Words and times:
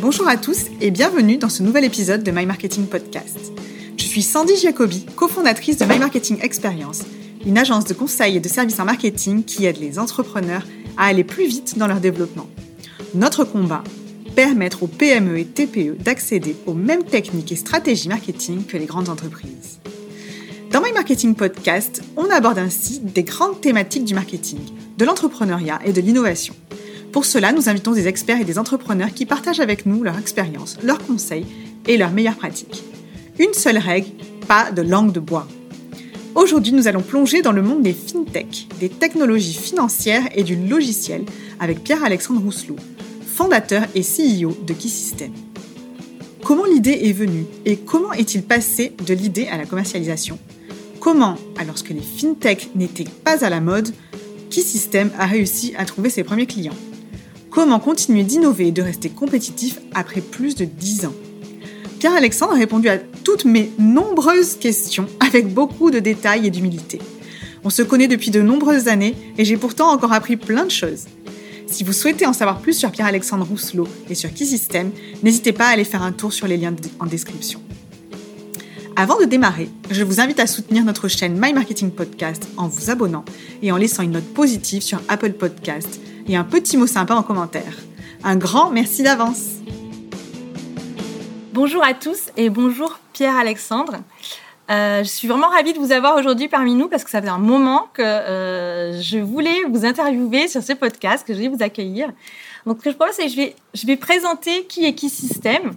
Bonjour 0.00 0.28
à 0.28 0.36
tous 0.36 0.66
et 0.82 0.90
bienvenue 0.90 1.38
dans 1.38 1.48
ce 1.48 1.62
nouvel 1.62 1.82
épisode 1.84 2.22
de 2.22 2.30
My 2.30 2.44
Marketing 2.44 2.86
Podcast. 2.86 3.38
Je 3.96 4.04
suis 4.04 4.20
Sandy 4.20 4.54
Jacobi, 4.56 5.06
cofondatrice 5.16 5.78
de 5.78 5.86
My 5.86 5.98
Marketing 5.98 6.38
Experience, 6.42 7.02
une 7.46 7.56
agence 7.56 7.86
de 7.86 7.94
conseil 7.94 8.36
et 8.36 8.40
de 8.40 8.48
services 8.48 8.78
en 8.78 8.84
marketing 8.84 9.42
qui 9.42 9.64
aide 9.64 9.78
les 9.78 9.98
entrepreneurs 9.98 10.66
à 10.98 11.06
aller 11.06 11.24
plus 11.24 11.46
vite 11.46 11.78
dans 11.78 11.86
leur 11.86 12.00
développement. 12.00 12.46
Notre 13.14 13.44
combat 13.44 13.82
permettre 14.34 14.82
aux 14.82 14.86
PME 14.86 15.38
et 15.38 15.46
TPE 15.46 15.96
d'accéder 15.98 16.56
aux 16.66 16.74
mêmes 16.74 17.04
techniques 17.04 17.52
et 17.52 17.56
stratégies 17.56 18.08
marketing 18.08 18.64
que 18.66 18.76
les 18.76 18.86
grandes 18.86 19.08
entreprises. 19.08 19.80
Dans 20.72 20.82
My 20.82 20.92
Marketing 20.92 21.34
Podcast, 21.34 22.02
on 22.18 22.28
aborde 22.30 22.58
ainsi 22.58 23.00
des 23.00 23.22
grandes 23.22 23.62
thématiques 23.62 24.04
du 24.04 24.14
marketing, 24.14 24.60
de 24.98 25.04
l'entrepreneuriat 25.06 25.80
et 25.86 25.94
de 25.94 26.02
l'innovation. 26.02 26.54
Pour 27.16 27.24
cela, 27.24 27.50
nous 27.50 27.70
invitons 27.70 27.92
des 27.92 28.08
experts 28.08 28.42
et 28.42 28.44
des 28.44 28.58
entrepreneurs 28.58 29.14
qui 29.14 29.24
partagent 29.24 29.60
avec 29.60 29.86
nous 29.86 30.02
leur 30.02 30.18
expérience, 30.18 30.76
leurs 30.82 30.98
conseils 30.98 31.46
et 31.86 31.96
leurs 31.96 32.10
meilleures 32.10 32.36
pratiques. 32.36 32.84
Une 33.38 33.54
seule 33.54 33.78
règle, 33.78 34.10
pas 34.46 34.70
de 34.70 34.82
langue 34.82 35.12
de 35.12 35.20
bois. 35.20 35.48
Aujourd'hui, 36.34 36.74
nous 36.74 36.88
allons 36.88 37.00
plonger 37.00 37.40
dans 37.40 37.52
le 37.52 37.62
monde 37.62 37.80
des 37.80 37.94
fintech, 37.94 38.68
des 38.80 38.90
technologies 38.90 39.54
financières 39.54 40.28
et 40.34 40.42
du 40.42 40.56
logiciel 40.56 41.24
avec 41.58 41.82
Pierre-Alexandre 41.82 42.42
Rousselot, 42.42 42.76
fondateur 43.24 43.84
et 43.94 44.02
CEO 44.02 44.54
de 44.66 44.74
KeySystem. 44.74 45.32
Comment 46.44 46.66
l'idée 46.66 47.00
est 47.04 47.14
venue 47.14 47.46
et 47.64 47.78
comment 47.78 48.12
est-il 48.12 48.42
passé 48.42 48.92
de 49.06 49.14
l'idée 49.14 49.48
à 49.50 49.56
la 49.56 49.64
commercialisation? 49.64 50.38
Comment, 51.00 51.36
alors 51.58 51.82
que 51.82 51.94
les 51.94 52.02
fintech 52.02 52.72
n'étaient 52.74 53.08
pas 53.24 53.42
à 53.42 53.48
la 53.48 53.62
mode, 53.62 53.88
KeySystem 54.50 55.10
a 55.18 55.24
réussi 55.24 55.72
à 55.78 55.86
trouver 55.86 56.10
ses 56.10 56.22
premiers 56.22 56.44
clients? 56.44 56.76
Comment 57.56 57.80
continuer 57.80 58.22
d'innover 58.22 58.66
et 58.66 58.70
de 58.70 58.82
rester 58.82 59.08
compétitif 59.08 59.80
après 59.94 60.20
plus 60.20 60.56
de 60.56 60.66
10 60.66 61.06
ans 61.06 61.14
Pierre-Alexandre 61.98 62.52
a 62.52 62.56
répondu 62.56 62.90
à 62.90 62.98
toutes 62.98 63.46
mes 63.46 63.72
nombreuses 63.78 64.56
questions 64.56 65.06
avec 65.20 65.54
beaucoup 65.54 65.90
de 65.90 65.98
détails 65.98 66.46
et 66.46 66.50
d'humilité. 66.50 67.00
On 67.64 67.70
se 67.70 67.80
connaît 67.80 68.08
depuis 68.08 68.30
de 68.30 68.42
nombreuses 68.42 68.88
années 68.88 69.14
et 69.38 69.46
j'ai 69.46 69.56
pourtant 69.56 69.90
encore 69.90 70.12
appris 70.12 70.36
plein 70.36 70.66
de 70.66 70.70
choses. 70.70 71.06
Si 71.66 71.82
vous 71.82 71.94
souhaitez 71.94 72.26
en 72.26 72.34
savoir 72.34 72.60
plus 72.60 72.74
sur 72.74 72.90
Pierre-Alexandre 72.90 73.46
Rousselot 73.46 73.88
et 74.10 74.14
sur 74.14 74.34
Keysystem, 74.34 74.90
n'hésitez 75.22 75.54
pas 75.54 75.68
à 75.68 75.70
aller 75.70 75.84
faire 75.84 76.02
un 76.02 76.12
tour 76.12 76.34
sur 76.34 76.46
les 76.46 76.58
liens 76.58 76.76
en 77.00 77.06
description. 77.06 77.62
Avant 78.96 79.18
de 79.18 79.24
démarrer, 79.24 79.70
je 79.90 80.04
vous 80.04 80.20
invite 80.20 80.40
à 80.40 80.46
soutenir 80.46 80.84
notre 80.84 81.08
chaîne 81.08 81.40
My 81.40 81.54
Marketing 81.54 81.90
Podcast 81.90 82.48
en 82.58 82.68
vous 82.68 82.90
abonnant 82.90 83.24
et 83.62 83.72
en 83.72 83.78
laissant 83.78 84.02
une 84.02 84.10
note 84.10 84.34
positive 84.34 84.82
sur 84.82 85.00
Apple 85.08 85.32
Podcast 85.32 86.00
et 86.28 86.36
un 86.36 86.44
petit 86.44 86.76
mot 86.76 86.86
sympa 86.86 87.14
en 87.14 87.22
commentaire. 87.22 87.74
Un 88.24 88.36
grand 88.36 88.70
merci 88.70 89.02
d'avance. 89.02 89.56
Bonjour 91.52 91.84
à 91.84 91.94
tous 91.94 92.30
et 92.36 92.50
bonjour 92.50 92.98
Pierre-Alexandre. 93.12 93.98
Euh, 94.68 95.04
je 95.04 95.08
suis 95.08 95.28
vraiment 95.28 95.48
ravie 95.48 95.72
de 95.72 95.78
vous 95.78 95.92
avoir 95.92 96.16
aujourd'hui 96.16 96.48
parmi 96.48 96.74
nous 96.74 96.88
parce 96.88 97.04
que 97.04 97.10
ça 97.10 97.22
fait 97.22 97.28
un 97.28 97.38
moment 97.38 97.88
que 97.94 98.02
euh, 98.02 99.00
je 99.00 99.18
voulais 99.18 99.64
vous 99.70 99.84
interviewer 99.84 100.48
sur 100.48 100.62
ce 100.62 100.72
podcast, 100.72 101.24
que 101.26 101.32
je 101.32 101.38
voulais 101.38 101.56
vous 101.56 101.62
accueillir. 101.62 102.08
Donc, 102.66 102.78
ce 102.78 102.84
que 102.84 102.90
je 102.90 102.96
propose, 102.96 103.14
c'est 103.14 103.26
que 103.26 103.30
je 103.30 103.36
vais, 103.36 103.54
je 103.74 103.86
vais 103.86 103.96
présenter 103.96 104.66
qui 104.66 104.84
est 104.84 104.94
qui 104.94 105.08
System, 105.08 105.72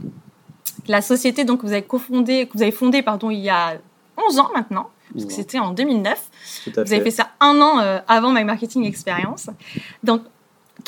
la 0.88 1.04
société 1.04 1.44
donc 1.44 1.62
que 1.62 1.68
vous 1.68 1.74
avez 1.74 1.84
cofondée, 1.84 2.48
que 2.48 2.58
vous 2.58 2.64
avez 2.64 2.72
fondée 2.72 3.04
pardon 3.04 3.30
il 3.30 3.40
y 3.40 3.50
a 3.50 3.78
11 4.18 4.40
ans 4.40 4.50
maintenant, 4.56 4.90
parce 5.14 5.26
que 5.26 5.34
c'était 5.34 5.60
en 5.60 5.72
2009. 5.72 6.20
vous 6.66 6.80
avez 6.80 7.02
fait 7.02 7.12
ça 7.12 7.30
un 7.40 7.62
an 7.62 7.80
euh, 7.80 8.00
avant 8.08 8.32
My 8.32 8.44
Marketing 8.44 8.86
Experience. 8.86 9.52
Donc, 10.04 10.24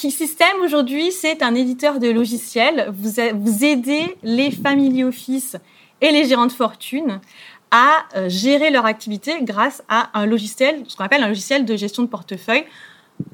Keysystem 0.01 0.63
aujourd'hui, 0.63 1.11
c'est 1.11 1.43
un 1.43 1.53
éditeur 1.53 1.99
de 1.99 2.09
logiciels. 2.09 2.91
Vous, 2.91 3.21
vous 3.35 3.63
aidez 3.63 4.17
les 4.23 4.49
family 4.49 5.03
office 5.03 5.57
et 6.01 6.11
les 6.11 6.25
gérants 6.25 6.47
de 6.47 6.51
fortune 6.51 7.21
à 7.69 8.05
euh, 8.15 8.27
gérer 8.27 8.71
leur 8.71 8.87
activité 8.87 9.43
grâce 9.43 9.83
à 9.89 10.09
un 10.19 10.25
logiciel, 10.25 10.83
ce 10.87 10.95
qu'on 10.95 11.03
appelle 11.03 11.21
un 11.21 11.27
logiciel 11.27 11.65
de 11.65 11.75
gestion 11.75 12.01
de 12.01 12.07
portefeuille. 12.07 12.63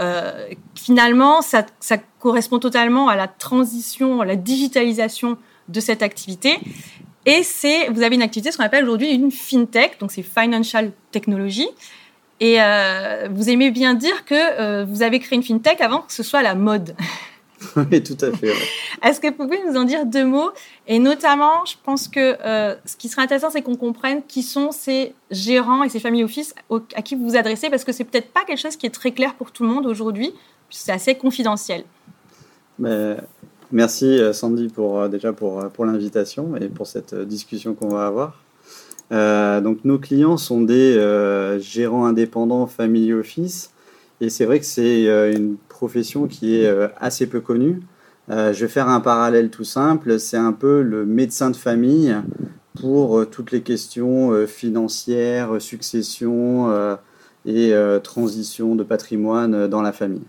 Euh, 0.01 0.50
finalement, 0.75 1.41
ça, 1.41 1.66
ça, 1.79 1.95
correspond 2.19 2.59
totalement 2.59 3.07
à 3.07 3.16
la 3.16 3.29
transition, 3.29 4.19
à 4.19 4.25
la 4.25 4.35
digitalisation 4.35 5.38
de 5.69 5.79
cette 5.79 6.03
activité. 6.03 6.59
Et 7.25 7.44
c'est, 7.44 7.88
vous 7.91 8.01
avez 8.01 8.16
une 8.16 8.22
activité, 8.22 8.51
ce 8.51 8.57
qu'on 8.57 8.66
appelle 8.66 8.83
aujourd'hui 8.83 9.13
une 9.13 9.31
fintech, 9.31 10.00
donc 10.01 10.11
c'est 10.11 10.22
financial 10.22 10.91
technology. 11.11 11.69
Et 12.39 12.61
euh, 12.61 13.27
vous 13.31 13.49
aimez 13.49 13.71
bien 13.71 13.93
dire 13.95 14.25
que 14.25 14.35
euh, 14.35 14.85
vous 14.85 15.01
avez 15.01 15.19
créé 15.19 15.37
une 15.37 15.43
fintech 15.43 15.81
avant 15.81 16.01
que 16.01 16.13
ce 16.13 16.23
soit 16.23 16.41
la 16.41 16.55
mode. 16.55 16.95
Oui, 17.75 18.03
tout 18.03 18.17
à 18.23 18.31
fait. 18.31 18.53
Est-ce 19.03 19.19
que 19.19 19.25
vous 19.29 19.33
pouvez 19.33 19.59
nous 19.67 19.75
en 19.77 19.83
dire 19.83 20.05
deux 20.05 20.25
mots? 20.25 20.51
Et 20.85 20.99
notamment, 20.99 21.65
je 21.65 21.73
pense 21.83 22.07
que 22.07 22.37
euh, 22.45 22.75
ce 22.85 22.95
qui 22.95 23.09
serait 23.09 23.23
intéressant, 23.23 23.49
c'est 23.49 23.63
qu'on 23.63 23.75
comprenne 23.75 24.21
qui 24.27 24.43
sont 24.43 24.71
ces 24.71 25.15
gérants 25.31 25.81
et 25.81 25.89
ces 25.89 25.99
familles 25.99 26.23
office 26.23 26.53
à 26.93 27.01
qui 27.01 27.15
vous 27.15 27.29
vous 27.29 27.35
adressez, 27.35 27.71
parce 27.71 27.83
que 27.83 27.91
c'est 27.91 28.03
peut-être 28.03 28.31
pas 28.31 28.43
quelque 28.45 28.59
chose 28.59 28.75
qui 28.75 28.85
est 28.85 28.93
très 28.93 29.11
clair 29.11 29.33
pour 29.33 29.51
tout 29.51 29.63
le 29.63 29.69
monde 29.69 29.87
aujourd'hui, 29.87 30.33
c'est 30.69 30.91
assez 30.91 31.15
confidentiel. 31.15 31.83
Mais, 32.77 33.17
merci 33.71 34.19
Sandy 34.33 34.67
pour 34.67 35.09
déjà 35.09 35.33
pour, 35.33 35.67
pour 35.69 35.85
l'invitation 35.85 36.55
et 36.57 36.69
pour 36.69 36.85
cette 36.85 37.15
discussion 37.15 37.73
qu'on 37.73 37.89
va 37.89 38.05
avoir. 38.05 38.37
Euh, 39.12 39.62
donc 39.62 39.85
nos 39.85 40.00
clients 40.00 40.38
sont 40.38 40.62
des 40.62 40.97
euh, 40.97 41.59
gérants 41.59 42.06
indépendants 42.06 42.68
family 42.68 43.13
office 43.13 43.72
et 44.19 44.29
c'est 44.29 44.44
vrai 44.45 44.59
que 44.59 44.66
c'est 44.66 45.07
euh, 45.07 45.31
une 45.34 45.56
profession 45.69 46.28
qui 46.28 46.56
est 46.56 46.69
assez 46.97 47.28
peu 47.28 47.40
connue. 47.40 47.81
je 48.29 48.59
vais 48.59 48.68
faire 48.68 48.90
un 48.90 49.00
parallèle 49.00 49.50
tout 49.50 49.63
simple, 49.63 50.19
c'est 50.19 50.38
un 50.38 50.51
peu 50.51 50.81
le 50.81 51.06
médecin 51.06 51.50
de 51.50 51.56
famille 51.56 52.16
pour 52.79 53.28
toutes 53.29 53.51
les 53.51 53.62
questions 53.62 54.45
financières, 54.47 55.62
succession 55.62 56.97
et 57.45 57.74
transition 58.03 58.75
de 58.75 58.84
patrimoine 58.84 59.68
dans 59.68 59.81
la 59.81 59.94
famille. 59.94 60.25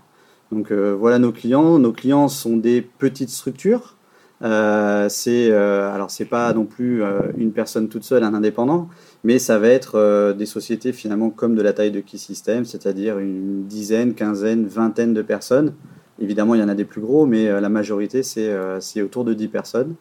Donc 0.52 0.70
voilà 0.70 1.18
nos 1.18 1.32
clients. 1.32 1.78
Nos 1.78 1.92
clients 1.92 2.28
sont 2.28 2.58
des 2.58 2.82
petites 2.82 3.30
structures 3.30 3.97
euh, 4.42 5.08
c'est 5.08 5.50
euh, 5.50 5.92
alors 5.92 6.10
c'est 6.12 6.24
pas 6.24 6.52
non 6.52 6.64
plus 6.64 7.02
euh, 7.02 7.22
une 7.36 7.52
personne 7.52 7.88
toute 7.88 8.04
seule, 8.04 8.22
un 8.22 8.34
indépendant, 8.34 8.88
mais 9.24 9.38
ça 9.38 9.58
va 9.58 9.68
être 9.68 9.96
euh, 9.96 10.32
des 10.32 10.46
sociétés 10.46 10.92
finalement 10.92 11.30
comme 11.30 11.56
de 11.56 11.62
la 11.62 11.72
taille 11.72 11.90
de 11.90 12.00
Key 12.00 12.18
System, 12.18 12.64
c'est-à-dire 12.64 13.18
une 13.18 13.64
dizaine, 13.66 14.14
quinzaine, 14.14 14.66
vingtaine 14.66 15.12
de 15.12 15.22
personnes. 15.22 15.74
Évidemment, 16.20 16.54
il 16.54 16.60
y 16.60 16.64
en 16.64 16.68
a 16.68 16.74
des 16.74 16.84
plus 16.84 17.00
gros, 17.00 17.26
mais 17.26 17.60
la 17.60 17.68
majorité 17.68 18.24
c'est 18.24 19.02
autour 19.02 19.24
de 19.24 19.34
10 19.34 19.48
personnes. 19.48 19.94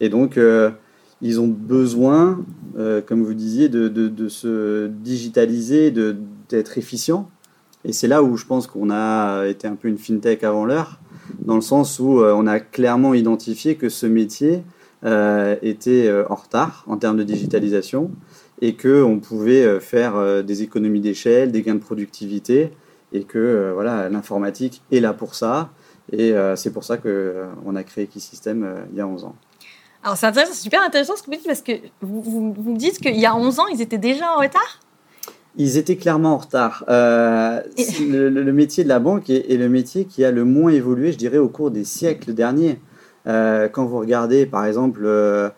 Et 0.00 0.08
donc 0.08 0.40
ils 1.20 1.40
ont 1.40 1.46
besoin, 1.46 2.42
comme 3.06 3.22
vous 3.22 3.34
disiez, 3.34 3.68
de 3.68 4.28
se 4.28 4.86
digitaliser, 4.86 5.90
d'être 6.48 6.78
efficient. 6.78 7.28
Et 7.84 7.92
c'est 7.92 8.08
là 8.08 8.22
où 8.22 8.38
je 8.38 8.46
pense 8.46 8.66
qu'on 8.66 8.88
a 8.90 9.44
été 9.46 9.68
un 9.68 9.74
peu 9.74 9.88
une 9.88 9.98
fintech 9.98 10.42
avant 10.42 10.64
l'heure 10.64 10.98
dans 11.48 11.54
le 11.54 11.62
sens 11.62 11.98
où 11.98 12.20
euh, 12.20 12.34
on 12.36 12.46
a 12.46 12.60
clairement 12.60 13.14
identifié 13.14 13.76
que 13.76 13.88
ce 13.88 14.04
métier 14.04 14.62
euh, 15.04 15.56
était 15.62 16.06
euh, 16.06 16.24
en 16.28 16.34
retard 16.34 16.84
en 16.86 16.98
termes 16.98 17.16
de 17.16 17.22
digitalisation 17.22 18.10
et 18.60 18.76
qu'on 18.76 19.18
pouvait 19.18 19.78
faire 19.78 20.42
des 20.42 20.62
économies 20.62 21.00
d'échelle, 21.00 21.52
des 21.52 21.62
gains 21.62 21.76
de 21.76 21.80
productivité 21.80 22.72
et 23.12 23.22
que 23.22 23.70
voilà 23.72 24.08
l'informatique 24.08 24.82
est 24.90 24.98
là 24.98 25.12
pour 25.12 25.36
ça 25.36 25.70
et 26.10 26.34
c'est 26.56 26.72
pour 26.72 26.82
ça 26.82 26.96
qu'on 26.96 27.76
a 27.76 27.82
créé 27.84 28.08
Keysystem 28.08 28.68
il 28.90 28.98
y 28.98 29.00
a 29.00 29.06
11 29.06 29.26
ans. 29.26 29.36
Alors 30.02 30.16
c'est 30.16 30.54
super 30.54 30.82
intéressant 30.82 31.14
ce 31.14 31.22
que 31.22 31.30
vous 31.30 31.36
dites 31.36 31.46
parce 31.46 31.62
que 31.62 31.70
vous, 32.02 32.20
vous, 32.20 32.52
vous 32.52 32.76
dites 32.76 32.98
qu'il 32.98 33.14
y 33.14 33.26
a 33.26 33.36
11 33.36 33.60
ans 33.60 33.68
ils 33.68 33.80
étaient 33.80 33.96
déjà 33.96 34.32
en 34.32 34.40
retard? 34.40 34.80
Ils 35.58 35.76
étaient 35.76 35.96
clairement 35.96 36.34
en 36.34 36.38
retard. 36.38 36.84
Euh, 36.88 37.60
le, 38.00 38.52
métier 38.52 38.84
de 38.84 38.88
la 38.88 39.00
banque 39.00 39.28
est, 39.28 39.56
le 39.56 39.68
métier 39.68 40.04
qui 40.04 40.24
a 40.24 40.30
le 40.30 40.44
moins 40.44 40.70
évolué, 40.70 41.12
je 41.12 41.18
dirais, 41.18 41.38
au 41.38 41.48
cours 41.48 41.72
des 41.72 41.84
siècles 41.84 42.32
derniers. 42.32 42.78
Euh, 43.26 43.68
quand 43.68 43.84
vous 43.84 43.98
regardez, 43.98 44.46
par 44.46 44.64
exemple, 44.64 45.00
euh, 45.04 45.50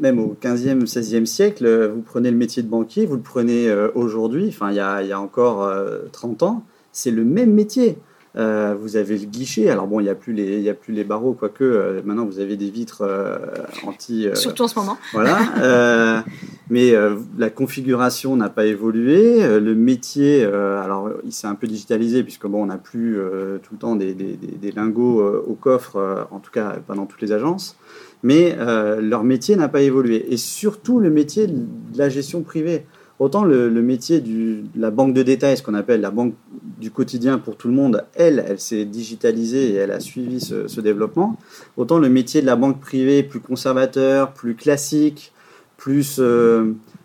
même 0.00 0.18
au 0.18 0.36
15e, 0.42 0.86
16e 0.86 1.24
siècle, 1.24 1.92
vous 1.94 2.02
prenez 2.02 2.32
le 2.32 2.36
métier 2.36 2.64
de 2.64 2.68
banquier, 2.68 3.06
vous 3.06 3.14
le 3.14 3.22
prenez 3.22 3.72
aujourd'hui, 3.94 4.48
enfin 4.48 4.70
il 4.70 4.76
y 4.76 4.80
a, 4.80 5.00
il 5.02 5.08
y 5.08 5.12
a 5.12 5.20
encore 5.20 5.72
30 6.10 6.42
ans, 6.42 6.64
c'est 6.90 7.12
le 7.12 7.24
même 7.24 7.52
métier. 7.52 7.96
Euh, 8.36 8.74
vous 8.78 8.96
avez 8.96 9.16
le 9.16 9.26
guichet. 9.26 9.68
Alors 9.70 9.86
bon, 9.86 10.00
il 10.00 10.04
n'y 10.04 10.08
a 10.08 10.14
plus 10.14 10.32
les, 10.32 10.58
il 10.58 10.68
a 10.68 10.74
plus 10.74 10.92
les 10.92 11.04
barreaux, 11.04 11.34
quoique 11.34 11.62
euh, 11.62 12.02
maintenant 12.04 12.24
vous 12.24 12.40
avez 12.40 12.56
des 12.56 12.68
vitres 12.68 13.02
euh, 13.02 13.38
anti. 13.86 14.26
Surtout 14.34 14.64
en 14.64 14.68
ce 14.68 14.78
moment. 14.78 14.98
Voilà. 15.12 16.24
mais 16.68 16.94
la 17.38 17.50
configuration 17.50 18.36
n'a 18.36 18.48
pas 18.48 18.66
évolué. 18.66 19.60
Le 19.60 19.74
métier, 19.74 20.44
alors 20.44 21.10
il 21.24 21.32
s'est 21.32 21.46
un 21.46 21.54
peu 21.54 21.66
digitalisé 21.66 22.22
puisque 22.22 22.46
bon, 22.46 22.62
on 22.62 22.66
n'a 22.66 22.78
plus 22.78 23.18
tout 23.62 23.74
le 23.74 23.78
temps 23.78 23.96
des, 23.96 24.14
des, 24.14 24.36
des, 24.36 24.72
lingots 24.72 25.22
au 25.46 25.54
coffre, 25.54 26.26
en 26.30 26.40
tout 26.40 26.50
cas 26.50 26.76
pas 26.86 26.94
dans 26.94 27.06
toutes 27.06 27.22
les 27.22 27.32
agences. 27.32 27.76
Mais 28.22 28.56
leur 29.00 29.24
métier 29.24 29.56
n'a 29.56 29.68
pas 29.68 29.82
évolué. 29.82 30.32
Et 30.32 30.36
surtout 30.36 30.98
le 30.98 31.10
métier 31.10 31.46
de 31.46 31.66
la 31.96 32.08
gestion 32.08 32.42
privée. 32.42 32.86
Autant 33.20 33.44
le, 33.44 33.70
métier 33.70 34.20
de 34.20 34.64
la 34.74 34.90
banque 34.90 35.14
de 35.14 35.22
détail, 35.22 35.56
ce 35.56 35.62
qu'on 35.62 35.74
appelle 35.74 36.00
la 36.00 36.10
banque 36.10 36.34
du 36.80 36.90
quotidien 36.90 37.38
pour 37.38 37.56
tout 37.56 37.68
le 37.68 37.74
monde, 37.74 38.04
elle, 38.14 38.44
elle 38.48 38.58
s'est 38.58 38.84
digitalisée 38.84 39.70
et 39.70 39.74
elle 39.74 39.92
a 39.92 40.00
suivi 40.00 40.40
ce, 40.40 40.80
développement. 40.80 41.38
autant 41.76 41.98
le 41.98 42.08
métier 42.08 42.40
de 42.40 42.46
la 42.46 42.56
banque 42.56 42.80
privée 42.80 43.22
plus 43.22 43.38
conservateur, 43.38 44.32
plus 44.32 44.56
classique, 44.56 45.32
plus 45.76 46.20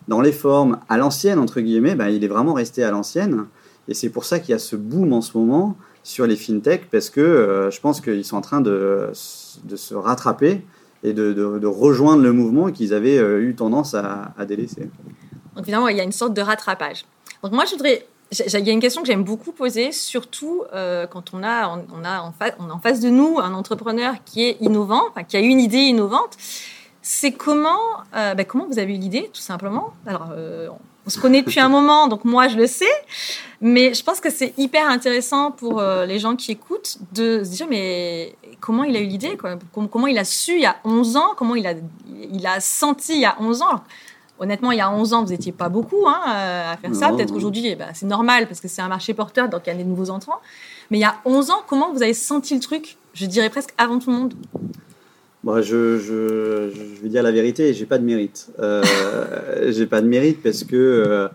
dans 0.08 0.22
les 0.22 0.32
formes 0.32 0.80
à 0.90 0.98
l'ancienne, 0.98 1.38
entre 1.38 1.62
guillemets, 1.62 1.94
ben, 1.94 2.10
il 2.10 2.24
est 2.24 2.28
vraiment 2.28 2.54
resté 2.54 2.84
à 2.84 2.90
l'ancienne. 2.90 3.46
Et 3.88 3.94
c'est 3.94 4.10
pour 4.10 4.26
ça 4.26 4.40
qu'il 4.40 4.52
y 4.54 4.56
a 4.56 4.60
ce 4.60 4.76
boom 4.76 5.14
en 5.14 5.22
ce 5.22 5.38
moment 5.38 5.78
sur 6.02 6.26
les 6.26 6.36
fintech, 6.36 6.90
parce 6.92 7.12
que 7.12 7.70
je 7.72 7.80
pense 7.80 8.02
qu'ils 8.02 8.26
sont 8.26 8.38
en 8.38 8.42
train 8.42 8.62
de, 8.62 9.12
de 9.64 9.76
se 9.76 9.94
rattraper 9.94 10.62
et 11.04 11.14
de, 11.14 11.34
de, 11.34 11.68
rejoindre 11.68 12.24
le 12.24 12.34
mouvement 12.34 12.72
qu'ils 12.72 12.96
avaient 12.96 13.20
eu 13.42 13.54
tendance 13.54 13.94
à 13.94 14.34
délaisser. 14.48 14.90
Donc 15.60 15.66
finalement, 15.66 15.90
il 15.90 15.98
y 15.98 16.00
a 16.00 16.06
une 16.06 16.14
sorte 16.14 16.34
de 16.34 16.42
rattrapage. 16.42 17.04
Donc 17.44 17.52
moi, 17.52 17.66
je 17.66 17.72
voudrais 17.72 18.08
il 18.32 18.66
y 18.66 18.70
a 18.70 18.74
une 18.74 18.80
question 18.80 19.02
que 19.02 19.08
j'aime 19.08 19.26
beaucoup 19.26 19.52
poser, 19.52 19.92
surtout 19.92 20.64
euh, 20.74 21.06
quand 21.06 21.34
on 21.34 21.44
a, 21.44 21.68
on 21.68 22.06
a 22.06 22.22
en 22.22 22.80
face 22.80 23.02
de 23.02 23.10
nous 23.10 23.40
un 23.40 23.54
entrepreneur 23.54 24.14
qui 24.24 24.46
est 24.46 24.58
innovant, 24.62 25.04
qui 25.28 25.36
a 25.36 25.42
une 25.42 25.60
idée 25.60 25.80
innovante. 25.80 26.38
C'est 27.02 27.34
comment, 27.34 27.80
euh, 28.16 28.36
ben, 28.36 28.46
comment 28.46 28.68
vous 28.68 28.80
avez 28.80 28.94
eu 28.94 29.00
l'idée, 29.00 29.30
tout 29.34 29.42
simplement? 29.42 29.94
Alors, 30.06 30.30
euh, 30.32 30.70
on 31.06 31.10
se 31.10 31.20
connaît 31.20 31.42
depuis 31.42 31.60
un 31.60 31.70
moment, 31.70 32.08
donc 32.08 32.24
moi 32.24 32.48
je 32.48 32.56
le 32.56 32.68
sais, 32.68 32.86
mais 33.60 33.94
je 33.94 34.04
pense 34.04 34.22
que 34.22 34.30
c'est 34.30 34.54
hyper 34.58 34.88
intéressant 34.88 35.52
pour 35.52 35.82
les 35.82 36.20
gens 36.20 36.36
qui 36.36 36.52
écoutent 36.52 37.00
de 37.14 37.44
se 37.44 37.50
dire 37.50 37.68
mais 37.68 38.36
comment 38.62 38.84
il 38.86 38.96
a 38.96 39.00
eu 39.00 39.08
l'idée, 39.08 39.36
comment 39.72 40.08
il 40.08 40.20
a 40.20 40.24
su 40.24 40.54
il 40.54 40.62
y 40.62 40.66
a 40.68 40.78
11 40.86 41.18
ans, 41.18 41.32
comment 41.36 41.56
il 41.56 41.66
a, 41.66 41.74
il 42.32 42.46
a 42.46 42.60
senti 42.60 43.16
il 43.16 43.22
y 43.22 43.26
a 43.26 43.36
11 43.40 43.62
ans? 43.64 43.84
Honnêtement, 44.40 44.72
il 44.72 44.78
y 44.78 44.82
a 44.82 44.92
11 44.92 45.14
ans, 45.14 45.24
vous 45.24 45.32
n'étiez 45.32 45.52
pas 45.52 45.70
beaucoup 45.70 46.08
hein, 46.08 46.20
à 46.26 46.78
faire 46.78 46.96
ça. 46.96 47.10
Peut-être 47.10 47.34
aujourd'hui, 47.34 47.68
eh 47.68 47.76
ben, 47.76 47.88
c'est 47.94 48.06
normal 48.06 48.48
parce 48.48 48.60
que 48.60 48.68
c'est 48.68 48.82
un 48.82 48.88
marché 48.88 49.14
porteur, 49.14 49.50
donc 49.50 49.62
il 49.66 49.70
y 49.70 49.74
a 49.74 49.76
des 49.76 49.84
nouveaux 49.84 50.10
entrants. 50.10 50.40
Mais 50.92 50.98
il 50.98 51.02
y 51.02 51.06
a 51.06 51.16
11 51.26 51.52
ans, 51.52 51.62
comment 51.68 51.92
vous 51.94 52.02
avez 52.02 52.14
senti 52.14 52.56
le 52.56 52.62
truc? 52.62 52.98
Je 53.14 53.26
dirais 53.26 53.50
presque 53.50 53.74
avant 53.78 54.00
tout 54.00 54.10
le 54.10 54.18
monde. 54.18 54.34
Bon, 55.44 55.62
je, 55.62 55.98
je, 55.98 56.72
je, 56.74 57.02
vais 57.02 57.10
dire 57.10 57.24
la 57.24 57.32
vérité, 57.32 57.74
j'ai 57.74 57.86
pas 57.86 57.98
de 57.98 58.04
mérite. 58.04 58.50
Euh, 58.60 58.84
j'ai 59.72 59.86
pas 59.86 60.02
de 60.02 60.08
mérite 60.08 60.44
parce 60.44 60.64
que 60.64 60.76
euh, 60.76 61.28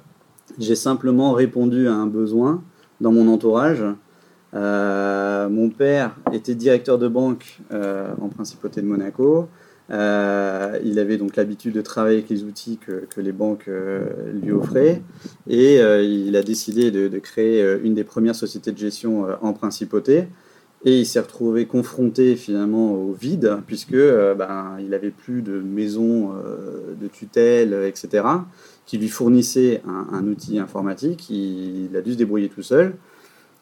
j'ai 0.58 0.74
simplement 0.74 1.32
répondu 1.32 1.88
à 1.88 1.94
un 1.94 2.06
besoin 2.06 2.62
dans 3.00 3.12
mon 3.12 3.32
entourage. 3.32 3.82
Euh, 4.54 5.48
mon 5.48 5.68
père 5.70 6.14
était 6.32 6.54
directeur 6.54 6.98
de 6.98 7.08
banque 7.08 7.60
euh, 7.72 8.12
en 8.20 8.28
principauté 8.28 8.82
de 8.82 8.86
Monaco. 8.86 9.48
Euh, 9.90 10.78
il 10.82 10.98
avait 10.98 11.18
donc 11.18 11.36
l'habitude 11.36 11.74
de 11.74 11.82
travailler 11.82 12.18
avec 12.18 12.30
les 12.30 12.44
outils 12.44 12.78
que, 12.78 13.20
les 13.20 13.32
banques 13.32 13.68
euh, 13.68 14.32
lui 14.32 14.50
offraient 14.50 15.02
et 15.46 15.78
euh, 15.80 16.02
il 16.02 16.36
a 16.36 16.42
décidé 16.42 16.90
de, 16.90 17.18
créer 17.18 17.78
une 17.82 17.94
des 17.94 18.04
premières 18.04 18.34
sociétés 18.34 18.72
de 18.72 18.78
gestion 18.78 19.26
en 19.40 19.52
principauté. 19.52 20.26
Et 20.86 21.00
il 21.00 21.06
s'est 21.06 21.20
retrouvé 21.20 21.64
confronté 21.64 22.36
finalement 22.36 22.92
au 22.92 23.12
vide 23.12 23.56
puisque 23.66 23.96
ben, 23.96 24.76
il 24.78 24.90
n'avait 24.90 25.10
plus 25.10 25.40
de 25.40 25.58
maison 25.58 26.32
de 27.00 27.08
tutelle, 27.08 27.72
etc., 27.86 28.26
qui 28.84 28.98
lui 28.98 29.08
fournissait 29.08 29.80
un, 29.86 30.26
outil 30.26 30.58
informatique. 30.58 31.30
Il, 31.30 31.96
a 31.96 32.02
dû 32.02 32.12
se 32.12 32.18
débrouiller 32.18 32.50
tout 32.50 32.62
seul. 32.62 32.96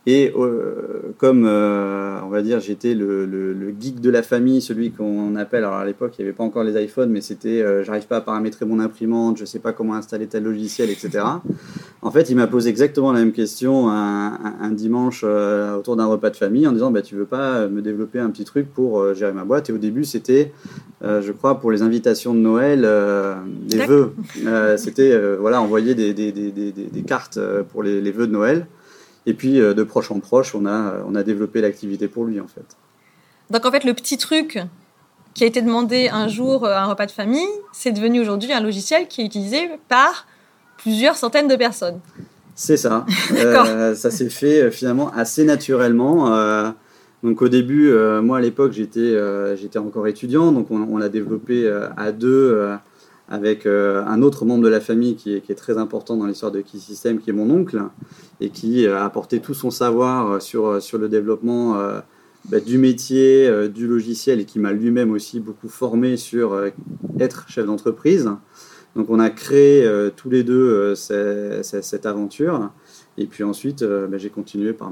Et 0.05 0.33
euh, 0.37 1.15
comme, 1.19 1.45
euh, 1.47 2.19
on 2.25 2.29
va 2.29 2.43
dire, 2.43 2.59
j'étais 2.59 2.93
le, 2.93 3.25
le, 3.25 3.53
le, 3.53 3.73
geek 3.79 4.01
de 4.01 4.11
la 4.11 4.25
famille, 4.25 4.61
celui 4.61 4.91
qu'on 4.91 5.37
appelle, 5.37 5.63
alors 5.63 5.77
à 5.77 5.85
l'époque, 5.85 6.15
il 6.19 6.23
n'y 6.23 6.29
avait 6.29 6.37
pas 6.37 6.43
encore 6.43 6.65
les 6.65 6.83
iPhones, 6.83 7.11
mais 7.11 7.21
c'était 7.21 7.63
euh, 7.63 7.85
j'arrive 7.85 8.09
pas 8.09 8.17
à 8.17 8.21
paramétrer 8.21 8.65
mon 8.65 8.81
imprimante, 8.81 9.39
je 9.39 9.45
sais 9.45 9.61
pas 9.61 9.73
comment 9.73 9.95
installer 9.95 10.27
tel 10.27 10.43
logiciel, 10.43 10.91
etc. 10.91 11.25
En 12.03 12.11
fait, 12.11 12.31
il 12.31 12.35
m'a 12.35 12.49
posé 12.49 12.69
exactement 12.69 13.13
la 13.13 13.21
même 13.21 13.31
question 13.31 13.91
un, 13.91 14.57
un, 14.61 14.71
dimanche 14.73 15.23
autour 15.23 15.95
d'un 15.95 16.07
repas 16.07 16.31
de 16.31 16.37
famille 16.37 16.67
en 16.67 16.73
disant 16.73 16.91
bah, 16.91 17.03
Tu 17.03 17.15
veux 17.15 17.25
pas 17.25 17.69
me 17.69 17.81
développer 17.81 18.19
un 18.19 18.31
petit 18.31 18.45
truc 18.45 18.73
pour 18.75 19.15
gérer 19.15 19.33
ma 19.33 19.45
boîte? 19.45 19.71
Et 19.71 19.73
au 19.73 19.79
début, 19.79 20.03
c'était, 20.03 20.53
je 21.03 21.31
crois, 21.31 21.61
pour 21.61 21.71
les 21.71 21.83
invitations 21.83 22.35
de 22.35 22.41
Noël, 22.41 22.89
des 23.69 23.87
vœux. 23.87 24.15
c'était 24.79 25.17
voilà, 25.37 25.63
envoyer 25.63 25.95
des, 25.95 26.13
des, 26.13 26.33
des, 26.33 26.51
des, 26.51 27.03
cartes 27.03 27.39
pour 27.71 27.85
les, 27.85 28.01
les 28.01 28.11
vœux 28.11 28.27
de 28.27 28.33
Noël. 28.33 28.67
Et 29.27 29.35
puis, 29.35 29.61
euh, 29.61 29.75
de 29.75 29.83
proche 29.83 30.11
en 30.11 30.21
proche, 30.21 30.55
on 30.55 30.67
a, 30.67 31.03
on 31.07 31.15
a 31.15 31.23
développé 31.23 31.61
l'activité 31.61 32.09
pour 32.09 32.25
lui, 32.25 32.41
en 32.41 32.49
fait. 32.49 32.77
Donc, 33.51 33.65
en 33.67 33.71
fait, 33.71 33.85
le 33.85 33.95
petit 33.95 34.19
truc 34.19 34.59
qui 35.35 35.45
a 35.45 35.47
été 35.47 35.63
demandé 35.63 36.09
un 36.09 36.29
jour 36.29 36.67
à 36.67 36.83
un 36.83 36.87
repas 36.87 37.07
de 37.07 37.11
famille, 37.11 37.49
c'est 37.73 37.93
devenu 37.93 38.21
aujourd'hui 38.21 38.53
un 38.53 38.61
logiciel 38.61 39.09
qui 39.09 39.23
est 39.23 39.25
utilisé 39.25 39.71
par 39.89 40.27
plusieurs 40.77 41.17
centaines 41.17 41.49
de 41.49 41.57
personnes. 41.57 42.01
C'est 42.55 42.77
ça. 42.77 43.07
euh, 43.33 43.95
ça 43.95 44.11
s'est 44.11 44.29
fait 44.29 44.63
euh, 44.63 44.71
finalement 44.71 45.11
assez 45.13 45.45
naturellement. 45.45 46.35
Euh, 46.35 46.71
donc 47.23 47.41
au 47.41 47.49
début, 47.49 47.91
euh, 47.91 48.21
moi 48.21 48.39
à 48.39 48.41
l'époque, 48.41 48.73
j'étais 48.73 49.01
euh, 49.01 49.57
j'étais 49.57 49.79
encore 49.79 50.07
étudiant, 50.07 50.53
donc 50.53 50.71
on, 50.71 50.83
on 50.83 50.99
l'a 50.99 51.09
développé 51.09 51.71
à 51.97 52.13
deux 52.13 52.69
avec 53.29 53.67
euh, 53.67 54.05
un 54.07 54.23
autre 54.23 54.45
membre 54.45 54.65
de 54.65 54.69
la 54.69 54.81
famille 54.81 55.17
qui 55.17 55.35
est, 55.35 55.55
très 55.55 55.79
important 55.79 56.17
dans 56.17 56.27
l'histoire 56.27 56.53
de 56.53 56.61
Key 56.61 56.79
System, 56.79 57.19
qui 57.19 57.31
est 57.31 57.33
mon 57.33 57.51
oncle, 57.51 57.83
et 58.41 58.51
qui 58.51 58.87
euh, 58.87 58.99
a 58.99 59.05
apporté 59.05 59.41
tout 59.41 59.55
son 59.55 59.71
savoir 59.71 60.33
euh, 60.33 60.41
sur, 60.41 60.99
le 60.99 61.09
développement 61.09 61.79
bah, 62.47 62.61
du 62.61 62.79
métier, 62.79 63.69
du 63.69 63.87
logiciel, 63.87 64.41
et 64.41 64.45
qui 64.45 64.59
m'a 64.59 64.73
lui-même 64.73 65.13
aussi 65.13 65.41
beaucoup 65.41 65.69
formé 65.69 66.17
sur 66.17 66.61
être 67.19 67.49
chef 67.49 67.67
d'entreprise. 67.67 68.31
Donc 68.95 69.09
on 69.09 69.19
a 69.19 69.31
créé 69.31 69.89
tous 70.17 70.29
les 70.29 70.43
deux 70.43 70.95
cette 70.95 72.05
aventure, 72.05 72.71
et 73.17 73.27
puis 73.27 73.45
ensuite 73.45 73.85
bah, 73.85 74.19
j'ai 74.19 74.31
continué 74.31 74.73
par 74.73 74.91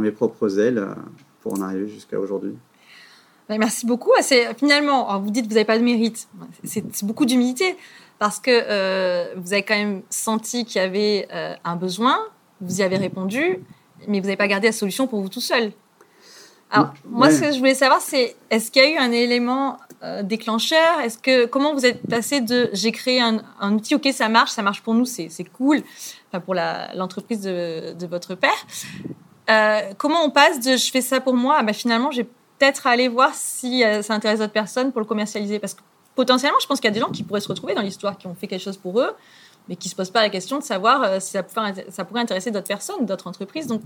mes 0.00 0.10
propres 0.10 0.58
ailes 0.58 0.86
pour 1.40 1.54
en 1.54 1.62
arriver 1.62 1.88
jusqu'à 1.88 2.20
aujourd'hui. 2.20 2.52
Merci 3.58 3.86
beaucoup. 3.86 4.12
C'est 4.20 4.56
finalement, 4.58 5.18
vous 5.20 5.30
dites 5.30 5.44
que 5.44 5.48
vous 5.48 5.54
n'avez 5.54 5.64
pas 5.64 5.78
de 5.78 5.84
mérite. 5.84 6.28
C'est 6.64 7.04
beaucoup 7.04 7.24
d'humilité 7.24 7.76
parce 8.20 8.38
que 8.38 8.50
euh, 8.52 9.32
vous 9.36 9.54
avez 9.54 9.62
quand 9.62 9.74
même 9.74 10.02
senti 10.10 10.66
qu'il 10.66 10.80
y 10.80 10.84
avait 10.84 11.26
euh, 11.32 11.54
un 11.64 11.74
besoin, 11.74 12.18
vous 12.60 12.80
y 12.80 12.82
avez 12.82 12.98
répondu, 12.98 13.64
mais 14.06 14.20
vous 14.20 14.26
n'avez 14.26 14.36
pas 14.36 14.46
gardé 14.46 14.68
la 14.68 14.72
solution 14.72 15.06
pour 15.06 15.22
vous 15.22 15.30
tout 15.30 15.40
seul. 15.40 15.72
Alors, 16.70 16.92
moi, 17.04 17.30
ce 17.32 17.40
que 17.40 17.50
je 17.50 17.58
voulais 17.58 17.74
savoir, 17.74 18.00
c'est 18.00 18.36
est-ce 18.50 18.70
qu'il 18.70 18.82
y 18.82 18.84
a 18.84 18.90
eu 18.90 18.96
un 18.98 19.10
élément 19.10 19.78
euh, 20.04 20.22
déclencheur? 20.22 21.00
Est-ce 21.00 21.18
que 21.18 21.46
comment 21.46 21.72
vous 21.72 21.84
êtes 21.84 22.06
passé 22.08 22.42
de 22.42 22.68
j'ai 22.74 22.92
créé 22.92 23.20
un, 23.20 23.42
un, 23.58 23.72
outil, 23.72 23.94
ok, 23.94 24.06
ça 24.12 24.28
marche, 24.28 24.50
ça 24.50 24.62
marche 24.62 24.82
pour 24.82 24.94
nous, 24.94 25.06
c'est 25.06 25.30
cool, 25.56 25.82
enfin 26.28 26.40
pour 26.40 26.54
l'entreprise 26.54 27.40
de, 27.40 27.94
de, 27.94 28.06
votre 28.06 28.36
père. 28.36 29.94
Comment 29.96 30.22
on 30.24 30.30
passe 30.30 30.60
de 30.60 30.76
je 30.76 30.90
fais 30.92 31.00
ça 31.00 31.20
pour 31.20 31.34
moi, 31.34 31.60
bah, 31.62 31.72
finalement, 31.72 32.12
j'ai 32.12 32.28
peut-être 32.60 32.86
aller 32.86 33.08
voir 33.08 33.34
si 33.34 33.84
euh, 33.84 34.02
ça 34.02 34.14
intéresse 34.14 34.38
d'autres 34.38 34.52
personnes 34.52 34.92
pour 34.92 35.00
le 35.00 35.06
commercialiser. 35.06 35.58
Parce 35.58 35.74
que 35.74 35.80
potentiellement, 36.14 36.58
je 36.60 36.66
pense 36.66 36.80
qu'il 36.80 36.88
y 36.88 36.92
a 36.92 36.94
des 36.94 37.00
gens 37.00 37.10
qui 37.10 37.22
pourraient 37.22 37.40
se 37.40 37.48
retrouver 37.48 37.74
dans 37.74 37.82
l'histoire, 37.82 38.18
qui 38.18 38.26
ont 38.26 38.34
fait 38.34 38.46
quelque 38.46 38.62
chose 38.62 38.76
pour 38.76 39.00
eux, 39.00 39.10
mais 39.68 39.76
qui 39.76 39.88
ne 39.88 39.90
se 39.90 39.96
posent 39.96 40.10
pas 40.10 40.22
la 40.22 40.28
question 40.28 40.58
de 40.58 40.64
savoir 40.64 41.02
euh, 41.02 41.16
si 41.20 41.30
ça, 41.30 41.42
pourrait, 41.42 41.86
ça 41.88 42.04
pourrait 42.04 42.20
intéresser 42.20 42.50
d'autres 42.50 42.68
personnes, 42.68 43.06
d'autres 43.06 43.26
entreprises. 43.26 43.66
Donc, 43.66 43.80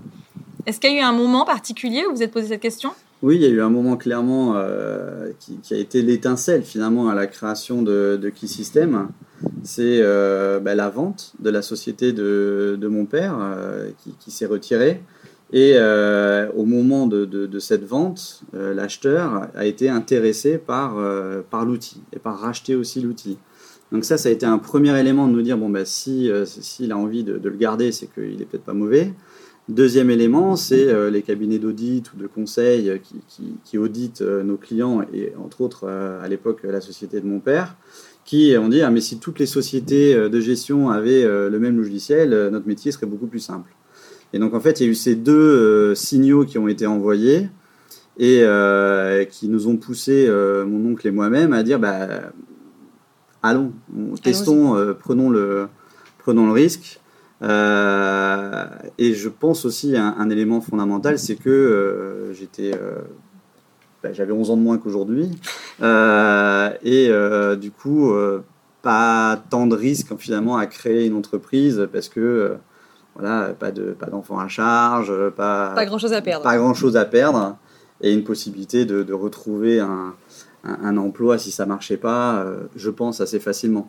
est-ce 0.66 0.80
qu'il 0.80 0.92
y 0.92 0.96
a 0.96 1.00
eu 1.00 1.02
un 1.02 1.12
moment 1.12 1.44
particulier 1.44 2.04
où 2.06 2.10
vous 2.10 2.16
vous 2.16 2.22
êtes 2.22 2.32
posé 2.32 2.48
cette 2.48 2.62
question? 2.62 2.90
Oui, 3.22 3.36
il 3.36 3.42
y 3.42 3.46
a 3.46 3.48
eu 3.48 3.62
un 3.62 3.70
moment 3.70 3.96
clairement 3.96 4.54
euh, 4.56 5.30
qui, 5.38 5.72
a 5.72 5.78
été 5.78 6.02
l'étincelle 6.02 6.62
finalement 6.62 7.08
à 7.08 7.14
la 7.14 7.26
création 7.26 7.80
de, 7.80 8.18
de 8.20 8.28
Key 8.28 8.46
System. 8.46 9.08
C'est 9.62 10.00
bah, 10.60 10.74
la 10.74 10.88
vente 10.88 11.32
de 11.38 11.50
la 11.50 11.62
société 11.62 12.12
de, 12.12 12.76
de 12.78 12.88
mon 12.88 13.06
père 13.06 13.36
qui, 14.20 14.30
s'est 14.30 14.46
retiré. 14.46 15.00
Et 15.52 15.74
euh, 15.76 16.50
au 16.56 16.64
moment 16.64 17.06
de, 17.06 17.58
cette 17.58 17.84
vente, 17.84 18.42
euh, 18.54 18.74
l'acheteur 18.74 19.48
a 19.54 19.66
été 19.66 19.88
intéressé 19.88 20.58
par, 20.58 20.98
euh, 20.98 21.42
par 21.48 21.64
l'outil 21.64 22.02
et 22.12 22.18
par 22.18 22.38
racheter 22.38 22.74
aussi 22.74 23.00
l'outil. 23.00 23.38
Donc 23.92 24.04
ça, 24.04 24.16
ça 24.16 24.30
a 24.30 24.32
été 24.32 24.46
un 24.46 24.58
premier 24.58 24.98
élément 24.98 25.28
de 25.28 25.32
nous 25.32 25.42
dire, 25.42 25.58
bon, 25.58 25.68
bah, 25.68 25.84
si 25.84 26.30
s'il 26.46 26.90
a 26.90 26.96
envie 26.96 27.22
de, 27.22 27.40
le 27.42 27.56
garder, 27.56 27.92
c'est 27.92 28.12
qu'il 28.12 28.38
n'est 28.38 28.44
peut-être 28.44 28.64
pas 28.64 28.74
mauvais. 28.74 29.12
Deuxième 29.68 30.10
élément, 30.10 30.56
c'est 30.56 31.10
les 31.10 31.22
cabinets 31.22 31.58
d'audit 31.58 32.12
ou 32.12 32.16
de 32.16 32.26
conseil 32.26 33.00
qui, 33.02 33.16
qui, 33.28 33.56
qui 33.64 33.78
auditent 33.78 34.22
nos 34.22 34.56
clients 34.56 35.02
et 35.12 35.32
entre 35.42 35.60
autres 35.60 35.88
à 35.88 36.26
l'époque 36.26 36.62
la 36.64 36.80
société 36.80 37.20
de 37.20 37.26
mon 37.26 37.38
père, 37.38 37.76
qui 38.24 38.54
ont 38.58 38.68
dit, 38.68 38.82
ah, 38.82 38.90
mais 38.90 39.00
si 39.00 39.20
toutes 39.20 39.38
les 39.38 39.46
sociétés 39.46 40.14
de 40.28 40.40
gestion 40.40 40.90
avaient 40.90 41.22
le 41.24 41.58
même 41.60 41.76
logiciel, 41.76 42.30
notre 42.50 42.66
métier 42.66 42.90
serait 42.90 43.06
beaucoup 43.06 43.28
plus 43.28 43.38
simple. 43.38 43.70
Et 44.34 44.40
donc 44.40 44.52
en 44.52 44.58
fait, 44.58 44.80
il 44.80 44.84
y 44.84 44.86
a 44.88 44.90
eu 44.90 44.96
ces 44.96 45.14
deux 45.14 45.32
euh, 45.32 45.94
signaux 45.94 46.44
qui 46.44 46.58
ont 46.58 46.66
été 46.66 46.88
envoyés 46.88 47.48
et 48.18 48.40
euh, 48.42 49.24
qui 49.24 49.48
nous 49.48 49.68
ont 49.68 49.76
poussé, 49.76 50.26
euh, 50.28 50.66
mon 50.66 50.90
oncle 50.90 51.06
et 51.06 51.12
moi-même, 51.12 51.52
à 51.52 51.62
dire 51.62 51.78
bah, 51.78 52.08
allons, 53.44 53.72
testons, 54.24 54.74
prenons, 54.98 55.30
le, 55.30 55.68
prenons 56.18 56.46
le 56.46 56.52
risque. 56.52 57.00
Et 57.42 59.14
je 59.14 59.28
pense 59.28 59.64
aussi 59.64 59.94
à 59.94 60.04
un, 60.04 60.16
un 60.18 60.30
élément 60.30 60.60
fondamental, 60.60 61.16
c'est 61.16 61.36
que 61.36 62.32
j'étais, 62.32 62.72
bah, 64.02 64.12
j'avais 64.12 64.32
11 64.32 64.50
ans 64.50 64.56
de 64.56 64.62
moins 64.62 64.78
qu'aujourd'hui, 64.78 65.30
et 65.80 67.10
du 67.56 67.70
coup, 67.70 68.12
pas 68.82 69.40
tant 69.48 69.68
de 69.68 69.76
risques 69.76 70.16
finalement 70.18 70.56
à 70.56 70.66
créer 70.66 71.06
une 71.06 71.14
entreprise 71.14 71.88
parce 71.92 72.08
que 72.08 72.56
voilà, 73.14 73.54
pas 73.54 73.70
de 73.70 73.92
pas 73.92 74.06
d'enfants 74.06 74.38
à 74.38 74.48
charge, 74.48 75.12
pas 75.30 75.70
pas 75.74 75.86
grand 75.86 75.98
chose 75.98 76.12
à 76.12 76.22
perdre. 76.22 76.42
Pas 76.42 76.56
grand 76.56 76.74
chose 76.74 76.96
à 76.96 77.04
perdre. 77.04 77.56
et 78.00 78.12
une 78.12 78.24
possibilité 78.24 78.84
de, 78.84 79.12
retrouver 79.12 79.80
un, 79.80 80.14
un, 80.64 80.96
emploi 80.96 81.38
si 81.38 81.50
ça 81.50 81.64
marchait 81.64 81.96
pas, 81.96 82.44
je 82.74 82.90
pense, 82.90 83.20
assez 83.20 83.38
facilement. 83.38 83.88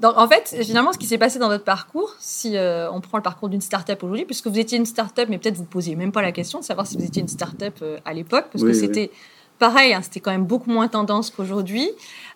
Donc, 0.00 0.14
en 0.16 0.26
fait, 0.26 0.56
finalement, 0.64 0.92
ce 0.92 0.98
qui 0.98 1.06
s'est 1.06 1.18
passé 1.18 1.38
dans 1.38 1.48
votre 1.48 1.62
parcours, 1.62 2.14
si 2.18 2.56
on 2.56 3.00
prend 3.00 3.18
le 3.18 3.22
parcours 3.22 3.48
d'une 3.48 3.60
start-up 3.60 4.02
aujourd'hui, 4.02 4.24
puisque 4.24 4.46
vous 4.46 4.58
étiez 4.58 4.78
une 4.78 4.86
start-up, 4.86 5.28
mais 5.28 5.38
peut-être 5.38 5.56
vous 5.56 5.62
ne 5.62 5.68
posiez 5.68 5.94
même 5.94 6.10
pas 6.10 6.22
la 6.22 6.32
question 6.32 6.58
de 6.58 6.64
savoir 6.64 6.86
si 6.86 6.96
vous 6.96 7.04
étiez 7.04 7.22
une 7.22 7.28
start-up 7.28 7.84
à 8.04 8.14
l'époque, 8.14 8.46
parce 8.50 8.64
que 8.64 8.72
c'était 8.72 9.10
pareil, 9.58 9.92
hein, 9.94 10.00
c'était 10.02 10.20
quand 10.20 10.32
même 10.32 10.46
beaucoup 10.46 10.70
moins 10.70 10.88
tendance 10.88 11.30
qu'aujourd'hui. 11.30 11.90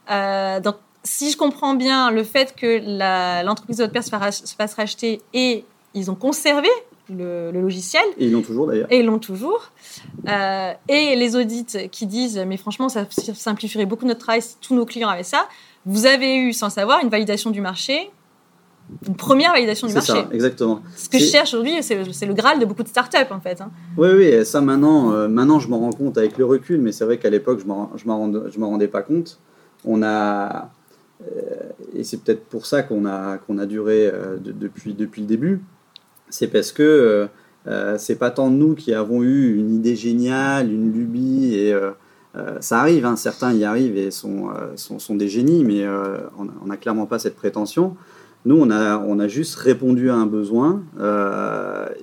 donc, 0.09 0.77
si 1.07 1.31
je 1.31 1.37
comprends 1.37 1.75
bien, 1.75 2.11
le 2.11 2.25
fait 2.25 2.55
que 2.55 3.45
l'entreprise 3.45 3.79
de 3.79 3.85
votre 3.85 3.93
père 3.93 4.05
se, 4.05 4.55
fasse 4.55 4.75
racheter 4.75 5.23
et 5.33 5.65
ils 5.97 6.11
ont 6.11 6.15
conservé 6.15 6.69
le, 7.13 7.51
logiciel. 7.51 8.05
Et 8.19 8.27
ils 8.27 8.33
l'ont 8.33 8.43
toujours 8.43 8.67
d'ailleurs. 8.67 8.87
Et 8.91 9.01
ils 9.01 9.07
l'ont 9.07 9.19
toujours. 9.19 9.73
Euh, 10.29 10.73
et 10.89 11.17
les 11.17 11.37
audits 11.37 11.89
qui 11.91 12.07
disent, 12.07 12.43
mais 12.47 12.57
franchement, 12.57 12.89
ça 12.89 13.07
simplifierait 13.11 13.87
beaucoup 13.87 14.07
notre 14.07 14.21
travail 14.21 14.43
si 14.43 14.57
tous 14.61 14.75
nos 14.75 14.85
clients 14.85 15.09
avaient 15.09 15.23
ça. 15.23 15.49
Vous 15.87 16.07
avez 16.07 16.37
eu, 16.37 16.53
sans 16.53 16.71
savoir, 16.71 17.01
une 17.03 17.09
validation 17.09 17.51
du 17.51 17.61
marché, 17.61 18.11
une 19.09 19.17
première 19.17 19.53
validation 19.53 19.87
du 19.87 19.95
marché. 19.95 20.13
C'est 20.13 20.19
ça, 20.19 20.29
exactement. 20.33 20.83
Ce 20.97 21.09
que 21.09 21.19
je 21.19 21.25
cherche 21.25 21.55
aujourd'hui, 21.55 21.83
c'est 21.83 22.27
le 22.27 22.35
Graal 22.35 22.59
de 22.59 22.67
beaucoup 22.67 22.83
de 22.83 22.89
startups, 22.89 23.31
en 23.31 23.41
fait. 23.41 23.61
Hein. 23.61 23.71
Oui, 23.97 24.09
oui, 24.15 24.45
ça 24.45 24.61
maintenant, 24.61 25.13
euh, 25.13 25.29
maintenant 25.29 25.59
je 25.59 25.69
m'en 25.69 25.79
rends 25.79 25.93
compte 25.93 26.19
avec 26.19 26.39
le 26.39 26.45
recul, 26.45 26.81
mais 26.81 26.93
c'est 26.93 27.05
vrai 27.05 27.19
qu'à 27.19 27.31
l'époque, 27.31 27.61
je 27.61 27.65
ne 27.65 28.59
m'en 28.59 28.69
rendais 28.69 28.89
pas 28.89 29.03
compte. 29.03 29.39
On 29.85 30.03
a, 30.03 30.71
euh, 31.23 31.71
et 31.95 32.05
c'est 32.05 32.19
peut-être 32.23 32.45
pour 32.45 32.67
ça 32.67 32.83
qu'on 32.83 33.07
a, 33.07 33.39
qu'on 33.39 33.59
a 33.59 33.67
duré 33.67 34.07
euh, 34.07 34.37
depuis, 34.41 34.95
depuis 34.95 35.23
le 35.23 35.27
début. 35.27 35.63
C'est 36.29 36.49
parce 36.49 36.73
que 36.73 37.29
euh, 37.67 37.99
c'est 37.99 38.17
pas 38.17 38.31
tant 38.31 38.51
nous 38.51 38.75
qui 38.75 38.95
avons 38.95 39.23
eu 39.23 39.57
une 39.57 39.75
idée 39.75 39.97
géniale, 39.97 40.71
une 40.71 40.93
lubie, 40.93 41.55
et 41.55 41.75
ça 42.61 42.81
arrive, 42.81 43.07
hein, 43.07 43.17
certains 43.17 43.55
y 43.55 43.65
arrivent 43.65 43.97
et 43.97 44.11
sont, 44.11 44.51
sont, 44.77 45.15
des 45.15 45.27
génies, 45.27 45.65
mais 45.65 45.87
on 46.39 46.67
n'a 46.67 46.77
clairement 46.77 47.07
pas 47.07 47.19
cette 47.19 47.35
prétention. 47.35 47.97
Nous, 48.45 48.57
on 48.57 48.71
a, 48.71 48.99
on 48.99 49.19
a 49.19 49.27
juste 49.27 49.57
répondu 49.57 50.11
à 50.11 50.17
un 50.17 50.27
besoin, 50.27 50.83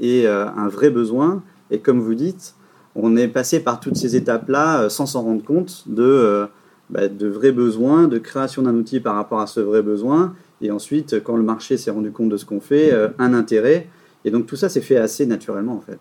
et 0.01 0.27
un 0.27 0.67
vrai 0.67 0.89
besoin, 0.89 1.43
et 1.69 1.79
comme 1.79 1.99
vous 1.99 2.15
dites, 2.15 2.55
on 2.95 3.15
est 3.15 3.27
passé 3.27 3.59
par 3.59 3.79
toutes 3.79 3.95
ces 3.95 4.15
étapes-là 4.15 4.89
sans 4.89 5.05
s'en 5.05 5.21
rendre 5.21 5.43
compte 5.43 5.83
de 5.87 6.47
bah, 6.89 7.07
de 7.07 7.27
vrais 7.27 7.51
besoins, 7.51 8.07
de 8.07 8.17
création 8.17 8.61
d'un 8.61 8.75
outil 8.75 8.99
par 8.99 9.15
rapport 9.15 9.39
à 9.39 9.47
ce 9.47 9.59
vrai 9.59 9.81
besoin, 9.81 10.35
et 10.61 10.69
ensuite, 10.69 11.23
quand 11.23 11.35
le 11.35 11.43
marché 11.43 11.77
s'est 11.77 11.91
rendu 11.91 12.11
compte 12.11 12.29
de 12.29 12.37
ce 12.37 12.45
qu'on 12.45 12.59
fait, 12.59 12.93
euh, 12.93 13.07
un 13.19 13.33
intérêt. 13.33 13.87
Et 14.25 14.31
donc 14.31 14.45
tout 14.45 14.55
ça 14.55 14.69
s'est 14.69 14.81
fait 14.81 14.97
assez 14.97 15.25
naturellement 15.25 15.75
en 15.75 15.81
fait. 15.81 15.99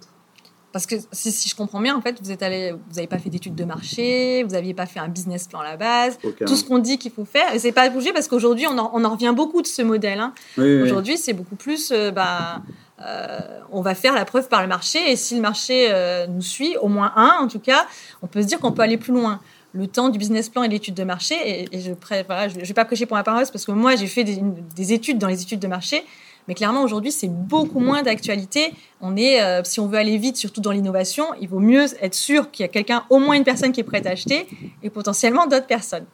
Parce 0.73 0.87
que 0.87 0.95
si, 1.13 1.51
je 1.51 1.55
comprends 1.55 1.81
bien, 1.81 1.95
en 1.95 2.01
fait, 2.01 2.17
vous 2.23 2.31
êtes 2.31 2.43
allé, 2.43 2.73
vous 2.73 2.95
n'avez 2.95 3.07
pas 3.07 3.19
fait 3.19 3.29
d'études 3.29 3.55
de 3.55 3.65
marché, 3.65 4.43
vous 4.43 4.53
n'aviez 4.53 4.73
pas 4.73 4.87
fait 4.87 5.01
un 5.01 5.09
business 5.09 5.47
plan 5.47 5.61
à 5.61 5.65
la 5.65 5.77
base. 5.77 6.19
Tout 6.47 6.57
ce 6.57 6.65
qu'on 6.65 6.79
dit 6.79 6.97
qu'il 6.97 7.13
faut 7.13 7.27
faire, 7.27 7.55
et 7.55 7.59
c'est 7.59 7.73
pas 7.73 7.91
bougé 7.91 8.15
parce 8.15 8.27
qu'aujourd'hui, 8.27 8.67
on, 8.67 8.79
en, 8.79 9.11
revient 9.11 9.35
beaucoup 9.37 9.61
de 9.61 9.67
ce 9.67 9.83
modèle. 9.83 10.19
Hein. 10.19 10.33
aujourd'hui, 10.57 11.19
c'est 11.19 11.35
beaucoup 11.35 11.57
plus, 11.57 11.93
euh, 11.93 12.11
bah, 12.11 12.63
euh, 13.05 13.39
on 13.71 13.83
va 13.83 13.95
faire 13.95 14.15
la 14.15 14.25
preuve 14.25 14.49
par 14.49 14.63
le 14.63 14.69
marché, 14.69 15.13
et 15.13 15.17
si 15.17 15.35
le 15.35 15.43
marché 15.43 15.93
nous 16.31 16.41
suit, 16.41 16.75
au 16.79 16.89
moins 16.89 17.13
un 17.17 17.37
en 17.43 17.49
tout 17.49 17.61
cas, 17.61 17.87
on 18.23 18.27
peut 18.27 18.41
se 18.41 18.47
dire 18.47 18.59
qu'on 18.59 18.73
peut 18.73 18.83
aller 18.83 18.97
plus 18.97 19.13
loin 19.13 19.41
le 19.73 19.87
temps 19.87 20.11
du 20.11 20.19
business 20.19 20.49
plan 20.49 20.63
et 20.63 20.69
l'étude 20.69 20.95
de 20.95 21.05
marché. 21.05 21.35
Et, 21.73 21.81
je 21.81 21.91
ne 21.91 22.65
vais 22.65 22.75
pas 22.75 22.85
prêcher 22.85 23.07
pour 23.07 23.17
ma 23.17 23.25
paroisse 23.25 23.51
parce 23.51 23.65
que 23.65 23.73
moi, 23.73 23.97
j'ai 23.97 24.07
fait 24.07 24.25
des, 24.25 24.93
études 24.93 25.19
dans 25.19 25.29
les 25.29 25.43
études 25.43 25.61
de 25.61 25.67
marché. 25.67 26.05
Mais 26.49 26.55
clairement, 26.55 26.83
aujourd'hui, 26.83 27.13
c'est 27.13 27.29
beaucoup 27.29 27.81
moins 27.81 28.03
d'actualité. 28.03 28.73
On 29.01 29.17
est, 29.17 29.43
euh, 29.43 29.63
si 29.65 29.81
on 29.81 29.87
veut 29.87 29.99
aller 29.99 30.19
vite, 30.19 30.37
surtout 30.37 30.61
dans 30.61 30.73
l'innovation, 30.73 31.27
il 31.41 31.49
vaut 31.49 31.61
mieux 31.61 31.87
être 32.03 32.15
sûr 32.15 32.51
qu'il 32.51 32.65
y 32.65 32.69
a 32.69 32.69
quelqu'un, 32.69 33.05
au 33.11 33.19
moins 33.19 33.37
une 33.37 33.45
personne 33.45 33.73
qui 33.73 33.81
est 33.81 33.85
prête 33.85 34.07
à 34.07 34.11
acheter 34.11 34.47
et 34.83 34.91
potentiellement 34.91 35.47
d'autres 35.47 35.67
personnes. 35.67 36.07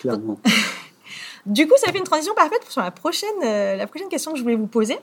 Clairement. 0.00 0.38
du 1.46 1.66
coup, 1.66 1.74
ça 1.76 1.92
fait 1.92 1.98
une 1.98 2.04
transition 2.04 2.34
parfaite 2.34 2.64
sur 2.68 2.80
la 2.80 2.90
prochaine, 2.90 3.28
euh, 3.44 3.76
la 3.76 3.86
prochaine 3.86 4.08
question 4.08 4.32
que 4.32 4.38
je 4.38 4.42
voulais 4.42 4.56
vous 4.56 4.66
poser 4.66 4.98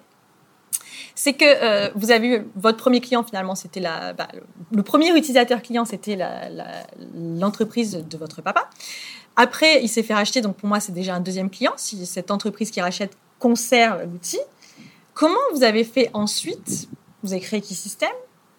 c'est 1.14 1.34
que 1.34 1.46
euh, 1.46 1.90
vous 1.96 2.10
avez 2.10 2.28
eu 2.28 2.48
votre 2.56 2.78
premier 2.78 3.02
client 3.02 3.24
finalement, 3.24 3.54
c'était 3.54 3.80
la, 3.80 4.14
bah, 4.14 4.28
le 4.72 4.82
premier 4.82 5.16
utilisateur 5.16 5.62
client, 5.62 5.86
c'était 5.86 6.18
l'entreprise 7.16 8.06
de 8.10 8.18
votre 8.18 8.42
papa. 8.42 8.70
Après, 9.36 9.82
il 9.84 9.88
s'est 9.88 10.04
fait 10.04 10.14
racheter, 10.14 10.42
donc 10.42 10.58
pour 10.58 10.68
moi, 10.68 10.80
c'est 10.80 10.92
déjà 10.92 11.16
un 11.16 11.20
deuxième 11.20 11.50
client. 11.50 11.74
Si 11.78 12.06
cette 12.06 12.32
entreprise 12.32 12.72
qui 12.72 12.82
rachète 12.82 13.18
conserve 13.40 14.04
l'outil, 14.04 14.40
comment 15.14 15.40
vous 15.54 15.64
avez 15.64 15.84
fait 15.84 16.10
ensuite 16.14 16.88
Vous 17.24 17.34
avez 17.34 17.42
créé 17.42 17.62
Keysystem, 17.62 18.10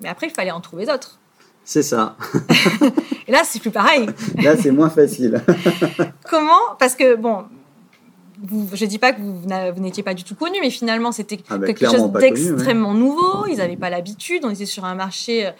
mais 0.00 0.09
après, 0.09 0.26
il 0.28 0.32
fallait 0.32 0.50
en 0.50 0.61
trouver 0.61 0.87
d'autres. 0.87 1.18
C'est 1.64 1.82
ça. 1.82 2.16
Et 3.28 3.32
là, 3.32 3.42
c'est 3.44 3.61
plus 3.61 3.71
pareil. 3.71 4.06
là, 4.42 4.56
c'est 4.56 4.73
moins 4.73 4.90
facile. 4.90 5.40
comment 6.28 6.76
Parce 6.78 6.97
que, 6.97 7.14
bon, 7.14 7.44
je 8.73 8.85
ne 8.85 8.90
dis 8.90 8.99
pas 8.99 9.12
que 9.12 9.21
vous, 9.21 9.80
n'étiez 9.80 10.02
pas 10.02 10.14
du 10.14 10.25
tout 10.25 10.35
connu, 10.35 10.59
mais 10.61 10.71
finalement, 10.71 11.12
c'était 11.12 11.38
ah 11.49 11.59
bah, 11.59 11.66
quelque 11.66 11.88
chose 11.88 12.11
d'extrêmement 12.12 12.94
nouveau. 12.94 13.47
Ils 13.47 13.59
n'avaient 13.59 13.76
pas 13.76 13.90
l'habitude. 13.90 14.42
On 14.44 14.50
était 14.50 14.66
sur 14.66 14.85
un 14.85 14.94
marché, 14.94 15.50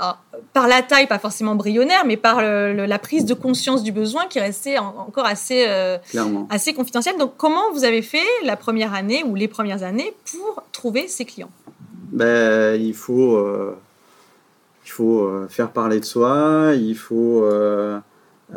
euh, 0.00 0.12
par 0.52 0.68
la 0.68 0.82
taille, 0.82 1.06
pas 1.06 1.18
forcément 1.18 1.52
embryonnaire, 1.52 2.04
mais 2.06 2.16
par 2.16 2.40
la 2.40 2.98
prise 2.98 3.24
de 3.24 3.34
conscience 3.34 3.82
du 3.82 3.92
besoin 3.92 4.26
qui 4.26 4.40
restait 4.40 4.78
encore 4.78 5.26
assez, 5.26 5.66
euh, 5.68 5.98
assez 6.50 6.72
confidentielle. 6.72 7.18
Donc, 7.18 7.34
comment 7.36 7.72
vous 7.72 7.84
avez 7.84 8.02
fait 8.02 8.26
la 8.44 8.56
première 8.56 8.94
année 8.94 9.22
ou 9.24 9.34
les 9.34 9.48
premières 9.48 9.82
années 9.82 10.14
pour 10.30 10.62
trouver 10.72 11.08
ces 11.08 11.24
clients? 11.24 11.50
Ben, 12.10 12.80
Il 12.80 12.94
faut, 12.94 13.36
euh, 13.36 13.76
il 14.84 14.90
faut 14.90 15.46
faire 15.48 15.70
parler 15.70 16.00
de 16.00 16.04
soi, 16.04 16.72
il 16.74 16.96
faut 16.96 17.44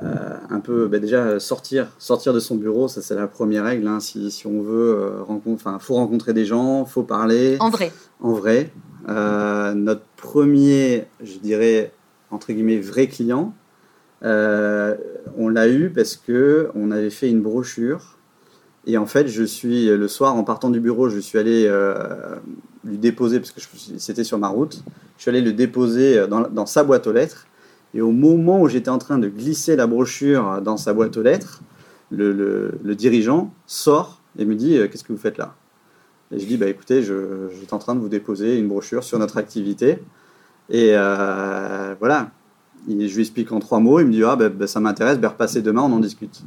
euh, 0.03 0.37
un 0.49 0.59
peu 0.59 0.87
bah, 0.87 0.99
déjà 0.99 1.39
sortir, 1.39 1.87
sortir 1.99 2.33
de 2.33 2.39
son 2.41 2.55
bureau, 2.55 2.89
ça 2.89 3.01
c'est 3.01 3.15
la 3.15 3.27
première 3.27 3.63
règle. 3.63 3.87
Hein. 3.87 4.01
si, 4.01 4.29
si, 4.29 4.45
on 4.45 4.61
veut 4.61 4.89
euh, 4.89 5.23
rencontrer, 5.23 5.53
enfin, 5.53 5.79
faut 5.79 5.93
rencontrer 5.93 6.33
des 6.33 6.43
gens, 6.43 6.83
faut 6.83 7.03
parler. 7.03 7.55
En 7.61 7.69
vrai. 7.69 7.93
En 8.19 8.33
vrai. 8.33 8.71
Euh, 9.07 9.73
notre 9.73 10.05
premier, 10.17 11.05
je 11.23 11.37
dirais 11.37 11.91
entre 12.31 12.51
guillemets 12.51 12.79
vrai 12.79 13.07
client, 13.07 13.53
on 14.23 15.49
l'a 15.49 15.67
eu 15.67 15.91
parce 15.91 16.15
que 16.15 16.69
on 16.73 16.89
avait 16.89 17.11
fait 17.11 17.29
une 17.29 17.41
brochure 17.41 18.17
et 18.87 18.97
en 18.97 19.05
fait 19.05 19.27
je 19.27 19.43
suis 19.43 19.85
le 19.85 20.07
soir 20.07 20.35
en 20.35 20.43
partant 20.43 20.71
du 20.71 20.79
bureau, 20.79 21.09
je 21.09 21.19
suis 21.19 21.37
allé 21.37 21.69
lui 22.83 22.97
déposer 22.97 23.39
parce 23.39 23.51
que 23.51 23.61
c'était 23.97 24.23
sur 24.23 24.39
ma 24.39 24.47
route. 24.47 24.83
Je 25.17 25.21
suis 25.21 25.29
allé 25.29 25.41
le 25.41 25.53
déposer 25.53 26.25
dans, 26.27 26.65
sa 26.65 26.83
boîte 26.83 27.05
aux 27.07 27.13
lettres 27.13 27.45
et 27.93 28.01
au 28.01 28.11
moment 28.11 28.61
où 28.61 28.67
j'étais 28.67 28.89
en 28.89 28.97
train 28.97 29.17
de 29.17 29.29
glisser 29.29 29.75
la 29.75 29.87
brochure 29.87 30.61
dans 30.61 30.77
sa 30.77 30.93
boîte 30.93 31.15
aux 31.17 31.23
lettres, 31.23 31.61
le, 32.11 32.95
dirigeant 32.95 33.53
sort 33.65 34.21
et 34.37 34.45
me 34.45 34.55
dit 34.55 34.77
euh, 34.77 34.87
Qu'est-ce 34.87 35.03
que 35.03 35.13
vous 35.13 35.19
faites 35.19 35.37
là? 35.37 35.55
Et 36.31 36.39
je 36.39 36.45
dis 36.45 36.57
bah, 36.57 36.67
Écoutez, 36.67 37.03
j'étais 37.03 37.73
en 37.73 37.79
train 37.79 37.95
de 37.95 37.99
vous 37.99 38.09
déposer 38.09 38.57
une 38.57 38.67
brochure 38.67 39.03
sur 39.03 39.19
notre 39.19 39.37
activité. 39.37 39.99
Et 40.69 40.91
euh, 40.93 41.95
voilà, 41.99 42.29
je 42.87 42.93
lui 42.93 43.21
explique 43.21 43.51
en 43.51 43.59
trois 43.59 43.79
mots. 43.79 43.99
Il 43.99 44.07
me 44.07 44.11
dit 44.11 44.23
Ah, 44.23 44.35
ben, 44.35 44.67
ça 44.67 44.79
m'intéresse, 44.79 45.19
ben, 45.19 45.29
repassez 45.29 45.61
demain, 45.61 45.81
on 45.81 45.91
en 45.93 45.99
discute. 45.99 46.41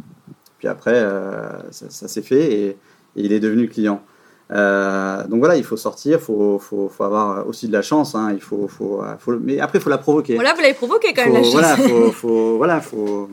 Puis 0.58 0.68
après, 0.68 0.94
euh, 0.96 1.70
ça, 1.70 2.08
s'est 2.08 2.22
fait 2.22 2.52
et, 2.52 2.76
il 3.16 3.32
est 3.32 3.40
devenu 3.40 3.68
client. 3.68 4.02
Euh, 4.50 5.26
donc 5.26 5.40
voilà, 5.40 5.56
il 5.56 5.64
faut 5.64 5.76
sortir, 5.76 6.18
il 6.18 6.24
faut, 6.24 6.58
faut, 6.58 6.88
faut, 6.88 7.04
avoir 7.04 7.46
aussi 7.46 7.68
de 7.68 7.72
la 7.72 7.82
chance. 7.82 8.14
Hein, 8.14 8.32
il 8.32 8.40
faut, 8.40 8.66
faut, 8.68 9.02
faut, 9.18 9.38
mais 9.38 9.60
après, 9.60 9.78
il 9.78 9.80
faut 9.82 9.90
la 9.90 9.98
provoquer. 9.98 10.34
Voilà, 10.34 10.54
vous 10.54 10.60
l'avez 10.60 10.74
provoqué 10.74 11.12
quand 11.14 11.24
même, 11.24 11.34
la 11.34 11.42
chance. 11.42 11.52
Voilà, 11.52 11.76
faut, 11.76 12.12
faut, 12.12 12.56
voilà, 12.56 12.80
faut... 12.80 13.28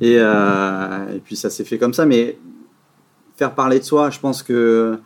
Et, 0.00 0.16
euh, 0.18 1.16
et 1.16 1.18
puis 1.18 1.36
ça 1.36 1.50
s'est 1.50 1.64
fait 1.64 1.78
comme 1.78 1.94
ça. 1.94 2.04
Mais 2.04 2.38
faire 3.36 3.54
parler 3.54 3.78
de 3.78 3.84
soi, 3.84 4.10
je 4.10 4.18
pense 4.18 4.42
que 4.42 4.98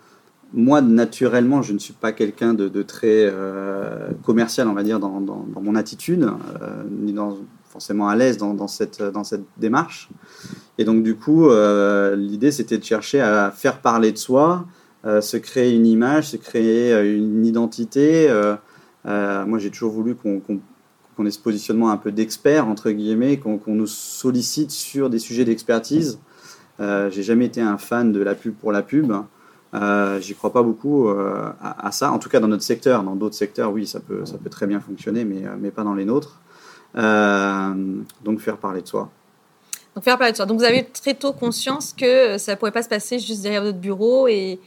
moi, 0.55 0.83
naturellement, 0.83 1.63
je 1.63 1.73
ne 1.73 1.79
suis 1.79 1.95
pas 1.95 2.13
quelqu'un 2.13 2.55
de, 2.55 2.83
très 2.83 3.27
euh, 3.27 4.11
commercial, 4.25 4.69
on 4.69 4.75
va 4.75 4.83
dire, 4.83 5.01
dans, 5.01 5.21
mon 5.61 5.75
attitude, 5.75 6.29
euh, 6.61 6.83
ni 6.91 7.15
forcément 7.69 8.09
à 8.09 8.17
l'aise 8.17 8.37
dans, 8.37 8.69
cette, 8.69 9.03
démarche. 9.57 10.11
Et 10.79 10.85
donc, 10.85 11.03
du 11.03 11.17
coup, 11.17 11.49
euh, 11.49 12.17
l'idée, 12.17 12.53
c'était 12.53 12.77
de 12.77 12.85
chercher 12.85 13.21
à 13.21 13.51
faire 13.51 13.81
parler 13.81 14.13
de 14.13 14.19
soi, 14.19 14.67
se 15.05 15.37
créer 15.37 15.75
une 15.75 15.87
image, 15.87 16.29
se 16.29 16.37
créer 16.37 17.17
une 17.17 17.45
identité. 17.47 18.29
Moi, 19.05 19.59
j'ai 19.59 19.71
toujours 19.71 19.93
voulu 19.93 20.15
qu'on 20.15 21.27
ait 21.27 21.31
ce 21.31 21.39
positionnement 21.39 21.91
un 21.91 21.97
peu 21.97 22.13
d'expert, 22.13 22.69
entre 22.69 22.91
guillemets, 22.91 23.39
qu'on 23.39 23.61
nous 23.69 23.87
sollicite 23.87 24.71
sur 24.71 25.09
des 25.09 25.19
sujets 25.19 25.47
d'expertise. 25.47 26.19
j'ai 26.79 27.23
jamais 27.23 27.47
été 27.47 27.63
un 27.63 27.79
fan 27.79 28.13
de 28.13 28.21
la 28.21 28.35
pub 28.35 28.55
pour 28.55 28.71
la 28.71 28.83
pub. 28.83 29.13
Euh, 29.75 30.21
J'y 30.21 30.35
crois 30.35 30.53
pas 30.53 30.63
beaucoup 30.63 31.09
à, 31.09 31.91
ça. 31.93 32.13
En 32.13 32.19
tout 32.19 32.29
cas, 32.29 32.41
dans 32.41 32.49
notre 32.49 32.63
secteur. 32.63 33.03
Dans 33.03 33.17
d'autres 33.17 33.35
secteurs, 33.35 33.73
oui, 33.73 33.87
ça 33.87 34.01
peut, 34.01 34.25
ça 34.27 34.37
peut 34.39 34.51
très 34.51 34.67
bien 34.67 34.81
fonctionner, 34.81 35.25
mais, 35.25 35.43
mais 35.59 35.71
pas 35.71 35.83
dans 35.83 35.95
les 35.95 36.05
nôtres. 36.05 36.41
donc, 36.95 38.41
faire 38.41 38.59
parler 38.59 38.83
de 38.83 38.89
soi. 38.89 39.11
Donc, 39.95 40.05
faire 40.05 40.19
parler 40.19 40.33
de 40.33 40.37
soi. 40.37 40.47
Donc, 40.47 40.59
vous 40.59 40.65
avez 40.65 40.85
très 40.85 41.15
tôt 41.15 41.33
conscience 41.33 41.93
que 41.93 42.39
ça 42.39 42.53
ne 42.53 42.57
pourrait 42.57 42.73
pas 42.73 42.83
se 42.83 42.89
passer 42.89 43.19
juste 43.19 43.43
derrière 43.43 43.63
votre 43.63 43.79
bureau 43.79 44.29
et, 44.29 44.61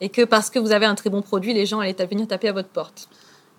et 0.00 0.08
que 0.08 0.24
parce 0.24 0.50
que 0.50 0.58
vous 0.58 0.72
avez 0.72 0.86
un 0.86 0.94
très 0.94 1.10
bon 1.10 1.22
produit, 1.22 1.52
les 1.52 1.66
gens 1.66 1.80
allaient 1.80 2.06
venir 2.06 2.26
taper 2.26 2.48
à 2.48 2.52
votre 2.52 2.68
porte. 2.68 3.08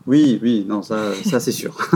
Oui, 0.08 0.40
oui, 0.42 0.66
non, 0.68 0.82
ça, 0.82 1.14
ça 1.26 1.40
c'est 1.40 1.52
sûr. 1.52 1.78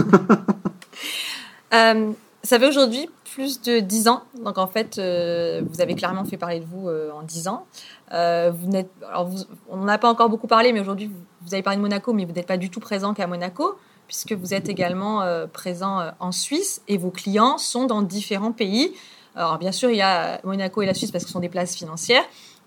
ça 1.72 2.60
fait 2.60 2.68
aujourd'hui 2.68 3.10
plus 3.34 3.62
de 3.62 3.80
10 3.80 4.08
ans. 4.08 4.24
Donc 4.44 4.58
en 4.58 4.68
fait, 4.68 4.96
vous 4.96 5.82
avez 5.82 5.96
clairement 5.96 6.26
fait 6.26 6.38
parler 6.38 6.60
de 6.60 6.66
vous 6.66 6.90
en 6.90 7.24
10 7.24 7.48
ans. 7.48 7.66
Vous 8.14 8.68
n'êtes, 8.68 8.92
alors 9.10 9.30
on 9.70 9.78
n'en 9.78 9.88
a 9.88 9.98
pas 9.98 10.10
encore 10.10 10.30
beaucoup 10.30 10.48
parlé, 10.48 10.72
mais 10.72 10.80
aujourd'hui, 10.80 11.08
vous, 11.08 11.20
vous, 11.42 11.54
avez 11.54 11.64
parlé 11.64 11.78
de 11.78 11.82
Monaco, 11.82 12.14
mais 12.14 12.26
vous 12.26 12.32
n'êtes 12.32 12.48
pas 12.48 12.58
du 12.58 12.70
tout 12.70 12.80
présent 12.80 13.14
qu'à 13.14 13.28
Monaco 13.28 13.76
puisque 14.08 14.34
vous 14.34 14.54
êtes 14.54 14.70
également 14.70 15.22
euh, 15.22 15.48
présent 15.48 16.00
euh, 16.00 16.12
en 16.20 16.32
Suisse 16.32 16.82
et 16.88 16.98
vos 16.98 17.12
clients 17.12 17.58
sont 17.58 17.86
dans 17.86 18.02
différents 18.02 18.52
pays. 18.52 18.94
Alors 19.36 19.58
bien 19.58 19.72
sûr, 19.72 19.90
il 19.90 19.98
y 19.98 20.02
a 20.02 20.40
Monaco 20.44 20.82
et 20.82 20.86
la 20.86 20.94
Suisse 20.94 21.12
parce 21.12 21.24
que 21.24 21.30
ce 21.30 21.34
sont 21.34 21.40
des 21.40 21.50
places 21.50 21.76
financières, 21.76 22.24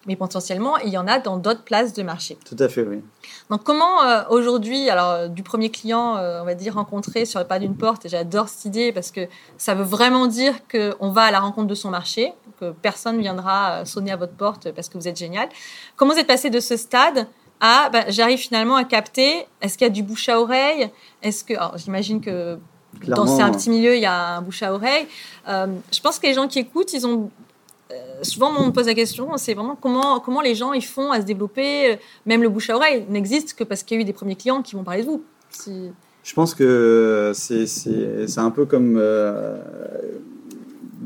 mais 0.07 0.17
potentiellement, 0.17 0.77
il 0.79 0.89
y 0.89 0.99
en 0.99 1.07
a 1.07 1.21
dans 1.21 1.37
d'autres 1.37 1.63
places 1.63 1.93
de 1.93 2.03
marché. 2.03 2.37
Tout 2.45 2.57
à 2.59 2.69
fait, 2.69 2.83
oui. 2.83 3.03
Donc 3.51 3.63
comment 3.63 4.03
euh, 4.03 4.23
aujourd'hui, 4.31 4.91
alors 4.91 5.29
du 5.29 5.45
premier 5.45 5.71
client, 5.71 6.17
on 6.17 6.45
va 6.45 6.55
dire 6.55 6.75
rencontré 6.75 7.25
sur 7.25 7.39
le 7.39 7.47
pas 7.47 7.61
d'une 7.61 7.77
porte, 7.77 8.07
et 8.07 8.09
j'adore 8.09 8.49
cette 8.49 8.65
idée 8.65 8.93
parce 8.93 9.13
que 9.13 9.29
ça 9.59 9.75
veut 9.75 9.85
vraiment 9.85 10.27
dire 10.27 10.55
qu'on 10.69 11.11
va 11.11 11.23
à 11.23 11.31
la 11.31 11.39
rencontre 11.39 11.69
de 11.69 11.75
son 11.77 11.91
marché, 11.91 12.33
que 12.59 12.73
personne 12.73 13.21
viendra 13.21 13.85
sonner 13.85 14.13
à 14.13 14.17
votre 14.17 14.35
porte 14.35 14.73
parce 14.73 14.89
que 14.89 14.99
vous 14.99 15.09
êtes 15.09 15.17
génial. 15.17 15.49
Comment 15.97 16.15
vous 16.15 16.21
êtes 16.21 16.27
passé 16.27 16.51
de 16.51 16.61
ce 16.61 16.77
stade 16.77 17.27
ah, 17.61 17.91
j'arrive 18.09 18.39
finalement 18.39 18.77
à 18.77 18.85
capter, 18.85 19.47
est-ce 19.63 19.79
qu'il 19.79 19.87
y 19.87 19.91
a 19.91 19.93
du 19.93 20.03
bouche 20.03 20.29
à 20.29 20.39
oreille? 20.39 20.91
Est-ce 21.23 21.43
que, 21.43 21.55
j'imagine 21.77 22.21
que 22.21 22.59
dans 23.07 23.41
un 23.41 23.51
petit 23.51 23.71
milieu, 23.71 23.95
il 23.95 24.03
y 24.03 24.07
a 24.07 24.37
un 24.37 24.43
bouche 24.43 24.63
à 24.63 24.73
oreille. 24.73 25.07
Euh, 25.49 25.67
je 25.93 26.01
pense 26.01 26.19
que 26.19 26.27
les 26.27 26.35
gens 26.35 26.49
qui 26.49 26.59
écoutent, 26.59 26.93
ils 26.93 27.07
ont 27.07 27.31
euh, 27.93 27.95
souvent 28.23 28.53
on 28.59 28.67
me 28.67 28.73
pose 28.73 28.87
la 28.87 28.95
question, 28.95 29.37
c'est 29.37 29.55
vraiment 29.55 29.77
comment 29.77 30.19
comment 30.19 30.41
les 30.41 30.55
gens 30.55 30.73
ils 30.73 30.85
font 30.85 31.13
à 31.13 31.21
se 31.21 31.27
développer. 31.27 31.99
Même 32.27 32.43
le 32.43 32.49
bouche 32.49 32.69
à 32.71 32.77
oreille 32.77 33.07
n'existe 33.09 33.55
que 33.55 33.65
parce 33.65 33.83
qu'il 33.83 33.97
y 33.97 34.01
a 34.01 34.03
eu 34.03 34.05
des 34.05 34.13
premiers 34.13 34.37
clients 34.37 34.63
qui 34.63 34.75
vont 34.75 34.85
parler 34.85 35.03
de 35.03 35.07
vous. 35.07 35.25
Je 36.23 36.35
pense 36.35 36.55
que 36.55 37.33
c'est 37.35 38.39
un 38.39 38.51
peu 38.51 38.67
comme 38.67 38.97
euh, 38.99 39.57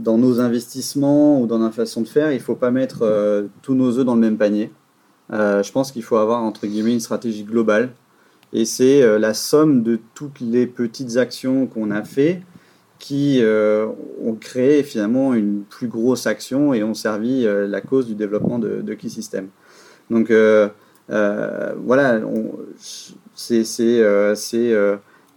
dans 0.03 0.19
nos 0.19 0.41
investissements 0.41 1.41
ou 1.41 1.47
dans 1.47 1.59
notre 1.59 1.77
façon 1.77 2.01
de 2.03 2.09
faire, 2.09 2.33
il 2.33 2.37
ne 2.37 2.43
faut 2.43 2.55
pas 2.55 2.71
mettre 2.71 3.49
tous 3.63 3.75
nos 3.75 3.99
œufs 3.99 4.05
dans 4.05 4.15
le 4.15 4.21
même 4.21 4.37
panier. 4.37 4.71
Euh, 5.33 5.63
je 5.63 5.71
pense 5.71 5.93
qu'il 5.93 6.03
faut 6.03 6.17
avoir 6.17 6.43
entre 6.43 6.67
guillemets 6.67 6.93
une 6.93 7.01
stratégie 7.01 7.45
globale. 7.45 7.91
Et 8.53 8.65
c'est 8.65 9.03
euh, 9.03 9.19
la 9.19 9.35
somme 9.35 9.83
de 9.83 10.01
toutes 10.15 10.41
les 10.41 10.67
petites 10.67 11.17
actions 11.17 11.67
qu'on 11.67 11.91
a 11.91 12.03
fait 12.03 12.43
qui 12.99 13.39
euh, 13.41 13.87
ont 14.23 14.35
créé 14.35 14.83
finalement 14.83 15.33
une 15.35 15.63
plus 15.63 15.87
grosse 15.87 16.27
action 16.27 16.75
et 16.75 16.83
ont 16.83 16.95
servi 16.95 17.45
la 17.45 17.81
cause 17.81 18.07
du 18.07 18.15
développement 18.15 18.59
de, 18.59 18.83
de 18.83 18.95
Key 18.95 19.09
System. 19.09 19.49
Donc 20.11 20.31
voilà, 21.09 22.21
c'est 23.35 23.65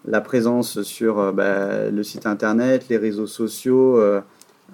la 0.05 0.19
présence 0.19 0.81
sur 0.81 1.31
bah, 1.31 1.89
le 1.89 2.03
site 2.03 2.25
internet, 2.25 2.87
les 2.89 2.97
réseaux 2.97 3.27
sociaux, 3.27 3.97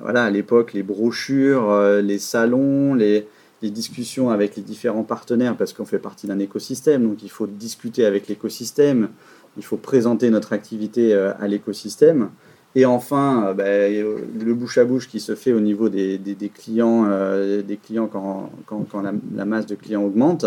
voilà, 0.01 0.23
à 0.25 0.29
l'époque 0.29 0.73
les 0.73 0.83
brochures, 0.83 1.73
les 2.01 2.19
salons, 2.19 2.93
les, 2.93 3.27
discussions 3.61 4.29
avec 4.29 4.55
les 4.55 4.63
différents 4.63 5.03
partenaires 5.03 5.57
parce 5.57 5.73
qu'on 5.73 5.85
fait 5.85 5.99
partie 5.99 6.27
d'un 6.27 6.39
écosystème, 6.39 7.07
donc 7.07 7.23
il 7.23 7.29
faut 7.29 7.47
discuter 7.47 8.05
avec 8.05 8.27
l'écosystème, 8.27 9.09
il 9.57 9.63
faut 9.63 9.77
présenter 9.77 10.29
notre 10.29 10.53
activité 10.53 11.13
euh, 11.13 11.33
à 11.39 11.47
l'écosystème. 11.47 12.29
Et 12.75 12.85
enfin, 12.85 13.47
euh, 13.47 13.53
bah, 13.53 13.65
le 13.67 14.53
bouche 14.53 14.77
à 14.77 14.85
bouche 14.85 15.07
qui 15.07 15.19
se 15.19 15.35
fait 15.35 15.53
au 15.53 15.59
niveau 15.59 15.89
des, 15.89 16.19
clients, 16.53 17.05
euh, 17.09 17.61
des 17.61 17.77
clients 17.77 18.07
quand, 18.07 19.01
la, 19.01 19.45
masse 19.45 19.65
de 19.65 19.75
clients 19.75 20.03
augmente, 20.03 20.45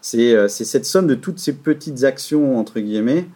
c'est 0.00 0.48
cette 0.48 0.86
somme 0.86 1.06
de 1.06 1.16
toutes 1.16 1.38
ces 1.38 1.52
petites 1.52 2.04
actions, 2.04 2.58
entre 2.58 2.78
guillemets, 2.78 3.26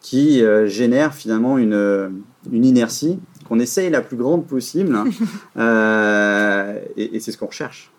qui 0.00 0.42
génèrent 0.66 1.14
finalement 1.14 1.56
une 1.58 2.22
inertie 2.52 3.20
qu'on 3.46 3.58
essaye 3.58 3.90
la 3.90 4.00
plus 4.00 4.16
grande 4.16 4.46
possible. 4.46 4.96
et 5.56 7.20
c'est 7.20 7.32
ce 7.32 7.38
qu'on 7.38 7.46
recherche. 7.46 7.92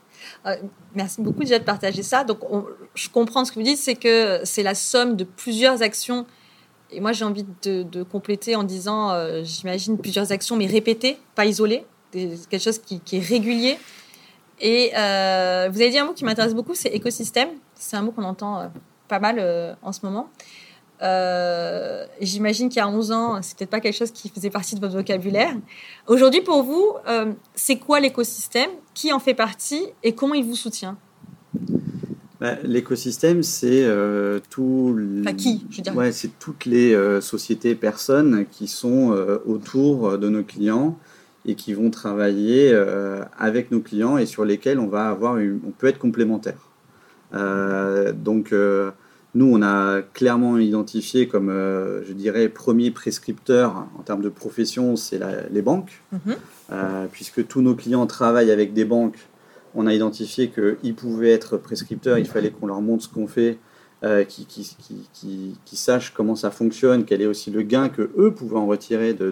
Euh, 0.46 0.56
merci 0.96 1.22
beaucoup 1.22 1.42
déjà 1.42 1.60
de 1.60 1.64
partager 1.64 2.04
ça. 2.04 2.24
Donc, 2.24 2.40
je 2.96 3.10
comprends 3.10 3.46
ce 3.46 3.52
que 3.52 3.60
vous 3.60 3.66
dites, 3.66 3.78
c'est 3.78 3.96
que 3.96 4.42
c'est 4.44 4.64
la 4.64 4.76
somme 4.76 5.16
de 5.16 5.24
plusieurs 5.24 5.82
actions. 5.82 6.26
Et 6.92 7.02
moi, 7.02 7.12
j'ai 7.12 7.26
envie 7.26 7.46
de, 7.64 8.04
compléter 8.04 8.56
en 8.56 8.64
disant, 8.64 9.12
euh, 9.12 9.42
j'imagine 9.44 9.98
plusieurs 9.98 10.32
actions, 10.32 10.56
mais 10.56 10.68
répétées, 10.68 11.18
pas 11.36 11.46
isolées, 11.46 11.86
quelque 12.12 12.60
chose 12.60 12.80
qui, 12.80 13.02
est 13.12 13.20
régulier. 13.20 13.78
Et 14.60 14.92
euh, 14.98 15.70
vous 15.72 15.82
avez 15.82 15.90
dit 15.92 16.00
un 16.00 16.06
mot 16.06 16.14
qui 16.14 16.24
m'intéresse 16.24 16.56
beaucoup, 16.56 16.74
c'est 16.74 16.90
écosystème. 16.90 17.50
C'est 17.76 17.98
un 17.98 18.02
mot 18.02 18.12
qu'on 18.12 18.24
entend 18.24 18.72
pas 19.08 19.20
mal 19.20 19.78
en 19.82 19.92
ce 19.92 20.00
moment. 20.04 20.30
Euh, 21.02 22.06
j'imagine 22.22 22.70
qu'il 22.70 22.78
y 22.78 22.82
a 22.82 22.88
11 22.88 23.12
ans, 23.12 23.40
c'est 23.42 23.58
peut-être 23.58 23.70
pas 23.70 23.80
quelque 23.80 23.96
chose 23.96 24.12
qui 24.12 24.30
faisait 24.30 24.50
partie 24.50 24.76
de 24.76 24.80
votre 24.80 24.96
vocabulaire. 24.96 25.56
Aujourd'hui, 26.08 26.42
pour 26.42 26.64
vous, 26.64 26.94
euh, 27.08 27.34
c'est 27.54 27.78
quoi 27.78 28.00
l'écosystème? 28.00 28.70
Qui 28.94 29.14
en 29.14 29.20
fait 29.20 29.36
partie? 29.36 29.84
Et 30.04 30.14
comment 30.14 30.34
il 30.34 30.46
vous 30.46 30.56
soutient? 30.56 30.98
Bah, 32.40 32.56
L'écosystème, 32.64 33.44
c'est 33.44 33.84
euh, 33.84 34.40
tout. 34.50 34.98
Enfin, 35.22 35.34
qui 35.34 35.66
je 35.70 35.92
Ouais, 35.92 36.12
c'est 36.12 36.40
toutes 36.40 36.66
les 36.66 36.96
sociétés, 37.22 37.76
personnes 37.76 38.46
qui 38.52 38.68
sont 38.68 39.16
autour 39.46 40.18
de 40.18 40.30
nos 40.30 40.44
clients 40.44 40.98
et 41.46 41.56
qui 41.56 41.74
vont 41.74 41.92
travailler 41.92 42.76
avec 43.38 43.72
nos 43.72 43.82
clients 43.82 44.18
et 44.18 44.26
sur 44.26 44.46
lesquels 44.46 44.80
on 44.80 44.88
va 44.88 45.10
avoir, 45.10 45.36
on 45.36 45.72
peut 45.78 45.88
être 45.88 46.00
complémentaire. 46.00 46.70
donc 47.32 48.54
nous, 49.36 49.54
on 49.54 49.62
a 49.62 50.02
clairement 50.02 50.58
identifié 50.58 51.28
comme, 51.28 51.50
euh, 51.50 52.04
je 52.06 52.14
dirais, 52.14 52.50
premier 52.50 52.92
prescripteur 52.92 53.86
en 53.98 54.02
termes 54.02 54.22
de 54.22 54.30
profession, 54.30 54.96
c'est 54.96 55.20
les 55.52 55.62
banques. 55.62 56.02
Mhm. 56.12 56.36
Euh, 56.72 57.06
puisque 57.12 57.48
tous 57.48 57.62
nos 57.62 57.76
clients 57.76 58.06
travaillent 58.08 58.52
avec 58.52 58.74
des 58.74 58.86
banques, 58.86 59.20
on 59.76 59.86
a 59.86 59.94
identifié 59.94 60.50
qu'ils 60.50 60.96
pouvaient 60.96 61.32
être 61.32 61.58
prescripteurs, 61.58 62.18
il 62.18 62.26
fallait 62.26 62.50
qu'on 62.50 62.68
leur 62.68 62.82
montre 62.82 63.04
ce 63.04 63.10
qu'on 63.10 63.28
fait, 63.28 63.58
euh, 64.04 64.24
qu'ils 64.24 64.48
qui, 64.48 65.76
sachent 65.78 66.14
comment 66.14 66.36
ça 66.36 66.50
fonctionne, 66.50 67.06
quel 67.06 67.22
est 67.22 67.26
aussi 67.26 67.52
le 67.52 67.62
gain 67.62 67.90
que 67.90 68.10
eux 68.18 68.32
pouvaient 68.32 68.58
en 68.58 68.66
retirer 68.66 69.14
de, 69.14 69.32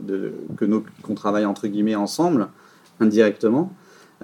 de, 0.00 0.32
que 0.56 0.64
nos 0.64 0.84
qu'on 1.02 1.14
travaille 1.14 1.44
entre 1.44 1.68
guillemets 1.68 1.94
ensemble 1.94 2.48
indirectement. 3.00 3.72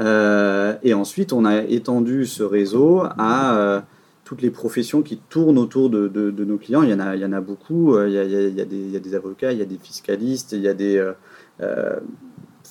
et 0.00 0.94
ensuite, 0.94 1.33
on 1.33 1.44
a 1.44 1.62
étendu 1.62 2.27
ce 2.27 2.42
réseau 2.42 3.05
à 3.18 3.85
toutes 4.25 4.41
les 4.41 4.51
professions 4.51 5.03
qui 5.03 5.19
tournent 5.19 5.59
autour 5.59 5.91
de, 5.91 6.45
nos 6.45 6.57
clients. 6.57 6.83
Il 6.83 6.91
y 6.91 6.95
en 6.95 7.01
a, 7.01 7.15
il 7.15 7.21
y 7.21 7.25
en 7.25 7.33
a 7.33 7.41
beaucoup. 7.41 7.99
Il 8.01 8.13
y 8.13 8.19
a, 8.19 8.25
il, 8.25 8.55
y 8.55 8.97
a 8.97 9.01
des, 9.01 9.15
avocats, 9.15 9.53
il 9.53 9.59
y 9.59 9.63
a 9.63 9.67
des 9.67 9.79
fiscalistes, 9.79 10.53
il 10.53 10.63
y 10.63 10.69
a 10.69 10.75
des 10.75 10.97
euh, 10.97 11.13
euh 11.61 12.01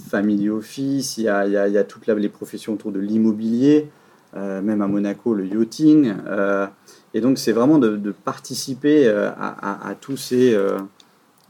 family 0.09 0.49
office, 0.49 1.19
il 1.19 1.25
y 1.25 1.27
a, 1.27 1.83
toutes 1.83 2.07
les 2.07 2.29
professions 2.29 2.73
autour 2.73 2.91
de 2.91 2.99
l'immobilier, 2.99 3.89
euh, 4.35 4.59
même 4.59 4.81
à 4.81 4.87
Monaco, 4.87 5.35
le 5.35 5.45
yachting. 5.45 6.11
Euh, 6.25 6.65
et 7.13 7.21
donc, 7.21 7.37
c'est 7.37 7.51
vraiment 7.51 7.77
de, 7.77 8.11
participer 8.11 9.07
à, 9.07 9.95
tous 10.01 10.17
ces, 10.17 10.57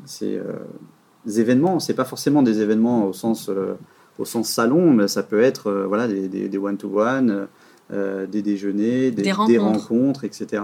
ces 0.06 0.42
événements. 1.26 1.80
Ce 1.80 1.94
pas 1.94 2.04
forcément 2.04 2.44
des 2.44 2.60
événements 2.60 3.08
au 3.08 3.13
sens, 3.13 3.50
au 4.20 4.26
sens 4.26 4.50
salon, 4.50 4.92
mais 4.92 5.08
ça 5.08 5.24
peut 5.24 5.42
être 5.42 5.72
voilà, 5.88 6.10
des 6.10 6.58
one-to-one. 6.58 7.30
Euh, 7.32 7.46
des 8.27 8.41
déjeuners, 8.41 9.12
des, 9.12 9.32
rencontres. 9.32 10.23
etc., 10.23 10.63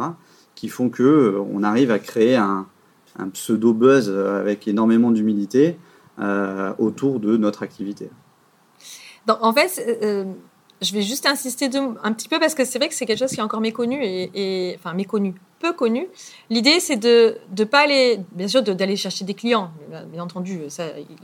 qui 0.56 0.68
font 0.68 0.90
que 0.90 1.04
euh, 1.04 1.40
on 1.54 1.64
arrive 1.64 1.90
à 1.90 2.00
créer 2.00 2.36
un, 2.36 2.68
pseudo 3.34 3.74
buzz 3.74 4.10
avec 4.10 4.68
énormément 4.68 5.12
d'humilité 5.12 5.78
euh, 6.20 6.74
autour 6.78 7.20
de 7.20 7.36
notre 7.36 7.64
activité. 7.64 8.10
en 9.28 9.52
fait, 9.52 9.82
je 10.82 10.94
vais 10.94 11.02
juste 11.02 11.26
insister 11.26 11.70
un 12.04 12.14
petit 12.14 12.30
peu 12.30 12.40
parce 12.40 12.56
que 12.56 12.64
c'est 12.64 12.80
vrai 12.80 12.88
que 12.88 12.96
c'est 12.96 13.06
quelque 13.06 13.20
chose 13.20 13.32
qui 13.32 13.40
est 13.40 13.44
encore 13.44 13.60
méconnu 13.60 14.00
et, 14.02 14.76
enfin 14.78 14.94
méconnu, 14.94 15.34
peu 15.60 15.74
connu. 15.74 16.08
L'idée, 16.50 16.80
c'est 16.80 16.96
de 16.96 17.36
ne 17.58 17.64
pas 17.66 17.80
aller, 17.80 18.20
bien 18.32 18.48
sûr, 18.48 18.64
d'aller 18.64 18.96
chercher 18.96 19.26
des 19.26 19.34
clients. 19.34 19.72
Bien 20.12 20.24
entendu, 20.24 20.62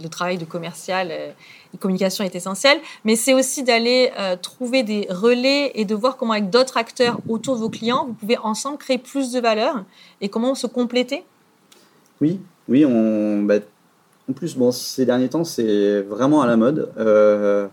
le 0.01 0.09
travail 0.09 0.37
de 0.37 0.45
commercial 0.45 1.09
et 1.11 1.33
de 1.73 1.77
communication 1.77 2.25
est 2.25 2.35
essentiel, 2.35 2.77
mais 3.05 3.15
c'est 3.15 3.33
aussi 3.33 3.63
d'aller 3.63 4.11
euh, 4.19 4.35
trouver 4.35 4.83
des 4.83 5.07
relais 5.09 5.71
et 5.75 5.85
de 5.85 5.95
voir 5.95 6.17
comment, 6.17 6.33
avec 6.33 6.49
d'autres 6.49 6.75
acteurs 6.75 7.19
autour 7.29 7.55
de 7.55 7.61
vos 7.61 7.69
clients, 7.69 8.05
vous 8.07 8.13
pouvez 8.13 8.37
ensemble 8.37 8.77
créer 8.77 8.97
plus 8.97 9.31
de 9.31 9.39
valeur 9.39 9.85
et 10.19 10.27
comment 10.27 10.53
se 10.53 10.67
compléter. 10.67 11.23
Oui, 12.19 12.41
oui, 12.67 12.85
on, 12.85 13.43
bah, 13.43 13.55
en 14.29 14.33
plus, 14.33 14.57
bon, 14.57 14.71
ces 14.71 15.05
derniers 15.05 15.29
temps, 15.29 15.43
c'est 15.43 16.01
vraiment 16.01 16.41
à 16.41 16.47
la 16.47 16.57
mode. 16.57 16.91
Euh, 16.97 17.67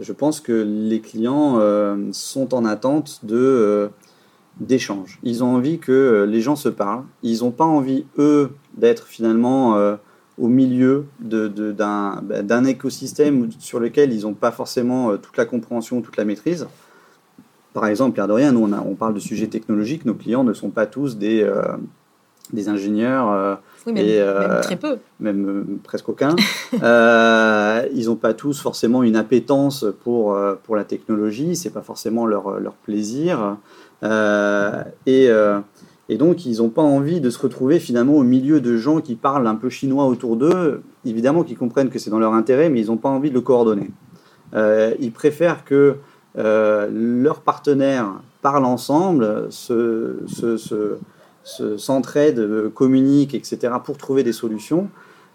je 0.00 0.12
pense 0.12 0.40
que 0.40 0.52
les 0.52 1.00
clients 1.00 1.58
euh, 1.58 1.96
sont 2.12 2.54
en 2.54 2.64
attente 2.64 3.20
de 3.24 3.36
euh, 3.36 3.88
d'échanges. 4.60 5.18
Ils 5.22 5.44
ont 5.44 5.54
envie 5.54 5.78
que 5.78 5.92
euh, 5.92 6.26
les 6.26 6.40
gens 6.40 6.56
se 6.56 6.68
parlent. 6.68 7.04
Ils 7.22 7.40
n'ont 7.40 7.50
pas 7.50 7.64
envie, 7.64 8.04
eux, 8.18 8.50
d'être 8.76 9.06
finalement 9.06 9.76
au 10.38 10.48
milieu 10.48 11.06
d'un 11.20 11.48
de, 11.48 12.42
d'un 12.42 12.64
écosystème 12.64 13.48
sur 13.58 13.80
lequel 13.80 14.12
ils 14.12 14.22
n'ont 14.22 14.34
pas 14.34 14.52
forcément 14.52 15.16
toute 15.16 15.36
la 15.36 15.44
compréhension, 15.44 16.00
toute 16.00 16.16
la 16.16 16.24
maîtrise. 16.24 16.68
Par 17.74 17.86
exemple, 17.86 18.14
Pierre 18.14 18.28
de 18.28 18.32
rien, 18.32 18.52
nous 18.52 18.68
on, 18.72 18.94
parle 18.94 19.14
de 19.14 19.20
sujets 19.20 19.48
technologiques, 19.48 20.04
nos 20.04 20.14
clients 20.14 20.44
ne 20.44 20.52
sont 20.52 20.70
pas 20.70 20.86
tous 20.86 21.16
des, 21.16 21.44
des 22.52 22.68
ingénieurs. 22.68 23.58
Oui, 23.86 23.92
même, 23.92 24.06
et, 24.06 24.20
même 24.20 24.60
très 24.62 24.76
peu. 24.76 24.98
Même 25.20 25.78
presque 25.82 26.08
aucun. 26.08 26.36
ils 26.72 28.06
n'ont 28.06 28.16
pas 28.16 28.34
tous 28.34 28.60
forcément 28.60 29.02
une 29.02 29.16
appétence 29.16 29.84
pour, 30.02 30.36
pour 30.64 30.76
la 30.76 30.84
technologie, 30.84 31.56
c'est 31.56 31.70
pas 31.70 31.82
forcément 31.82 32.26
leur, 32.26 32.60
leur 32.60 32.74
plaisir. 32.74 33.56
et 34.02 35.30
et 36.10 36.16
donc, 36.16 36.46
ils 36.46 36.58
n'ont 36.58 36.70
pas 36.70 36.82
envie 36.82 37.20
de 37.20 37.28
se 37.28 37.38
retrouver 37.38 37.78
finalement 37.78 38.14
au 38.14 38.22
milieu 38.22 38.60
de 38.60 38.76
gens 38.76 39.00
qui 39.00 39.14
parlent 39.14 39.46
un 39.46 39.54
peu 39.54 39.68
chinois 39.68 40.06
autour 40.06 40.36
d'eux. 40.36 40.82
Évidemment 41.04 41.42
qu'ils 41.44 41.58
comprennent 41.58 41.90
que 41.90 41.98
c'est 41.98 42.10
dans 42.10 42.18
leur 42.18 42.32
intérêt, 42.32 42.70
mais 42.70 42.80
ils 42.80 42.86
n'ont 42.86 42.96
pas 42.96 43.10
envie 43.10 43.28
de 43.28 43.34
le 43.34 43.42
coordonner. 43.42 43.90
Euh, 44.54 44.94
ils 45.00 45.12
préfèrent 45.12 45.64
que 45.64 45.96
euh, 46.38 46.88
leurs 46.90 47.40
partenaires 47.40 48.08
parlent 48.40 48.64
ensemble, 48.64 49.48
se, 49.50 50.16
communiquent, 52.74 53.34
etc., 53.34 53.74
pour 53.84 53.98
trouver 53.98 54.22
des 54.22 54.32
solutions. 54.32 54.88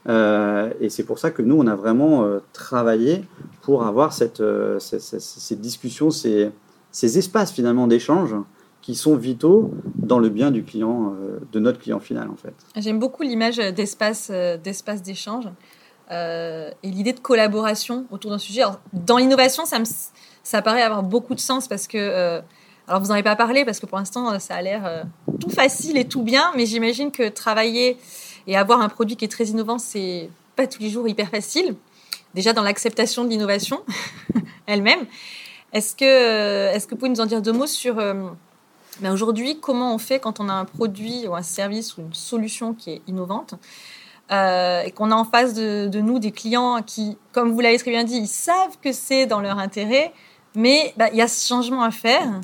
Euh, 0.09 0.71
et 0.81 0.89
c'est 0.89 1.03
pour 1.03 1.17
ça 1.17 1.31
que 1.31 1.41
nous, 1.41 1.55
on 1.55 1.67
a 1.67 1.75
vraiment 1.75 2.27
travaillé 2.51 3.23
pour 3.61 3.85
avoir 3.85 4.13
cette, 4.13 4.43
cette, 4.79 5.01
cette 5.01 5.63
ces, 6.11 6.51
ces 6.91 7.17
espaces 7.17 7.51
finalement 7.51 7.87
d'échange 7.87 8.35
qui 8.83 8.95
sont 8.95 9.15
vitaux 9.15 9.71
dans 9.95 10.19
le 10.19 10.29
bien 10.29 10.51
du 10.51 10.63
client, 10.63 11.13
euh, 11.13 11.39
de 11.51 11.59
notre 11.59 11.79
client 11.79 12.01
final 12.01 12.29
en 12.29 12.35
fait. 12.35 12.53
J'aime 12.75 12.99
beaucoup 12.99 13.23
l'image 13.23 13.57
d'espace, 13.57 14.29
euh, 14.29 14.57
d'espace 14.57 15.01
d'échange 15.01 15.45
euh, 16.11 16.69
et 16.83 16.89
l'idée 16.89 17.13
de 17.13 17.21
collaboration 17.21 18.05
autour 18.11 18.31
d'un 18.31 18.37
sujet. 18.37 18.61
dans 18.91 19.17
l'innovation, 19.17 19.65
ça, 19.65 19.77
ça 20.43 20.61
paraît 20.61 20.81
avoir 20.81 21.01
beaucoup 21.01 21.33
de 21.33 21.39
sens 21.39 21.69
parce 21.69 21.87
que, 21.87 22.41
alors 22.87 23.01
vous 23.01 23.07
n'en 23.07 23.13
avez 23.13 23.23
pas 23.23 23.35
parlé 23.35 23.65
parce 23.65 23.79
que 23.79 23.85
pour 23.85 23.97
l'instant 23.97 24.37
ça 24.39 24.55
a 24.55 24.61
l'air 24.61 25.05
tout 25.39 25.49
facile 25.49 25.97
et 25.97 26.05
tout 26.05 26.23
bien, 26.23 26.51
mais 26.55 26.65
j'imagine 26.65 27.11
que 27.11 27.29
travailler 27.29 27.97
et 28.47 28.57
avoir 28.57 28.81
un 28.81 28.89
produit 28.89 29.15
qui 29.15 29.25
est 29.25 29.29
très 29.29 29.45
innovant, 29.45 29.77
c'est 29.77 30.29
pas 30.55 30.67
tous 30.67 30.81
les 30.81 30.89
jours 30.89 31.07
hyper 31.07 31.29
facile. 31.29 31.75
Déjà 32.33 32.51
dans 32.51 32.63
l'acceptation 32.63 33.23
de 33.23 33.29
l'innovation 33.29 33.83
elle-même. 34.67 35.05
Est-ce 35.71 35.95
que, 35.95 36.73
est-ce 36.73 36.85
que 36.85 36.91
vous 36.91 36.97
pouvez 36.97 37.09
nous 37.09 37.21
en 37.21 37.25
dire 37.25 37.41
deux 37.41 37.53
mots 37.53 37.67
sur 37.67 37.99
mais 39.01 39.09
aujourd'hui, 39.09 39.59
comment 39.59 39.93
on 39.93 39.97
fait 39.97 40.19
quand 40.19 40.39
on 40.39 40.49
a 40.49 40.53
un 40.53 40.65
produit 40.65 41.27
ou 41.27 41.35
un 41.35 41.41
service 41.41 41.97
ou 41.97 42.01
une 42.01 42.13
solution 42.13 42.73
qui 42.73 42.91
est 42.91 43.01
innovante 43.07 43.55
euh, 44.31 44.81
et 44.81 44.91
qu'on 44.91 45.11
a 45.11 45.15
en 45.15 45.25
face 45.25 45.53
de, 45.53 45.89
nous 45.99 46.19
des 46.19 46.31
clients 46.31 46.81
qui, 46.81 47.17
comme 47.31 47.51
vous 47.51 47.59
l'avez 47.59 47.77
très 47.77 47.91
bien 47.91 48.03
dit, 48.03 48.17
ils 48.17 48.27
savent 48.27 48.77
que 48.81 48.91
c'est 48.91 49.25
dans 49.25 49.41
leur 49.41 49.57
intérêt, 49.57 50.13
mais 50.55 50.93
bah, 50.97 51.07
il 51.11 51.17
y 51.17 51.21
a 51.21 51.27
ce 51.27 51.47
changement 51.47 51.83
à 51.83 51.91
faire. 51.91 52.39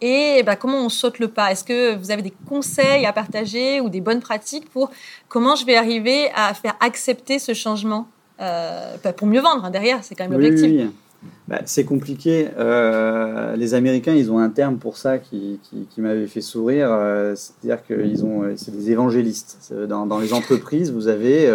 Et 0.00 0.42
bah, 0.44 0.56
comment 0.56 0.84
on 0.84 0.88
saute 0.88 1.18
le 1.18 1.28
pas? 1.28 1.50
Est-ce 1.52 1.64
que 1.64 1.96
vous 1.96 2.10
avez 2.10 2.22
des 2.22 2.32
conseils 2.48 3.06
à 3.06 3.12
partager 3.12 3.80
ou 3.80 3.88
des 3.88 4.00
bonnes 4.00 4.20
pratiques 4.20 4.68
pour 4.70 4.90
comment 5.28 5.56
je 5.56 5.64
vais 5.64 5.76
arriver 5.76 6.30
à 6.34 6.52
faire 6.54 6.76
accepter 6.80 7.38
ce 7.38 7.54
changement? 7.54 8.06
Euh, 8.40 8.96
bah, 9.02 9.14
pour 9.14 9.26
mieux 9.26 9.40
vendre 9.40 9.64
hein, 9.64 9.70
derrière 9.70 10.04
C'est 10.04 10.14
quand 10.14 10.24
même 10.24 10.32
l'objectif. 10.32 10.70
Oui, 10.70 10.82
oui. 10.82 10.90
Bah, 11.48 11.60
c'est 11.64 11.84
compliqué. 11.84 12.48
Euh, 12.58 13.56
les 13.56 13.72
Américains, 13.72 14.12
ils 14.12 14.30
ont 14.30 14.38
un 14.38 14.50
terme 14.50 14.76
pour 14.76 14.98
ça 14.98 15.18
qui, 15.18 15.58
qui, 15.90 16.00
m'avait 16.00 16.26
fait 16.26 16.42
sourire. 16.42 16.88
Euh, 16.90 17.34
c'est-à-dire 17.34 17.84
qu'ils 17.84 18.24
ont, 18.24 18.52
c'est 18.56 18.76
des 18.76 18.90
évangélistes. 18.90 19.72
Dans, 19.88 20.04
dans, 20.04 20.18
les 20.18 20.34
entreprises, 20.34 20.92
vous 20.92 21.08
avez, 21.08 21.50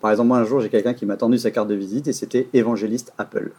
par 0.00 0.10
exemple, 0.10 0.28
moi 0.28 0.38
un 0.38 0.44
jour, 0.44 0.60
j'ai 0.60 0.70
quelqu'un 0.70 0.94
qui 0.94 1.04
m'a 1.04 1.16
tendu 1.16 1.36
sa 1.36 1.50
carte 1.50 1.68
de 1.68 1.74
visite 1.74 2.08
et 2.08 2.14
c'était 2.14 2.48
évangéliste 2.54 3.12
Apple. 3.18 3.52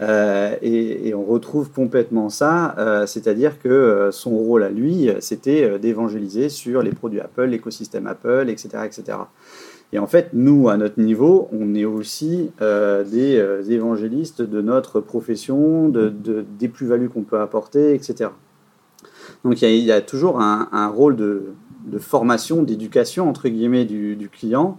Et, 0.00 1.08
et, 1.08 1.14
on 1.14 1.24
retrouve 1.24 1.70
complètement 1.70 2.30
ça, 2.30 3.04
c'est-à-dire 3.06 3.58
que 3.58 4.08
son 4.12 4.30
rôle 4.30 4.62
à 4.62 4.70
lui, 4.70 5.10
c'était 5.20 5.78
d'évangéliser 5.78 6.48
sur 6.48 6.82
les 6.82 6.92
produits 6.92 7.20
Apple, 7.20 7.44
l'écosystème 7.44 8.06
Apple, 8.06 8.46
etc., 8.48 8.78
etc. 8.86 9.18
Et 9.92 9.98
en 9.98 10.06
fait, 10.06 10.30
nous, 10.32 10.68
à 10.68 10.76
notre 10.76 11.00
niveau, 11.00 11.48
on 11.52 11.74
est 11.74 11.84
aussi 11.84 12.50
euh, 12.60 13.02
des 13.02 13.38
euh, 13.38 13.62
évangélistes 13.64 14.42
de 14.42 14.60
notre 14.60 15.00
profession, 15.00 15.88
de, 15.88 16.12
des 16.58 16.68
plus-values 16.68 17.08
qu'on 17.08 17.22
peut 17.22 17.40
apporter, 17.40 17.94
etc. 17.94 18.30
Donc 19.44 19.62
il 19.62 19.68
y, 19.68 19.92
a, 19.92 20.00
toujours 20.00 20.40
un, 20.40 20.88
rôle 20.88 21.16
de, 21.16 21.54
formation, 21.98 22.62
d'éducation, 22.62 23.28
entre 23.28 23.48
guillemets, 23.48 23.84
du, 23.86 24.28
client, 24.30 24.78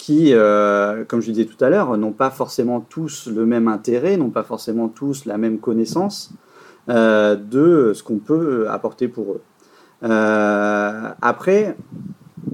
qui, 0.00 0.32
euh, 0.32 1.04
comme 1.04 1.20
je 1.20 1.30
disais 1.30 1.44
tout 1.44 1.62
à 1.62 1.68
l'heure, 1.68 1.96
n'ont 1.98 2.12
pas 2.12 2.30
forcément 2.30 2.80
tous 2.80 3.28
le 3.28 3.44
même 3.44 3.68
intérêt, 3.68 4.16
n'ont 4.16 4.30
pas 4.30 4.42
forcément 4.42 4.88
tous 4.88 5.26
la 5.26 5.36
même 5.36 5.58
connaissance 5.58 6.32
de 6.88 7.92
ce 7.94 8.02
qu'on 8.02 8.18
peut 8.18 8.68
apporter 8.68 9.06
pour 9.06 9.34
eux. 9.34 9.40
après, 10.02 11.76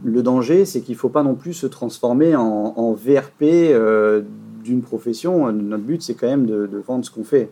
le 0.06 0.22
danger, 0.22 0.64
c'est 0.64 0.80
qu'il 0.80 0.94
ne 0.94 0.98
faut 0.98 1.08
pas 1.08 1.22
non 1.22 1.34
plus 1.34 1.52
se 1.52 1.66
transformer 1.66 2.36
en, 2.36 2.92
VRP 2.92 3.42
euh, 3.42 4.22
d'une 4.62 4.82
profession. 4.82 5.52
Notre 5.52 5.82
but, 5.82 6.02
c'est 6.02 6.14
quand 6.14 6.28
même 6.28 6.46
de, 6.46 6.68
vendre 6.86 7.04
ce 7.04 7.10
qu'on 7.10 7.24
fait. 7.24 7.50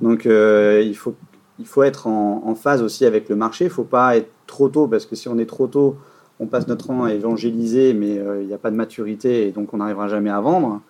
Donc, 0.00 0.26
euh, 0.26 0.82
il, 0.84 0.96
faut, 0.96 1.14
il 1.58 1.66
faut 1.66 1.82
être 1.82 2.06
en, 2.08 2.54
phase 2.54 2.82
aussi 2.82 3.06
avec 3.06 3.28
le 3.28 3.36
marché. 3.36 3.64
Il 3.64 3.68
ne 3.68 3.72
faut 3.72 3.84
pas 3.84 4.16
être 4.16 4.30
trop 4.46 4.68
tôt, 4.68 4.88
parce 4.88 5.06
que 5.06 5.16
si 5.16 5.28
on 5.28 5.38
est 5.38 5.46
trop 5.46 5.66
tôt, 5.66 5.96
on 6.42 6.46
passe 6.46 6.66
notre 6.68 6.86
temps 6.88 7.04
à 7.04 7.12
évangéliser, 7.12 7.94
mais 7.94 8.18
euh, 8.18 8.42
il 8.42 8.48
n'y 8.48 8.54
a 8.54 8.58
pas 8.58 8.70
de 8.70 8.76
maturité, 8.76 9.46
et 9.46 9.52
donc 9.52 9.72
on 9.72 9.78
n'arrivera 9.78 10.08
jamais 10.08 10.30
à 10.30 10.40
vendre. 10.40 10.80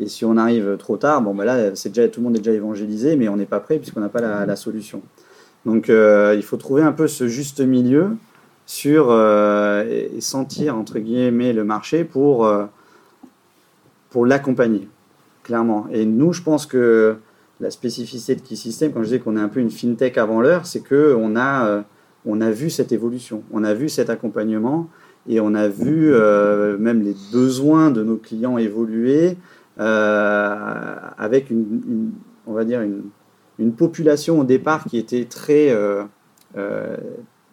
Et 0.00 0.06
si 0.06 0.24
on 0.24 0.36
arrive 0.36 0.76
trop 0.78 0.96
tard, 0.96 1.20
bon, 1.22 1.34
ben 1.34 1.44
là, 1.44 1.74
c'est 1.74 1.90
déjà, 1.90 2.08
tout 2.08 2.20
le 2.20 2.24
monde 2.24 2.36
est 2.36 2.40
déjà 2.40 2.52
évangélisé, 2.52 3.16
mais 3.16 3.28
on 3.28 3.36
n'est 3.36 3.46
pas 3.46 3.60
prêt 3.60 3.78
puisqu'on 3.78 4.00
n'a 4.00 4.08
pas 4.08 4.20
la, 4.20 4.56
solution. 4.56 5.02
Donc, 5.66 5.88
il 5.88 6.42
faut 6.42 6.56
trouver 6.56 6.82
un 6.82 6.92
peu 6.92 7.06
ce 7.06 7.28
juste 7.28 7.60
milieu 7.60 8.16
sur 8.66 9.08
euh, 9.10 9.84
et 10.14 10.20
sentir 10.20 10.76
entre 10.76 10.98
guillemets 10.98 11.52
le 11.52 11.64
marché 11.64 12.04
pour 12.04 12.46
euh, 12.46 12.64
pour 14.10 14.26
l'accompagner 14.26 14.88
clairement. 15.42 15.86
Et 15.92 16.04
nous, 16.04 16.32
je 16.32 16.42
pense 16.42 16.66
que 16.66 17.16
la 17.60 17.70
spécificité 17.70 18.36
de 18.36 18.40
Key 18.40 18.54
System, 18.54 18.92
quand 18.92 19.00
je 19.00 19.06
disais 19.06 19.18
qu'on 19.18 19.36
est 19.36 19.40
un 19.40 19.48
peu 19.48 19.60
une 19.60 19.70
fintech 19.70 20.16
avant 20.18 20.40
l'heure, 20.40 20.66
c'est 20.66 20.80
que 20.80 21.16
on 21.18 21.36
a 21.36 21.66
euh, 21.66 21.82
on 22.24 22.40
a 22.40 22.50
vu 22.50 22.70
cette 22.70 22.92
évolution, 22.92 23.42
on 23.52 23.64
a 23.64 23.74
vu 23.74 23.88
cet 23.88 24.10
accompagnement 24.10 24.88
et 25.28 25.40
on 25.40 25.54
a 25.54 25.68
vu 25.68 26.12
même 26.78 27.02
les 27.02 27.14
besoins 27.32 27.90
de 27.90 28.02
nos 28.02 28.16
clients 28.16 28.58
évoluer 28.58 29.36
avec 29.76 31.50
une, 31.50 32.12
on 32.46 32.52
va 32.52 32.64
dire 32.64 32.80
une, 32.82 33.04
une, 33.58 33.72
population 33.72 34.40
au 34.40 34.44
départ 34.44 34.84
qui 34.84 34.98
était 34.98 35.24
très 35.24 35.72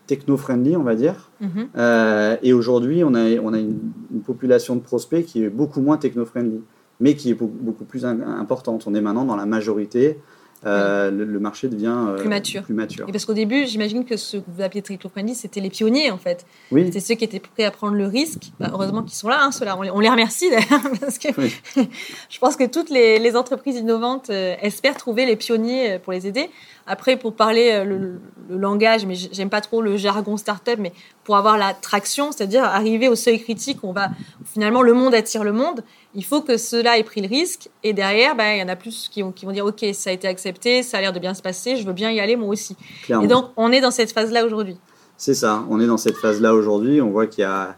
techno-friendly, 0.10 0.76
on 0.76 0.84
va 0.84 0.96
dire. 0.96 1.30
Mhm. 1.40 1.70
Euh, 1.78 2.36
et 2.42 2.52
aujourd'hui, 2.52 3.04
on 3.04 3.14
a, 3.14 3.38
on 3.42 3.54
a 3.54 3.60
une, 3.60 3.92
population 4.26 4.76
de 4.76 4.82
prospects 4.82 5.24
qui 5.24 5.44
est 5.44 5.50
beaucoup 5.50 5.82
moins 5.82 5.98
techno-friendly, 5.98 6.62
mais 7.00 7.16
qui 7.16 7.30
est 7.30 7.36
beaucoup 7.36 7.86
plus 7.86 8.06
importante. 8.06 8.86
On 8.88 8.94
est 8.96 9.02
maintenant 9.02 9.26
dans 9.26 9.36
la 9.36 9.46
majorité 9.46 10.20
euh, 10.66 11.10
le, 11.10 11.40
marché 11.40 11.70
devient 11.70 11.96
euh, 11.96 12.18
plus, 12.18 12.28
mature. 12.28 12.64
plus 12.64 12.74
mature. 12.74 13.08
Et 13.08 13.12
parce 13.12 13.26
qu'au 13.26 13.34
début, 13.34 13.66
j'imagine 13.66 14.04
que 14.04 14.18
ce 14.18 14.38
que 14.38 14.44
vous 14.48 14.62
appelez 14.62 14.82
triclopreneur, 14.82 15.34
c'était 15.36 15.62
les 15.62 15.70
pionniers 15.70 16.12
en 16.12 16.18
fait. 16.18 16.46
Oui. 16.72 16.84
C'était 16.86 17.00
ceux 17.00 17.16
qui 17.16 17.24
étaient 17.24 17.40
prêts 17.40 17.64
à 17.64 17.72
prendre 17.72 17.96
le 17.96 18.06
risque. 18.06 18.52
Bah, 18.60 18.70
heureusement 18.74 19.02
qu'ils 19.02 19.14
sont 19.14 19.30
là, 19.30 19.40
hein, 19.42 19.52
ceux-là. 19.52 19.78
On, 19.78 20.00
les 20.00 20.10
remercie 20.10 20.50
d'ailleurs 20.50 20.84
parce 21.00 21.18
que 21.18 21.30
je 22.30 22.40
pense 22.40 22.58
que 22.58 22.66
toutes 22.66 22.90
les, 22.90 23.20
les 23.20 23.36
entreprises 23.38 23.78
innovantes 23.78 24.30
euh, 24.30 24.56
espèrent 24.62 24.98
trouver 24.98 25.26
les 25.26 25.38
pionniers 25.38 25.98
pour 26.00 26.12
les 26.12 26.28
aider. 26.28 26.50
Après, 26.88 27.18
pour 27.18 27.36
parler 27.36 27.84
le, 27.86 28.20
le 28.50 28.58
langage, 28.58 29.06
mais 29.06 29.16
j'aime 29.16 29.50
pas 29.50 29.62
trop 29.62 29.82
le 29.82 29.98
jargon 29.98 30.38
startup, 30.38 30.78
mais 30.80 30.92
pour 31.24 31.38
avoir 31.38 31.58
la 31.58 31.74
traction, 31.74 32.32
c'est-à-dire 32.32 32.64
arriver 32.64 33.08
au 33.08 33.16
seuil 33.16 33.42
critique, 33.42 33.80
on 33.84 33.92
va 33.92 34.10
finalement 34.46 34.82
le 34.82 34.94
monde 34.94 35.14
attire 35.14 35.44
le 35.44 35.54
monde 35.54 35.84
il 36.16 36.26
faut 36.26 36.42
que 36.42 36.58
cela 36.58 36.98
ait 36.98 37.04
pris 37.04 37.22
le 37.22 37.28
risque. 37.28 37.70
Et 37.84 37.94
derrière, 37.94 38.36
ben, 38.36 38.54
il 38.56 38.60
y 38.60 38.64
en 38.64 38.68
a 38.68 38.76
plus 38.76 39.10
qui 39.12 39.22
vont, 39.22 39.32
qui 39.32 39.46
vont 39.46 39.52
dire, 39.52 39.66
OK, 39.66 39.86
ça 39.94 40.10
a 40.10 40.14
été 40.14 40.28
accepté, 40.28 40.84
ça 40.84 40.98
a 40.98 41.02
l'air 41.02 41.14
de 41.14 41.20
bien 41.20 41.34
se 41.34 41.42
passer, 41.42 41.78
je 41.78 41.86
veux 41.86 41.94
bien 41.94 42.12
y 42.12 42.20
aller 42.20 42.36
moi 42.36 42.50
aussi. 42.50 42.76
Et 43.10 43.28
donc, 43.28 43.52
on 43.58 43.72
est 43.72 43.82
dans 43.82 43.92
cette 43.92 44.12
phase-là 44.12 44.46
aujourd'hui. 44.46 44.78
C'est 45.18 45.34
ça, 45.34 45.66
on 45.70 45.80
est 45.80 45.88
dans 45.88 45.98
cette 45.98 46.18
phase-là 46.18 46.54
aujourd'hui. 46.54 47.02
On 47.02 47.10
voit 47.10 47.28
qu'il 47.28 47.42
y 47.42 47.46
a, 47.46 47.76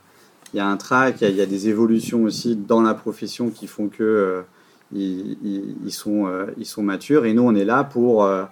il 0.53 0.57
y 0.57 0.59
a 0.59 0.67
un 0.67 0.77
track, 0.77 1.17
il 1.21 1.35
y 1.35 1.41
a, 1.41 1.45
des 1.45 1.67
évolutions 1.67 2.23
aussi 2.23 2.55
dans 2.55 2.81
la 2.81 2.93
profession 2.93 3.49
qui 3.49 3.67
font 3.67 3.87
que 3.87 4.03
euh, 4.03 4.41
ils, 4.93 5.91
sont, 5.91 6.27
euh, 6.27 6.45
ils 6.57 6.65
sont 6.65 6.83
matures. 6.83 7.25
Et 7.25 7.33
nous, 7.33 7.43
on 7.43 7.55
est 7.55 7.65
là 7.65 7.83
pour 7.83 8.23
euh, 8.23 8.43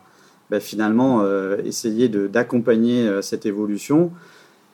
ben, 0.50 0.60
finalement 0.60 1.24
essayer 1.64 2.10
d'accompagner 2.10 3.22
cette 3.22 3.46
évolution 3.46 4.12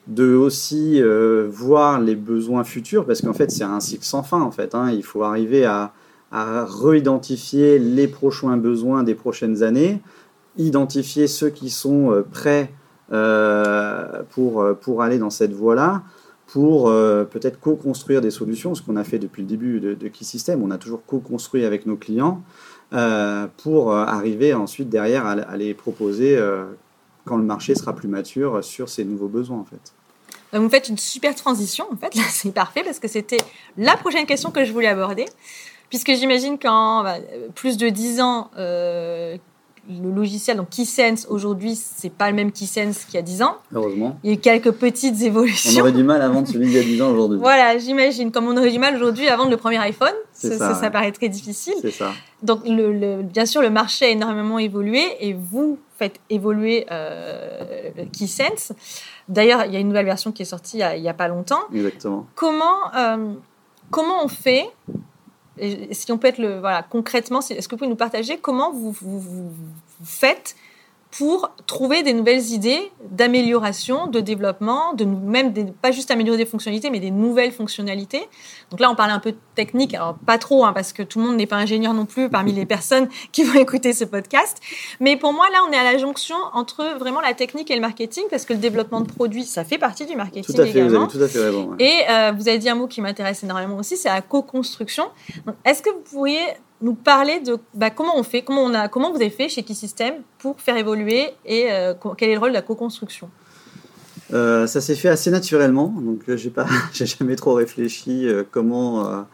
de 0.07 0.35
aussi 0.35 1.01
euh, 1.01 1.47
voir 1.49 1.99
les 1.99 2.15
besoins 2.15 2.63
futurs, 2.63 3.05
parce 3.05 3.21
qu'en 3.21 3.33
fait 3.33 3.51
c'est 3.51 3.63
un 3.63 3.79
cycle 3.79 4.05
sans 4.05 4.23
fin 4.23 4.41
en 4.41 4.51
fait. 4.51 4.75
Hein. 4.75 4.91
Il 4.91 5.03
faut 5.03 5.23
arriver 5.23 5.65
à, 5.65 5.93
à 6.31 6.65
réidentifier 6.65 7.79
les 7.79 8.07
prochains 8.07 8.57
besoins 8.57 9.03
des 9.03 9.15
prochaines 9.15 9.63
années, 9.63 10.01
identifier 10.57 11.27
ceux 11.27 11.49
qui 11.49 11.69
sont 11.69 12.11
euh, 12.11 12.21
prêts 12.21 12.71
euh, 13.11 14.21
pour, 14.31 14.65
pour 14.81 15.01
aller 15.01 15.17
dans 15.17 15.29
cette 15.29 15.53
voie-là, 15.53 16.03
pour 16.47 16.85
peut-être 16.85 17.59
co-construire 17.59 18.21
des 18.21 18.31
solutions, 18.31 18.75
ce 18.75 18.81
qu'on 18.81 18.95
a 18.95 19.03
fait 19.03 19.19
depuis 19.19 19.41
le 19.41 19.47
début 19.47 19.79
de, 19.79 19.93
de 19.93 20.07
Key 20.07 20.25
on 20.61 20.71
a 20.71 20.77
toujours 20.77 21.03
co-construit 21.05 21.65
avec 21.65 21.85
nos 21.85 21.97
clients, 21.97 22.43
pour 22.91 23.93
arriver 23.93 24.53
ensuite 24.53 24.89
derrière 24.89 25.25
à 25.25 25.57
les 25.57 25.73
proposer 25.73 26.39
quand 27.25 27.37
le 27.37 27.43
marché 27.43 27.75
sera 27.75 27.93
plus 27.93 28.07
mature 28.07 28.63
sur 28.63 28.89
ces 28.89 29.03
nouveaux 29.03 29.27
besoins 29.27 29.59
en 29.59 29.65
fait. 29.65 29.93
Vous 30.53 30.69
faites 30.69 30.89
une 30.89 30.97
super 30.97 31.35
transition, 31.35 31.85
en 31.91 31.97
fait. 31.97 32.15
Là, 32.15 32.23
c'est 32.29 32.53
parfait 32.53 32.83
parce 32.83 32.99
que 32.99 33.07
c'était 33.07 33.37
la 33.77 33.97
prochaine 33.97 34.25
question 34.25 34.51
que 34.51 34.63
je 34.63 34.71
voulais 34.71 34.87
aborder. 34.87 35.25
Puisque 35.89 36.13
j'imagine 36.13 36.57
qu'en 36.57 37.03
bah, 37.03 37.17
plus 37.53 37.77
de 37.77 37.89
10 37.89 38.21
ans, 38.21 38.49
euh, 38.57 39.37
le 39.87 40.11
logiciel, 40.11 40.57
donc 40.57 40.69
KeySense, 40.69 41.27
aujourd'hui, 41.29 41.75
c'est 41.75 42.09
pas 42.09 42.29
le 42.29 42.35
même 42.35 42.51
KeySense 42.51 43.05
qu'il 43.05 43.15
y 43.15 43.17
a 43.17 43.21
10 43.21 43.43
ans. 43.43 43.57
Heureusement. 43.73 44.17
Il 44.23 44.29
y 44.29 44.33
a 44.33 44.35
eu 44.35 44.39
quelques 44.39 44.71
petites 44.71 45.21
évolutions. 45.21 45.71
On 45.77 45.81
aurait 45.81 45.91
du 45.91 46.03
mal 46.03 46.21
à 46.21 46.29
vendre 46.29 46.47
celui 46.47 46.67
d'il 46.67 46.75
y 46.75 46.79
a 46.79 46.83
10 46.83 47.01
ans 47.01 47.11
aujourd'hui. 47.11 47.37
Voilà, 47.41 47.77
j'imagine. 47.77 48.31
Comme 48.31 48.47
on 48.47 48.57
aurait 48.57 48.71
du 48.71 48.79
mal 48.79 48.95
aujourd'hui 48.95 49.27
à 49.27 49.35
vendre 49.35 49.51
le 49.51 49.57
premier 49.57 49.77
iPhone. 49.77 50.13
Ça, 50.51 50.89
paraît 50.89 51.11
très 51.11 51.29
difficile. 51.29 51.73
Ça. 51.91 52.11
Donc, 52.43 52.61
le, 52.67 52.93
le- 52.93 53.23
bien 53.23 53.45
sûr, 53.45 53.61
le 53.61 53.69
marché 53.69 54.05
a 54.05 54.09
énormément 54.09 54.59
évolué 54.59 55.03
et 55.19 55.33
vous 55.33 55.79
faites 55.97 56.19
évoluer 56.29 56.85
euh, 56.91 57.89
KeySense. 58.11 58.73
D'ailleurs, 59.29 59.65
il 59.65 59.73
y 59.73 59.77
a 59.77 59.79
une 59.79 59.87
nouvelle 59.87 60.05
version 60.05 60.31
qui 60.31 60.41
est 60.41 60.45
sortie 60.45 60.77
il 60.79 61.01
y 61.01 61.09
a, 61.09 61.13
pas 61.13 61.27
longtemps. 61.27 61.61
Exactement. 61.73 62.27
Comment, 62.35 62.93
euh, 62.95 63.33
comment 63.91 64.23
on 64.23 64.27
fait 64.27 64.69
et 65.57 65.93
si 65.93 66.11
on 66.11 66.17
peut 66.17 66.27
être 66.27 66.37
le 66.37 66.59
voilà 66.59 66.83
concrètement, 66.83 67.39
est-ce 67.39 67.67
que 67.69 67.75
vous 67.75 67.77
pouvez 67.77 67.89
nous 67.89 67.95
partager 67.95 68.37
comment 68.37 68.73
vous- 68.73 68.91
vous 68.91 69.51
faites 70.03 70.55
pour 71.17 71.49
trouver 71.65 72.03
des 72.03 72.13
nouvelles 72.13 72.51
idées 72.51 72.91
d'amélioration, 73.09 74.07
de 74.07 74.19
développement, 74.19 74.93
de 74.93 75.05
même 75.05 75.53
des- 75.53 75.65
pas 75.65 75.91
juste 75.91 76.11
améliorer 76.11 76.37
des 76.37 76.45
fonctionnalités, 76.45 76.89
mais 76.89 76.99
des 76.99 77.11
nouvelles 77.11 77.51
fonctionnalités. 77.51 78.27
Donc 78.71 78.79
là, 78.79 78.89
on 78.91 78.95
parle 78.95 79.11
un 79.11 79.19
peu 79.19 79.31
de 79.31 79.37
technique, 79.55 79.93
alors 79.93 80.15
pas 80.25 80.37
trop, 80.37 80.65
hein, 80.65 80.73
parce 80.73 80.93
que 80.93 81.03
tout 81.03 81.19
le 81.19 81.25
monde 81.25 81.37
n'est 81.37 81.45
pas 81.45 81.55
ingénieur 81.55 81.93
non 81.93 82.05
plus 82.05 82.29
parmi 82.29 82.51
les 82.53 82.65
personnes 82.75 83.07
qui 83.31 83.43
vont 83.43 83.59
écouter 83.59 83.93
ce 83.93 84.03
podcast. 84.05 84.57
Mais 84.99 85.15
pour 85.17 85.31
moi, 85.33 85.45
là, 85.51 85.59
on 85.67 85.71
est 85.71 85.77
à 85.77 85.83
la 85.83 85.97
jonction 85.97 86.35
entre 86.53 86.97
vraiment 86.99 87.21
la 87.21 87.33
technique 87.33 87.71
et 87.71 87.75
le 87.75 87.81
marketing, 87.81 88.23
parce 88.29 88.45
que 88.45 88.53
le 88.53 88.59
développement 88.59 89.01
de 89.01 89.07
produits, 89.11 89.43
ça 89.45 89.63
fait 89.63 89.77
partie 89.77 90.05
du 90.05 90.15
marketing 90.15 90.53
Tout 90.55 90.61
à 90.61 90.65
fait, 90.65 90.71
vous 90.71 90.77
également. 90.79 91.03
avez 91.03 91.11
tout 91.17 91.23
à 91.23 91.27
fait 91.27 91.39
raison. 91.39 91.69
ouais. 91.69 91.75
Et 91.79 92.09
euh, 92.09 92.31
vous 92.37 92.47
avez 92.47 92.57
dit 92.57 92.69
un 92.69 92.75
mot 92.75 92.87
qui 92.87 93.01
m'intéresse 93.01 93.43
énormément 93.43 93.77
aussi, 93.77 93.95
c'est 93.97 94.09
la 94.09 94.21
co-construction. 94.21 95.05
Est-ce 95.63 95.81
que 95.81 95.89
vous 95.91 96.01
pourriez 96.11 96.41
nous 96.85 96.93
parler 96.93 97.39
de 97.39 97.57
bah, 97.73 97.89
comment 97.89 98.15
on 98.15 98.21
fait, 98.21 98.43
comment, 98.43 98.63
on 98.63 98.73
a, 98.75 98.87
comment 98.87 99.09
vous 99.09 99.17
avez 99.17 99.31
fait 99.31 99.49
chez 99.49 99.63
Keysystem 99.63 100.21
pour 100.37 100.61
faire 100.61 100.77
évoluer 100.77 101.31
et 101.43 101.71
euh, 101.71 101.95
quel 102.15 102.29
est 102.29 102.35
le 102.35 102.39
rôle 102.39 102.49
de 102.49 102.53
la 102.53 102.61
co-construction? 102.61 103.31
Euh, 104.33 104.67
ça 104.67 104.81
s'est 104.81 104.93
fait 104.93 105.09
assez 105.09 105.31
naturellement, 105.31 105.87
donc 105.87 106.29
euh, 106.29 106.37
j'ai 106.37 106.51
pas, 106.51 106.67
j'ai 106.93 107.07
jamais 107.07 107.35
trop 107.35 107.55
réfléchi 107.55 108.27
comment 108.51 109.25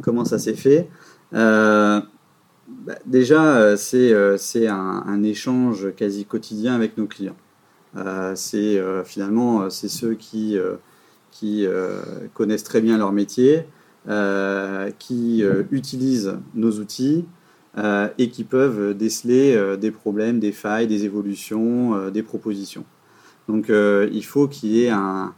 comment 0.00 0.24
ça 0.24 0.38
s'est 0.38 0.54
fait. 0.54 0.88
Bah, 1.32 2.94
déjà, 3.04 3.76
c'est 3.76 4.14
c'est 4.38 4.66
un, 4.66 5.04
un 5.06 5.22
échange 5.22 5.94
quasi 5.94 6.24
quotidien 6.24 6.74
avec 6.74 6.96
nos 6.96 7.06
clients. 7.06 7.36
C'est 8.34 8.82
finalement 9.04 9.68
c'est 9.68 9.88
ceux 9.88 10.14
qui 10.14 10.56
qui 11.30 11.66
connaissent 12.32 12.64
très 12.64 12.80
bien 12.80 12.96
leur 12.96 13.12
métier, 13.12 13.66
qui 14.06 15.42
euh, 15.42 15.62
utilisent 15.70 16.36
nos 16.54 16.72
outils 16.72 17.24
euh, 17.78 18.08
et 18.18 18.28
qui 18.28 18.44
peuvent 18.44 18.94
déceler 18.94 19.54
euh, 19.56 19.76
des 19.76 19.90
problèmes, 19.90 20.38
des 20.38 20.52
failles, 20.52 20.86
des 20.86 21.04
évolutions, 21.04 21.94
euh, 21.94 22.10
des 22.10 22.22
propositions. 22.22 22.84
Donc 23.48 23.70
euh, 23.70 24.08
il 24.12 24.24
faut 24.24 24.46
qu'il 24.46 24.70
y 24.70 24.84
ait 24.84 24.90
un, 24.90 25.34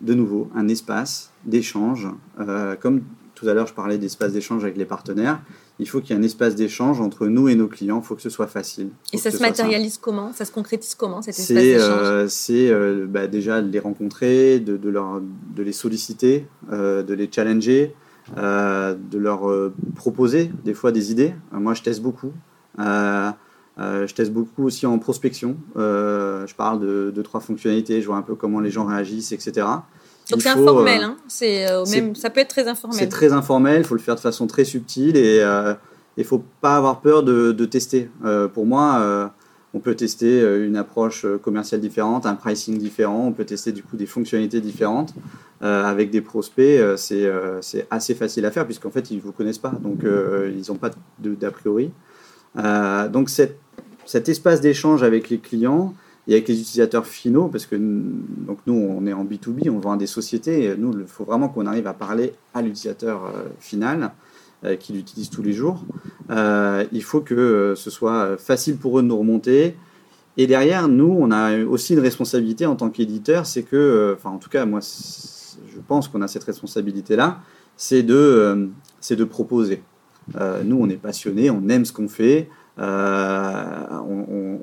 de 0.00 0.14
nouveau 0.14 0.50
un 0.54 0.68
espace 0.68 1.32
d'échange. 1.44 2.08
Euh, 2.40 2.76
comme 2.76 3.02
tout 3.34 3.48
à 3.48 3.54
l'heure 3.54 3.66
je 3.66 3.74
parlais 3.74 3.98
d'espace 3.98 4.32
d'échange 4.32 4.64
avec 4.64 4.76
les 4.76 4.86
partenaires, 4.86 5.40
il 5.80 5.88
faut 5.88 6.00
qu'il 6.00 6.10
y 6.10 6.12
ait 6.18 6.20
un 6.20 6.24
espace 6.24 6.54
d'échange 6.56 7.00
entre 7.00 7.26
nous 7.28 7.48
et 7.48 7.54
nos 7.54 7.68
clients. 7.68 8.00
Il 8.02 8.06
faut 8.06 8.14
que 8.16 8.22
ce 8.22 8.30
soit 8.30 8.48
facile. 8.48 8.88
Et 9.12 9.16
ça 9.16 9.30
se 9.30 9.36
simple. 9.38 9.50
matérialise 9.50 9.98
comment? 9.98 10.32
Ça 10.32 10.44
se 10.44 10.50
concrétise 10.52 10.94
comment 10.94 11.22
cet 11.22 11.38
espace 11.38 11.46
C'est 11.46 11.54
d'échange? 11.54 11.88
euh, 11.88 12.26
c'est, 12.28 12.70
euh, 12.70 13.06
bah, 13.08 13.26
déjà 13.26 13.62
de 13.62 13.70
les 13.70 13.78
rencontrer, 13.78 14.58
de, 14.60 14.76
de, 14.76 14.88
leur, 14.88 15.20
de 15.20 15.62
les 15.62 15.72
solliciter, 15.72 16.46
euh, 16.72 17.02
de 17.02 17.14
les 17.14 17.30
challenger, 17.32 17.94
de 18.36 19.18
leur 19.18 19.50
proposer 19.96 20.50
des 20.64 20.74
fois 20.74 20.92
des 20.92 21.10
idées. 21.12 21.34
Moi, 21.52 21.72
je 21.74 21.82
teste 21.82 22.02
beaucoup. 22.02 22.32
Je 22.78 24.12
teste 24.14 24.32
beaucoup 24.32 24.64
aussi 24.64 24.84
en 24.84 24.98
prospection. 24.98 25.56
Je 25.76 26.54
parle 26.54 26.80
de 26.80 27.10
deux, 27.14 27.22
trois 27.22 27.40
fonctionnalités, 27.40 28.02
je 28.02 28.06
vois 28.06 28.16
un 28.16 28.22
peu 28.22 28.34
comment 28.34 28.60
les 28.60 28.70
gens 28.70 28.84
réagissent, 28.84 29.32
etc. 29.32 29.66
Donc 30.30 30.42
c'est 30.42 30.50
faut, 30.50 30.62
informel, 30.62 31.00
euh, 31.02 31.06
hein 31.06 31.16
euh, 31.42 31.84
même, 31.90 32.14
ça 32.14 32.30
peut 32.30 32.40
être 32.40 32.48
très 32.50 32.68
informel. 32.68 32.98
c'est 32.98 33.08
très 33.08 33.32
informel, 33.32 33.78
il 33.82 33.84
faut 33.84 33.94
le 33.94 34.00
faire 34.00 34.14
de 34.16 34.20
façon 34.20 34.46
très 34.46 34.64
subtile 34.64 35.16
et 35.16 35.38
il 35.38 36.20
ne 36.22 36.24
faut 36.24 36.42
pas 36.60 36.76
avoir 36.76 37.00
peur 37.00 37.22
de, 37.22 37.52
de 37.52 37.64
tester. 37.64 38.10
Euh, 38.24 38.48
pour 38.48 38.66
moi, 38.66 38.98
euh, 39.00 39.26
on 39.74 39.80
peut 39.80 39.94
tester 39.94 40.40
euh, 40.40 40.66
une 40.66 40.76
approche 40.76 41.24
euh, 41.24 41.38
commerciale 41.38 41.80
différente, 41.80 42.26
un 42.26 42.34
pricing 42.34 42.76
différent, 42.78 43.26
on 43.26 43.32
peut 43.32 43.44
tester 43.44 43.70
du 43.72 43.82
coup 43.82 43.96
des 43.96 44.06
fonctionnalités 44.06 44.60
différentes 44.60 45.14
euh, 45.62 45.84
avec 45.84 46.10
des 46.10 46.20
prospects. 46.20 46.58
euh, 46.80 46.96
c'est 46.96 47.24
euh, 47.26 47.60
assez 47.90 48.14
facile 48.14 48.44
à 48.46 48.50
faire 48.50 48.64
puisqu'en 48.64 48.90
fait 48.90 49.10
ils 49.10 49.16
ne 49.18 49.22
vous 49.22 49.32
connaissent 49.32 49.58
pas, 49.58 49.72
donc 49.80 50.04
euh, 50.04 50.52
ils 50.56 50.70
n'ont 50.70 50.78
pas 50.78 50.90
d'a 51.20 51.50
priori. 51.50 51.90
Euh, 52.58 53.08
donc 53.08 53.28
cette- 53.30 53.58
cet 54.06 54.28
espace 54.28 54.60
d'échange 54.60 55.02
avec 55.02 55.28
les 55.28 55.38
clients 55.38 55.94
et 56.28 56.34
avec 56.34 56.46
les 56.48 56.60
utilisateurs 56.60 57.06
finaux, 57.06 57.48
parce 57.48 57.66
que 57.66 57.74
donc 57.76 58.58
nous 58.66 58.74
on 58.74 59.06
est 59.06 59.12
en 59.12 59.24
B2B, 59.24 59.70
on 59.70 59.78
vend 59.78 59.92
à 59.92 59.96
des 59.96 60.06
sociétés, 60.06 60.74
nous 60.78 60.92
il 61.00 61.06
faut 61.06 61.24
vraiment 61.24 61.48
qu'on 61.48 61.66
arrive 61.66 61.86
à 61.86 61.94
parler 61.94 62.34
à 62.54 62.62
l'utilisateur 62.62 63.24
euh, 63.24 63.48
final 63.58 64.12
euh, 64.64 64.74
qui 64.74 64.92
l'utilise 64.92 65.30
tous 65.30 65.40
les 65.40 65.52
jours. 65.52 65.84
Euh, 66.30 66.84
il 66.90 67.04
faut 67.04 67.20
que 67.20 67.32
euh, 67.32 67.74
ce 67.76 67.90
soit 67.90 68.36
facile 68.38 68.76
pour 68.76 68.98
eux 68.98 69.02
de 69.02 69.06
nous 69.06 69.16
remonter. 69.16 69.76
Et 70.36 70.48
derrière, 70.48 70.88
nous, 70.88 71.16
on 71.16 71.30
a 71.30 71.56
aussi 71.62 71.92
une 71.92 72.00
responsabilité 72.00 72.66
en 72.66 72.74
tant 72.74 72.90
qu'éditeur, 72.90 73.46
c'est 73.46 73.62
que, 73.62 74.16
enfin 74.18 74.30
en 74.30 74.38
tout 74.38 74.50
cas, 74.50 74.66
moi, 74.66 74.80
je 74.82 75.78
pense 75.86 76.08
qu'on 76.08 76.22
a 76.22 76.26
cette 76.26 76.42
responsabilité-là, 76.42 77.38
c'est 77.76 78.02
de, 78.02 78.68
de 79.08 79.24
proposer. 79.24 79.84
Nous, 80.64 80.76
on 80.76 80.88
est 80.88 81.00
passionnés, 81.00 81.50
on 81.50 81.68
aime 81.68 81.84
ce 81.84 81.92
qu'on 81.92 82.08
fait, 82.08 82.48
euh, 82.78 84.00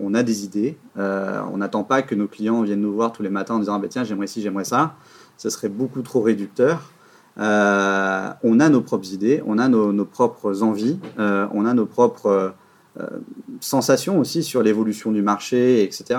on, 0.02 0.14
a 0.14 0.24
des 0.24 0.46
idées. 0.46 0.78
Euh, 0.98 1.42
on 1.52 1.58
n'attend 1.58 1.84
pas 1.84 2.02
que 2.02 2.16
nos 2.16 2.28
clients 2.28 2.62
viennent 2.62 2.82
nous 2.82 2.94
voir 2.94 3.12
tous 3.12 3.24
les 3.24 3.30
matins 3.30 3.56
en 3.56 3.60
disant 3.60 3.76
ah, 3.76 3.80
ben, 3.80 3.90
tiens, 3.90 4.04
j'aimerais 4.04 4.28
ci, 4.28 4.42
j'aimerais 4.42 4.64
ça. 4.64 4.96
Ce 5.38 5.50
serait 5.50 5.70
beaucoup 5.70 6.02
trop 6.02 6.22
réducteur. 6.22 6.82
Euh, 7.38 8.30
on 8.44 8.60
a 8.62 8.70
nos 8.70 8.80
propres 8.82 9.12
idées, 9.12 9.44
on 9.46 9.58
a 9.58 9.68
nos, 9.68 9.92
nos 9.92 10.06
propres 10.06 10.64
envies, 10.64 11.00
on 11.18 11.66
a 11.66 11.74
nos 11.74 11.86
propres 11.86 12.54
sensations 13.60 14.20
aussi 14.20 14.42
sur 14.42 14.64
l'évolution 14.64 15.12
du 15.12 15.22
marché, 15.22 15.84
etc. 15.84 16.18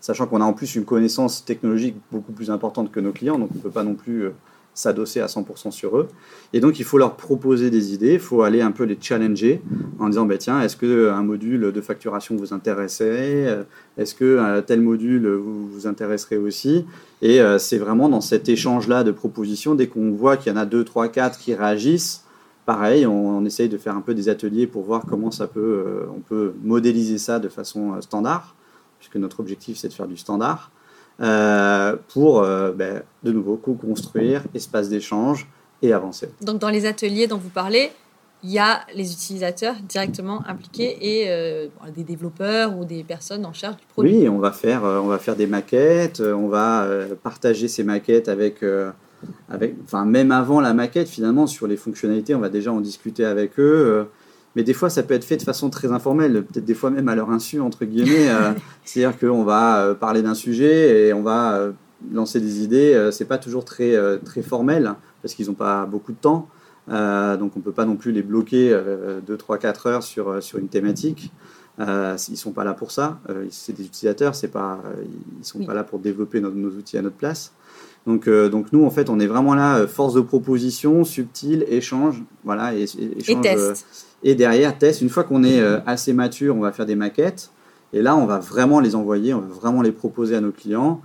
Sachant 0.00 0.26
qu'on 0.26 0.40
a 0.40 0.44
en 0.44 0.52
plus 0.52 0.76
une 0.76 0.84
connaissance 0.84 1.44
technologique 1.44 1.96
beaucoup 2.12 2.30
plus 2.30 2.50
importante 2.50 2.92
que 2.92 3.00
nos 3.00 3.10
clients, 3.10 3.38
donc 3.38 3.48
on 3.52 3.56
ne 3.56 3.60
peut 3.60 3.70
pas 3.70 3.82
non 3.82 3.94
plus 3.94 4.30
s'adosser 4.74 5.20
à 5.20 5.26
100% 5.26 5.70
sur 5.70 5.96
eux. 5.96 6.08
Et 6.52 6.60
donc 6.60 6.78
il 6.78 6.84
faut 6.84 6.98
leur 6.98 7.16
proposer 7.16 7.70
des 7.70 7.94
idées, 7.94 8.14
il 8.14 8.20
faut 8.20 8.42
aller 8.42 8.60
un 8.60 8.72
peu 8.72 8.84
les 8.84 8.98
challenger 9.00 9.62
en 9.98 10.08
disant 10.08 10.26
bah, 10.26 10.36
tiens, 10.36 10.60
est-ce 10.60 10.76
qu'un 10.76 11.22
module 11.22 11.72
de 11.72 11.80
facturation 11.80 12.36
vous 12.36 12.52
intéresserait 12.52 13.46
Euh, 13.46 13.62
Est-ce 13.96 14.14
que 14.14 14.24
euh, 14.24 14.60
tel 14.60 14.80
module 14.80 15.28
vous, 15.28 15.68
vous 15.68 15.86
intéresserait 15.86 16.36
aussi? 16.36 16.84
Et 17.22 17.40
euh, 17.40 17.58
c'est 17.58 17.78
vraiment 17.78 18.08
dans 18.08 18.20
cet 18.20 18.48
échange-là 18.48 19.04
de 19.04 19.10
propositions, 19.10 19.74
dès 19.74 19.86
qu'on 19.86 20.10
voit 20.10 20.36
qu'il 20.36 20.52
y 20.52 20.54
en 20.54 20.58
a 20.58 20.66
deux, 20.66 20.84
trois, 20.84 21.08
quatre 21.08 21.38
qui 21.38 21.54
réagissent, 21.54 22.24
pareil, 22.66 23.06
on, 23.06 23.44
essaye 23.44 23.68
de 23.68 23.78
faire 23.78 23.96
un 23.96 24.00
peu 24.00 24.14
des 24.14 24.28
ateliers 24.28 24.66
pour 24.66 24.82
voir 24.82 25.04
comment 25.08 25.30
ça 25.30 25.46
peut, 25.46 25.84
euh, 25.86 26.06
on 26.14 26.20
peut 26.20 26.54
modéliser 26.62 27.18
ça 27.18 27.38
de 27.38 27.48
façon 27.48 27.94
euh, 27.94 28.00
standard, 28.00 28.54
puisque 28.98 29.16
notre 29.16 29.40
objectif 29.40 29.76
c'est 29.76 29.88
de 29.88 29.92
faire 29.92 30.08
du 30.08 30.16
standard, 30.16 30.70
euh, 31.20 31.94
pour 32.12 32.42
euh, 32.42 32.72
ben, 32.72 33.02
de 33.22 33.30
nouveau 33.30 33.56
co-construire, 33.56 34.42
espace 34.52 34.88
d'échange 34.88 35.46
et 35.80 35.92
avancer. 35.92 36.28
Donc 36.40 36.58
dans 36.58 36.70
les 36.70 36.86
ateliers 36.86 37.28
dont 37.28 37.36
vous 37.36 37.50
parlez, 37.50 37.92
il 38.42 38.50
y 38.50 38.58
a 38.58 38.80
les 38.94 39.12
utilisateurs 39.12 39.76
directement 39.88 40.42
impliqués 40.48 40.98
et 41.00 41.26
euh, 41.28 41.68
des 41.94 42.02
développeurs 42.02 42.76
ou 42.76 42.84
des 42.84 43.04
personnes 43.04 43.46
en 43.46 43.52
charge 43.52 43.76
du 43.76 43.86
produit. 43.86 44.18
Oui, 44.18 44.28
on 44.28 44.38
va 44.38 44.50
faire, 44.50 44.82
on 44.82 45.06
va 45.06 45.18
faire 45.18 45.36
des 45.36 45.46
maquettes, 45.46 46.20
on 46.20 46.48
va 46.48 46.86
partager 47.22 47.68
ces 47.68 47.84
maquettes 47.84 48.28
avec, 48.28 48.64
avec, 49.48 49.76
enfin 49.84 50.04
même 50.04 50.32
avant 50.32 50.60
la 50.60 50.74
maquette 50.74 51.08
finalement 51.08 51.46
sur 51.46 51.68
les 51.68 51.76
fonctionnalités, 51.76 52.34
on 52.34 52.40
va 52.40 52.50
déjà 52.50 52.72
en 52.72 52.80
discuter 52.80 53.24
avec 53.24 53.58
eux. 53.60 54.08
Mais 54.56 54.62
des 54.62 54.72
fois, 54.74 54.88
ça 54.90 55.02
peut 55.02 55.14
être 55.14 55.24
fait 55.24 55.36
de 55.36 55.42
façon 55.42 55.70
très 55.70 55.90
informelle, 55.92 56.44
peut-être 56.44 56.64
des 56.64 56.74
fois 56.74 56.90
même 56.90 57.08
à 57.08 57.14
leur 57.14 57.30
insu 57.30 57.60
entre 57.60 57.84
guillemets. 57.84 58.28
euh, 58.28 58.52
C'est-à-dire 58.84 59.18
qu'on 59.18 59.44
va 59.44 59.82
euh, 59.82 59.94
parler 59.94 60.22
d'un 60.22 60.34
sujet 60.34 61.06
et 61.08 61.12
on 61.12 61.22
va 61.22 61.56
euh, 61.56 61.72
lancer 62.12 62.40
des 62.40 62.62
idées. 62.62 63.08
c'est 63.12 63.24
pas 63.24 63.38
toujours 63.38 63.64
très 63.64 63.96
très 64.24 64.42
formel 64.42 64.94
parce 65.22 65.32
qu'ils 65.34 65.46
n'ont 65.46 65.54
pas 65.54 65.86
beaucoup 65.86 66.12
de 66.12 66.18
temps. 66.18 66.48
Euh, 66.90 67.38
donc 67.38 67.56
on 67.56 67.60
peut 67.60 67.72
pas 67.72 67.86
non 67.86 67.96
plus 67.96 68.12
les 68.12 68.22
bloquer 68.22 68.78
2, 69.26 69.36
3, 69.36 69.56
4 69.58 69.86
heures 69.86 70.02
sur, 70.02 70.42
sur 70.42 70.58
une 70.58 70.68
thématique. 70.68 71.32
Euh, 71.80 72.14
ils 72.28 72.36
sont 72.36 72.52
pas 72.52 72.62
là 72.62 72.74
pour 72.74 72.90
ça. 72.90 73.18
C'est 73.50 73.74
des 73.74 73.84
utilisateurs, 73.86 74.34
pas, 74.52 74.82
ils 75.40 75.44
sont 75.44 75.60
Oui. 75.60 75.66
pas 75.66 75.72
là 75.74 75.82
pour 75.82 75.98
développer 75.98 76.40
nos, 76.40 76.50
nos 76.50 76.68
outils 76.70 76.98
à 76.98 77.02
notre 77.02 77.16
place. 77.16 77.52
Donc, 78.06 78.28
euh, 78.28 78.48
donc 78.48 78.72
nous, 78.72 78.84
en 78.84 78.90
fait, 78.90 79.08
on 79.08 79.18
est 79.18 79.26
vraiment 79.26 79.54
là, 79.54 79.78
euh, 79.78 79.86
force 79.86 80.14
de 80.14 80.20
proposition, 80.20 81.04
subtil, 81.04 81.64
échange, 81.68 82.22
voilà, 82.44 82.74
et, 82.74 82.82
échange, 82.82 83.46
euh, 83.46 83.70
test. 83.72 83.86
et 84.22 84.34
derrière, 84.34 84.76
test. 84.76 85.00
Une 85.00 85.08
fois 85.08 85.24
qu'on 85.24 85.42
est 85.42 85.60
assez 85.86 86.12
mature, 86.12 86.54
on 86.56 86.60
va 86.60 86.72
faire 86.72 86.86
des 86.86 86.96
maquettes. 86.96 87.50
Et 87.92 88.02
là, 88.02 88.16
on 88.16 88.26
va 88.26 88.40
vraiment 88.40 88.80
les 88.80 88.94
envoyer, 88.94 89.32
on 89.34 89.40
va 89.40 89.54
vraiment 89.54 89.82
les 89.82 89.92
proposer 89.92 90.36
à 90.36 90.40
nos 90.40 90.52
clients. 90.52 91.00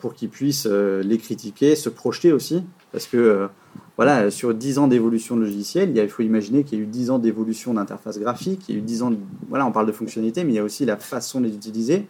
pour 0.00 0.14
qu'ils 0.14 0.28
puissent 0.28 0.66
les 0.66 1.18
critiquer, 1.18 1.76
se 1.76 1.88
projeter 1.88 2.32
aussi. 2.32 2.64
Parce 2.90 3.06
que 3.06 3.48
voilà, 3.96 4.28
sur 4.30 4.52
10 4.52 4.78
ans 4.78 4.88
d'évolution 4.88 5.36
de 5.36 5.42
logiciel, 5.42 5.96
il, 5.96 6.08
faut 6.08 6.22
imaginer 6.22 6.64
qu'il 6.64 6.78
y 6.78 6.80
a 6.80 6.84
eu 6.84 6.86
10 6.88 7.10
ans 7.10 7.18
d'évolution 7.20 7.74
d'interface 7.74 8.18
graphique, 8.18 8.62
il 8.68 8.74
y 8.74 8.78
a 8.78 8.80
eu 8.80 8.82
10 8.84 9.02
ans, 9.02 9.12
voilà, 9.48 9.66
on 9.66 9.70
parle 9.70 9.86
de 9.86 9.92
fonctionnalité, 9.92 10.42
mais 10.42 10.52
il 10.52 10.56
y 10.56 10.58
a 10.58 10.64
aussi 10.64 10.84
la 10.84 10.96
façon 10.96 11.40
de 11.40 11.46
les 11.46 11.54
utiliser. 11.54 12.08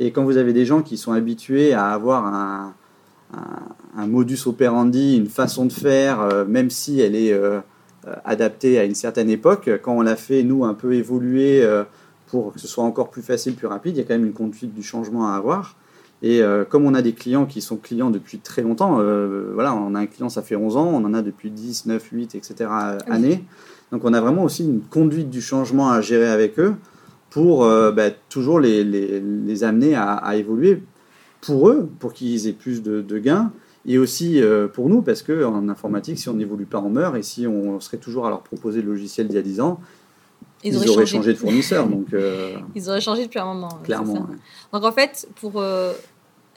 Et 0.00 0.10
quand 0.10 0.24
vous 0.24 0.38
avez 0.38 0.52
des 0.52 0.66
gens 0.66 0.82
qui 0.82 0.96
sont 0.96 1.12
habitués 1.12 1.72
à 1.72 1.90
avoir 1.90 2.26
un, 2.26 2.74
un, 3.96 4.06
modus 4.06 4.46
operandi, 4.46 5.16
une 5.16 5.28
façon 5.28 5.66
de 5.66 5.72
faire, 5.72 6.20
euh, 6.20 6.44
même 6.44 6.70
si 6.70 7.00
elle 7.00 7.14
est 7.14 7.32
euh, 7.32 7.60
adaptée 8.24 8.78
à 8.78 8.84
une 8.84 8.94
certaine 8.94 9.30
époque, 9.30 9.70
quand 9.82 9.96
on 9.96 10.02
l'a 10.02 10.16
fait, 10.16 10.42
nous, 10.42 10.64
un 10.64 10.74
peu 10.74 10.94
évoluer 10.94 11.62
euh, 11.62 11.84
pour 12.26 12.52
que 12.52 12.60
ce 12.60 12.68
soit 12.68 12.84
encore 12.84 13.10
plus 13.10 13.22
facile, 13.22 13.54
plus 13.54 13.66
rapide, 13.66 13.96
il 13.96 14.00
y 14.00 14.02
a 14.02 14.04
quand 14.04 14.14
même 14.14 14.26
une 14.26 14.32
conduite 14.32 14.74
du 14.74 14.82
changement 14.82 15.28
à 15.28 15.34
avoir. 15.34 15.76
Et 16.22 16.40
comme 16.70 16.86
on 16.86 16.94
a 16.94 17.02
des 17.02 17.12
clients 17.12 17.44
qui 17.44 17.60
sont 17.60 17.76
clients 17.76 18.08
depuis 18.08 18.38
très 18.38 18.62
longtemps, 18.62 18.94
voilà, 19.52 19.74
on 19.74 19.94
a 19.94 20.00
un 20.00 20.06
client, 20.06 20.30
ça 20.30 20.40
fait 20.40 20.56
11 20.56 20.78
ans, 20.78 20.86
on 20.86 21.04
en 21.04 21.12
a 21.12 21.20
depuis 21.20 21.50
10, 21.50 21.84
9, 21.84 22.02
8, 22.02 22.34
etc. 22.34 22.70
années. 23.10 23.44
Donc 23.92 24.06
on 24.06 24.14
a 24.14 24.22
vraiment 24.22 24.42
aussi 24.44 24.64
une 24.64 24.80
conduite 24.80 25.28
du 25.28 25.42
changement 25.42 25.90
à 25.90 26.00
gérer 26.00 26.28
avec 26.28 26.58
eux 26.58 26.76
pour 27.28 27.66
bah, 27.66 28.10
toujours 28.30 28.58
les, 28.58 28.84
les, 28.84 29.20
les 29.20 29.64
amener 29.64 29.96
à, 29.96 30.14
à, 30.14 30.36
évoluer 30.36 30.82
pour 31.44 31.68
eux, 31.68 31.88
pour 31.98 32.12
qu'ils 32.12 32.48
aient 32.48 32.52
plus 32.52 32.82
de, 32.82 33.18
gains, 33.18 33.52
et 33.86 33.98
aussi 33.98 34.40
euh, 34.40 34.66
pour 34.66 34.88
nous, 34.88 35.02
parce 35.02 35.22
qu'en 35.22 35.68
informatique, 35.68 36.18
si 36.18 36.28
on 36.28 36.34
n'évolue 36.34 36.64
pas, 36.66 36.78
on 36.78 36.90
meurt, 36.90 37.16
et 37.16 37.22
si 37.22 37.46
on 37.46 37.80
serait 37.80 37.98
toujours 37.98 38.26
à 38.26 38.30
leur 38.30 38.42
proposer 38.42 38.82
le 38.82 38.90
logiciel 38.90 39.28
d'il 39.28 39.36
y 39.36 39.38
a 39.38 39.42
10 39.42 39.60
ans, 39.60 39.80
ils, 40.62 40.76
auraient, 40.76 41.04
changé. 41.04 41.34
de 41.34 41.38
fournisseur. 41.38 41.86
donc, 41.86 42.06
euh, 42.14 42.56
ils 42.74 42.88
auraient 42.88 43.02
changé 43.02 43.24
depuis 43.24 43.38
un 43.38 43.44
moment. 43.44 43.80
Clairement. 43.82 44.26
Donc 44.72 44.84
en 44.84 44.92
fait, 44.92 45.28
pour 45.36 45.60
euh, 45.60 45.92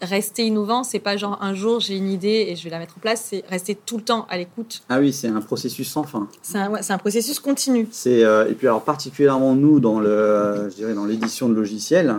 rester 0.02 0.46
innovant, 0.46 0.86
c'est 0.86 1.00
pas 1.00 1.18
genre 1.18 1.38
un 1.42 1.54
jour 1.54 1.82
j'ai 1.82 1.98
une 1.98 2.10
idée 2.10 2.46
et 2.48 2.56
je 2.56 2.64
vais 2.64 2.70
la 2.70 2.80
mettre 2.80 2.94
en 2.98 3.02
place, 3.02 3.26
c'est 3.30 3.44
rester 3.50 3.76
tout 3.76 3.98
le 3.98 4.04
temps 4.04 4.26
à 4.30 4.38
l'écoute. 4.38 4.82
Ah 4.88 5.00
oui, 5.02 5.12
c'est 5.12 5.28
un 5.28 5.42
processus 5.42 5.90
sans 5.90 6.04
fin. 6.04 6.30
C'est 6.42 6.58
un, 6.58 6.74
un, 6.74 6.98
processus 6.98 7.38
continu. 7.42 7.90
C'est 7.92 8.22
et 8.22 8.54
puis 8.58 8.68
alors 8.68 8.84
particulièrement 8.84 9.56
nous 9.56 9.82
dans 9.82 10.00
le, 10.00 10.70
je 10.70 10.76
dirais 10.76 10.94
dans 10.94 11.06
l'édition 11.06 11.50
de 11.50 11.54
logiciels, 11.56 12.16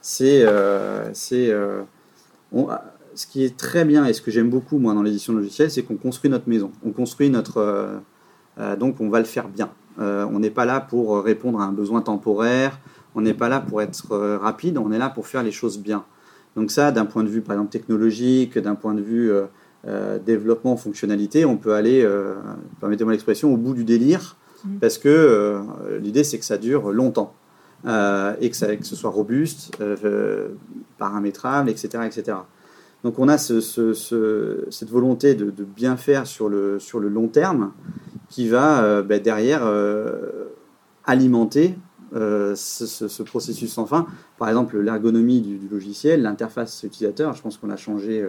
c'est 0.00 0.46
c'est 1.12 1.52
ce 3.18 3.26
qui 3.26 3.44
est 3.44 3.56
très 3.56 3.84
bien 3.84 4.06
et 4.06 4.12
ce 4.12 4.22
que 4.22 4.30
j'aime 4.30 4.48
beaucoup 4.48 4.78
moi 4.78 4.94
dans 4.94 5.02
l'édition 5.02 5.32
logicielle, 5.32 5.70
c'est 5.70 5.82
qu'on 5.82 5.96
construit 5.96 6.30
notre 6.30 6.48
maison. 6.48 6.70
On 6.84 6.92
construit 6.92 7.30
notre. 7.30 7.58
Euh, 7.58 7.98
euh, 8.58 8.76
donc 8.76 9.00
on 9.00 9.08
va 9.08 9.18
le 9.18 9.24
faire 9.24 9.48
bien. 9.48 9.70
Euh, 9.98 10.24
on 10.32 10.38
n'est 10.38 10.50
pas 10.50 10.64
là 10.64 10.80
pour 10.80 11.22
répondre 11.24 11.60
à 11.60 11.64
un 11.64 11.72
besoin 11.72 12.00
temporaire, 12.00 12.78
on 13.16 13.20
n'est 13.20 13.34
pas 13.34 13.48
là 13.48 13.60
pour 13.60 13.82
être 13.82 14.16
rapide, 14.36 14.78
on 14.78 14.92
est 14.92 14.98
là 14.98 15.10
pour 15.10 15.26
faire 15.26 15.42
les 15.42 15.50
choses 15.50 15.78
bien. 15.78 16.04
Donc 16.54 16.70
ça, 16.70 16.92
d'un 16.92 17.04
point 17.04 17.24
de 17.24 17.28
vue 17.28 17.40
par 17.40 17.54
exemple 17.54 17.72
technologique, 17.72 18.56
d'un 18.58 18.76
point 18.76 18.94
de 18.94 19.02
vue 19.02 19.32
développement, 20.24 20.76
fonctionnalité, 20.76 21.44
on 21.44 21.56
peut 21.56 21.74
aller, 21.74 22.08
permettez-moi 22.78 23.12
l'expression, 23.12 23.52
au 23.52 23.56
bout 23.56 23.74
du 23.74 23.82
délire, 23.82 24.36
mmh. 24.64 24.76
parce 24.80 24.98
que 24.98 25.60
l'idée 26.00 26.22
c'est 26.22 26.38
que 26.38 26.44
ça 26.44 26.58
dure 26.58 26.92
longtemps. 26.92 27.34
Et 27.84 28.50
que, 28.50 28.56
ça, 28.56 28.76
que, 28.76 28.86
ce 28.86 28.96
soit 28.96 29.10
robuste, 29.10 29.76
paramétrable, 30.98 31.70
etc., 31.70 32.04
etc. 32.06 32.38
Donc 33.04 33.18
on 33.18 33.28
a 33.28 33.38
cette 33.38 34.90
volonté 34.90 35.34
de, 35.34 35.64
bien 35.64 35.96
faire 35.96 36.26
sur 36.26 36.48
le, 36.48 36.78
sur 36.78 36.98
le 36.98 37.08
long 37.08 37.28
terme 37.28 37.72
qui 38.28 38.48
va 38.48 38.82
euh, 38.82 39.02
bah, 39.02 39.18
derrière 39.18 39.62
euh, 39.64 40.48
alimenter 41.04 41.76
euh, 42.14 42.54
ce, 42.56 43.22
processus 43.22 43.72
sans 43.72 43.86
fin. 43.86 44.06
Par 44.38 44.48
exemple, 44.48 44.78
l'ergonomie 44.78 45.40
du, 45.40 45.68
logiciel, 45.68 46.22
l'interface 46.22 46.82
utilisateur, 46.82 47.34
je 47.34 47.42
pense 47.42 47.56
qu'on 47.56 47.70
a 47.70 47.76
changé 47.76 48.26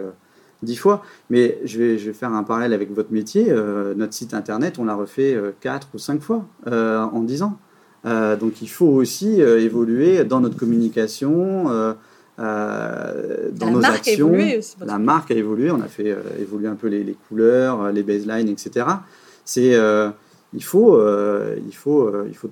dix 0.62 0.76
fois. 0.76 1.02
Mais 1.30 1.58
je 1.64 1.78
vais, 1.78 1.98
je 1.98 2.06
vais, 2.06 2.12
faire 2.12 2.32
un 2.32 2.44
parallèle 2.44 2.72
avec 2.72 2.92
votre 2.92 3.12
métier. 3.12 3.52
notre 3.96 4.12
site 4.12 4.34
internet, 4.34 4.78
on 4.78 4.84
l'a 4.84 4.94
refait 4.94 5.38
quatre 5.60 5.88
ou 5.94 5.98
cinq 5.98 6.20
fois 6.20 6.44
en 6.66 7.22
dix 7.22 7.42
ans. 7.42 7.58
Donc 8.04 8.62
il 8.62 8.68
faut 8.68 8.86
aussi 8.86 9.40
évoluer 9.40 10.24
dans 10.24 10.40
notre 10.40 10.56
communication 10.56 11.96
euh, 12.40 13.50
dans 13.52 13.70
nos 13.70 13.84
actions. 13.84 14.32
la 14.80 14.98
marque 14.98 15.30
a 15.30 15.34
évolué, 15.34 15.70
on 15.70 15.80
a 15.82 15.88
fait 15.88 16.10
euh, 16.10 16.22
évoluer 16.38 16.68
un 16.68 16.74
peu 16.74 16.86
les, 16.86 17.14
couleurs, 17.28 17.82
euh, 17.82 17.92
les 17.92 18.02
baselines, 18.02 18.48
etc. 18.48 18.86
C'est, 19.44 19.76
il, 20.54 20.64
faut, 20.64 20.98
il, 21.66 21.74
faut, 21.74 22.26
il 22.26 22.34
faut 22.34 22.50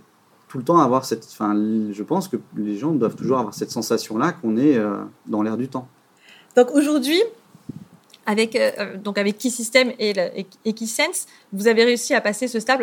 tout 0.48 0.58
le 0.58 0.64
temps 0.64 0.78
avoir 0.78 1.04
cette. 1.04 1.26
Enfin, 1.30 1.54
je 1.90 2.02
pense 2.02 2.28
que 2.28 2.36
les 2.56 2.76
gens 2.76 2.92
doivent 2.92 3.16
toujours 3.16 3.38
avoir 3.38 3.54
cette 3.54 3.70
sensation-là 3.70 4.32
qu'on 4.32 4.56
est 4.56 4.78
dans 5.26 5.42
l'air 5.42 5.56
du 5.56 5.68
temps. 5.68 5.88
Donc 6.56 6.72
aujourd'hui, 6.72 7.22
avec, 8.26 8.60
donc 9.02 9.16
avec 9.16 9.38
Key 9.38 9.50
System 9.50 9.92
et, 9.98 10.12
et, 10.64 10.72
Keysense, 10.72 11.26
vous 11.52 11.68
avez 11.68 11.84
réussi 11.84 12.14
à 12.14 12.20
passer 12.20 12.48
ce 12.48 12.60
stade 12.60 12.80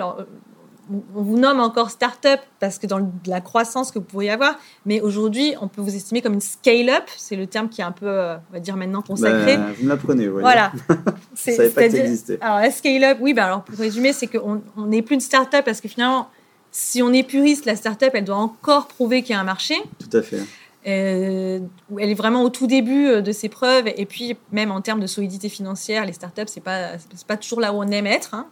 on 0.89 1.21
vous 1.21 1.37
nomme 1.37 1.59
encore 1.59 1.89
start-up 1.89 2.39
parce 2.59 2.77
que 2.77 2.87
dans 2.87 3.11
la 3.25 3.41
croissance 3.41 3.91
que 3.91 3.99
vous 3.99 4.05
pourriez 4.05 4.31
avoir, 4.31 4.57
mais 4.85 5.01
aujourd'hui, 5.01 5.55
on 5.61 5.67
peut 5.67 5.81
vous 5.81 5.95
estimer 5.95 6.21
comme 6.21 6.33
une 6.33 6.41
scale-up. 6.41 7.03
C'est 7.17 7.35
le 7.35 7.47
terme 7.47 7.69
qui 7.69 7.81
est 7.81 7.83
un 7.85 7.91
peu, 7.91 8.07
euh, 8.07 8.35
on 8.49 8.53
va 8.53 8.59
dire 8.59 8.75
maintenant 8.75 9.01
consacré. 9.01 9.57
Ben, 9.57 9.73
vous 9.77 9.83
me 9.83 9.89
l'apprenez, 9.89 10.27
oui. 10.27 10.41
Voilà. 10.41 10.71
Je 11.35 11.51
savais 11.51 11.69
pas 11.69 11.85
que 11.85 11.91
ça 11.91 11.97
existait. 11.97 12.37
Alors, 12.41 12.59
la 12.59 12.71
scale-up, 12.71 13.17
oui, 13.21 13.33
ben 13.33 13.43
alors 13.43 13.63
pour 13.63 13.77
résumer, 13.77 14.13
c'est 14.13 14.27
qu'on 14.27 14.61
n'est 14.77 15.01
plus 15.01 15.15
une 15.15 15.21
start-up 15.21 15.65
parce 15.65 15.81
que 15.81 15.87
finalement, 15.87 16.29
si 16.71 17.01
on 17.01 17.13
est 17.13 17.23
puriste, 17.23 17.65
la 17.65 17.75
start-up, 17.75 18.11
elle 18.13 18.25
doit 18.25 18.35
encore 18.35 18.87
prouver 18.87 19.23
qu'il 19.23 19.33
y 19.33 19.37
a 19.37 19.39
un 19.39 19.45
marché. 19.45 19.75
Tout 19.97 20.17
à 20.17 20.21
fait. 20.21 20.41
Euh, 20.87 21.59
elle 21.99 22.09
est 22.09 22.15
vraiment 22.15 22.43
au 22.43 22.49
tout 22.49 22.67
début 22.67 23.07
euh, 23.07 23.21
de 23.21 23.31
ses 23.31 23.49
preuves. 23.49 23.87
Et 23.97 24.05
puis, 24.05 24.37
même 24.51 24.71
en 24.71 24.81
termes 24.81 24.99
de 24.99 25.07
solidité 25.07 25.49
financière, 25.49 26.05
les 26.05 26.13
startups, 26.13 26.43
c'est 26.47 26.63
pas, 26.63 26.91
pas 27.27 27.37
toujours 27.37 27.59
là 27.59 27.73
où 27.73 27.77
on 27.77 27.87
aime 27.87 28.07
être. 28.07 28.33
Hein. 28.33 28.47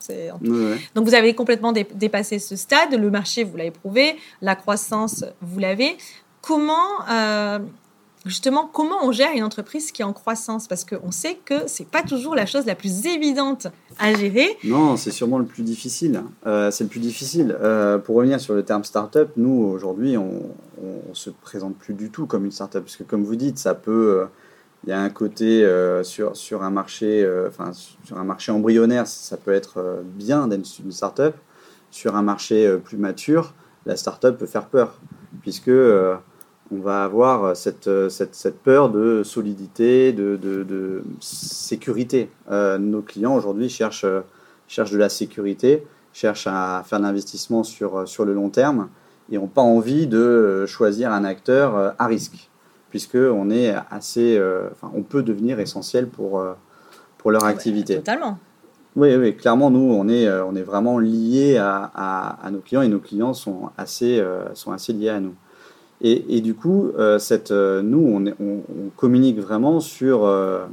Donc, 0.96 1.06
vous 1.06 1.14
avez 1.14 1.36
complètement 1.36 1.72
dépassé 1.72 2.40
ce 2.40 2.56
stade. 2.56 2.94
Le 2.94 3.10
marché, 3.12 3.44
vous 3.44 3.58
l'avez 3.58 3.72
prouvé. 3.72 4.16
La 4.42 4.56
croissance, 4.56 5.26
vous 5.42 5.60
l'avez. 5.60 5.98
Comment, 6.42 7.08
euh, 7.10 7.60
justement, 8.26 8.70
comment 8.72 8.98
on 9.04 9.12
gère 9.12 9.32
une 9.36 9.44
entreprise 9.44 9.92
qui 9.92 10.02
est 10.02 10.06
en 10.06 10.14
croissance? 10.14 10.68
Parce 10.68 10.86
qu'on 10.86 11.12
sait 11.12 11.38
que 11.46 11.56
c'est 11.68 11.88
pas 11.88 12.04
toujours 12.04 12.36
la 12.36 12.46
chose 12.46 12.66
la 12.66 12.76
plus 12.76 13.06
évidente 13.06 13.68
à 14.00 14.14
gérer. 14.14 14.58
Non, 14.64 14.98
c'est 14.98 15.12
sûrement 15.12 15.40
le 15.40 15.46
plus 15.46 15.64
difficile. 15.64 16.24
Euh, 16.46 16.72
c'est 16.72 16.84
le 16.84 16.90
plus 16.90 17.00
difficile. 17.00 17.56
Euh, 17.62 17.98
pour 17.98 18.16
revenir 18.16 18.40
sur 18.40 18.54
le 18.54 18.64
terme 18.64 18.84
startup, 18.84 19.30
nous, 19.38 19.64
aujourd'hui, 19.64 20.18
on 20.18 20.42
ne 20.82 21.14
se 21.14 21.30
présente 21.30 21.78
plus 21.78 21.94
du 21.94 22.10
tout 22.10 22.26
comme 22.26 22.46
une 22.46 22.52
startup. 22.52 22.84
Parce 22.84 22.96
que, 22.96 23.04
comme 23.04 23.24
vous 23.24 23.36
dites, 23.36 23.58
ça 23.58 23.74
peut. 23.74 24.22
Euh, 24.22 24.26
il 24.86 24.90
y 24.90 24.94
a 24.94 25.00
un 25.00 25.10
côté 25.10 25.66
sur, 26.04 26.36
sur, 26.36 26.62
un 26.62 26.70
marché, 26.70 27.26
enfin, 27.48 27.72
sur 28.04 28.18
un 28.18 28.26
marché 28.26 28.52
embryonnaire, 28.52 29.08
ça 29.08 29.38
peut 29.38 29.54
être 29.54 30.04
bien 30.04 30.46
d'être 30.50 30.68
une 30.84 30.92
startup. 30.92 31.36
Sur 31.90 32.18
un 32.18 32.22
marché 32.22 32.78
plus 32.84 32.98
mature, 32.98 33.54
la 33.86 33.96
startup 33.96 34.38
peut 34.38 34.46
faire 34.46 34.66
peur. 34.66 35.00
Puisque 35.42 35.72
on 36.74 36.82
va 36.82 37.04
avoir 37.04 37.44
euh, 37.44 37.54
euh, 37.88 38.10
cette, 38.10 38.36
cette, 38.36 38.60
peur 38.60 38.90
de 38.90 39.24
solidité, 39.24 40.14
de, 40.14 40.38
de, 40.38 41.04
sécurité. 41.20 42.30
Euh, 42.52 42.78
nos 42.78 43.02
clients 43.02 43.36
aujourd'hui 43.36 43.70
cherchent, 43.70 44.06
cherchent 44.68 44.92
de 44.92 44.98
la 44.98 45.10
sécurité, 45.10 45.86
cherchent 46.14 46.48
à 46.48 46.84
faire 46.86 47.00
l'investissement 47.00 47.64
sur, 47.64 48.08
sur 48.08 48.26
le 48.26 48.34
long 48.34 48.50
terme 48.50 48.90
et 49.32 49.38
n'ont 49.38 49.48
pas 49.48 49.62
envie 49.62 50.08
de 50.08 50.66
choisir 50.68 51.12
un 51.12 51.24
acteur 51.24 51.96
à 51.98 52.08
risque, 52.08 52.50
puisqu'on 52.90 53.50
est 53.50 53.74
assez, 53.90 54.40
enfin, 54.72 54.92
on 54.94 55.02
peut 55.02 55.24
devenir 55.24 55.60
essentiel 55.60 56.08
pour, 56.08 56.44
pour 57.18 57.32
leur 57.32 57.46
activité. 57.46 57.96
Totalement. 57.96 58.38
Oui, 58.96 59.16
oui, 59.16 59.36
clairement, 59.36 59.72
nous, 59.72 59.80
on 59.80 60.08
est, 60.08 60.30
on 60.30 60.56
est 60.56 60.62
vraiment 60.62 61.00
liés 61.00 61.58
à, 61.58 62.38
à, 62.44 62.52
nos 62.52 62.60
clients 62.60 62.84
et 62.84 62.90
nos 62.90 63.00
clients 63.00 63.34
sont 63.34 63.72
assez, 63.78 64.24
sont 64.54 64.72
assez 64.72 64.94
liés 64.94 65.10
à 65.10 65.20
nous. 65.20 65.34
Et, 66.06 66.42
du 66.42 66.54
coup, 66.54 66.92
euh, 66.98 67.18
euh, 67.52 67.82
nous, 67.82 68.34
on, 68.38 68.46
on, 68.46 68.90
communique 68.98 69.40
vraiment 69.40 69.80
sur, 69.80 70.26
euh, 70.26 70.66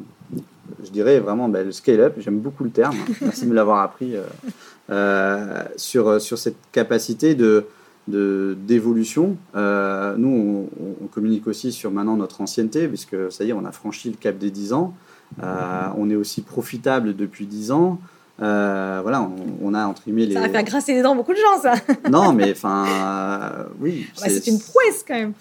je 0.82 0.90
dirais 0.90 1.20
vraiment 1.20 1.48
ben, 1.48 1.64
le 1.64 1.70
scale-up, 1.70 2.14
j'aime 2.18 2.40
beaucoup 2.40 2.64
le 2.64 2.70
terme, 2.70 2.96
merci 3.20 3.44
de 3.44 3.50
me 3.50 3.54
l'avoir 3.54 3.80
appris, 3.80 4.16
sur, 5.76 6.20
sur 6.20 6.36
cette 6.36 6.56
capacité 6.72 7.36
de, 7.36 7.64
d'évolution. 8.08 9.36
nous, 9.54 10.68
on, 11.00 11.06
communique 11.06 11.46
aussi 11.46 11.70
sur 11.70 11.92
maintenant 11.92 12.16
notre 12.16 12.40
ancienneté, 12.40 12.88
puisque 12.88 13.30
ça 13.30 13.44
y 13.44 13.50
est, 13.50 13.52
on 13.52 13.64
a 13.64 13.72
franchi 13.72 14.10
le 14.10 14.16
cap 14.16 14.36
des 14.36 14.50
10 14.50 14.72
ans. 14.72 14.94
on 15.40 16.10
est 16.10 16.16
aussi 16.16 16.42
profitable 16.42 17.14
depuis 17.14 17.46
10 17.46 17.70
ans. 17.70 18.00
Euh, 18.42 19.00
voilà, 19.02 19.28
on, 19.60 19.74
a 19.74 19.86
entre 19.86 20.02
les. 20.06 20.32
Ça 20.32 20.40
va 20.40 20.48
faire 20.48 20.64
grasser 20.64 20.94
les 20.94 21.02
dents 21.02 21.14
beaucoup 21.14 21.32
de 21.32 21.38
gens, 21.38 21.60
ça. 21.60 21.74
non, 22.10 22.32
mais 22.32 22.52
enfin, 22.52 22.86
euh, 22.86 23.64
oui. 23.80 24.06
c'est 24.14 24.46
une 24.46 24.58
prouesse 24.58 25.04
quand 25.06 25.14
même. 25.14 25.32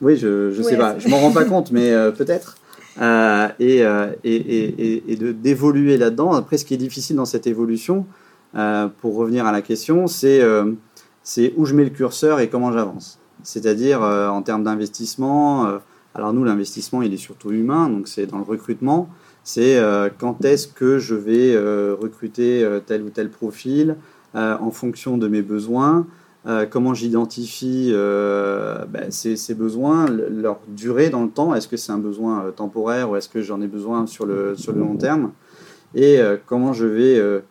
Oui, 0.00 0.16
je, 0.16 0.52
je 0.52 0.62
sais 0.62 0.76
pas, 0.76 0.98
je 0.98 1.08
m'en 1.08 1.18
rends 1.18 1.32
pas 1.32 1.44
compte, 1.46 1.72
mais 1.72 1.90
euh, 1.90 2.12
peut-être. 2.12 2.56
et, 3.58 3.80
et, 4.24 5.12
et, 5.12 5.16
de 5.16 5.32
d'évoluer 5.32 5.96
là-dedans. 5.96 6.32
Après, 6.32 6.56
ce 6.56 6.64
qui 6.64 6.74
est 6.74 6.78
difficile 6.78 7.16
dans 7.16 7.24
cette 7.24 7.48
évolution, 7.48 8.06
pour 8.52 9.16
revenir 9.16 9.46
à 9.46 9.52
la 9.52 9.62
question, 9.62 10.06
c'est 10.06 10.40
c'est 11.24 11.52
où 11.56 11.64
je 11.66 11.74
mets 11.74 11.84
le 11.84 11.90
curseur 11.90 12.38
et 12.38 12.48
comment 12.48 12.70
j'avance. 12.72 13.18
C'est-à-dire 13.42 14.02
en 14.02 14.42
termes 14.42 14.62
d'investissement, 14.62 15.80
Alors 16.14 16.32
nous, 16.32 16.44
l'investissement, 16.44 17.02
il 17.02 17.12
est 17.12 17.24
surtout 17.28 17.50
humain, 17.50 17.88
donc 17.88 18.06
c'est 18.06 18.26
dans 18.26 18.38
le 18.38 18.44
recrutement. 18.44 19.08
C'est 19.44 19.78
euh, 19.78 20.10
quand 20.16 20.44
est-ce 20.44 20.68
que 20.68 20.98
je 20.98 21.14
vais 21.14 21.54
euh, 21.54 21.96
recruter 21.98 22.62
euh, 22.62 22.80
tel 22.80 23.02
ou 23.02 23.10
tel 23.10 23.30
profil 23.30 23.96
en 24.32 24.70
fonction 24.70 25.18
de 25.18 25.26
mes 25.26 25.42
besoins, 25.42 26.06
comment 26.70 26.94
j'identifie 26.94 27.92
ben, 27.92 29.10
ces, 29.10 29.54
besoins, 29.54 30.06
leur 30.06 30.60
durée 30.68 31.10
dans 31.10 31.24
le 31.24 31.30
temps, 31.30 31.52
est-ce 31.52 31.66
que 31.66 31.76
c'est 31.76 31.90
un 31.90 31.98
besoin 31.98 32.52
temporaire 32.54 33.10
ou 33.10 33.16
est-ce 33.16 33.28
que 33.28 33.42
j'en 33.42 33.60
ai 33.60 33.66
besoin 33.66 34.06
sur 34.06 34.26
le, 34.26 34.54
sur 34.54 34.72
le 34.72 34.78
long 34.78 34.94
terme, 34.94 35.32
et 35.96 36.20
comment 36.46 36.72
je 36.72 36.86
vais 36.86 37.42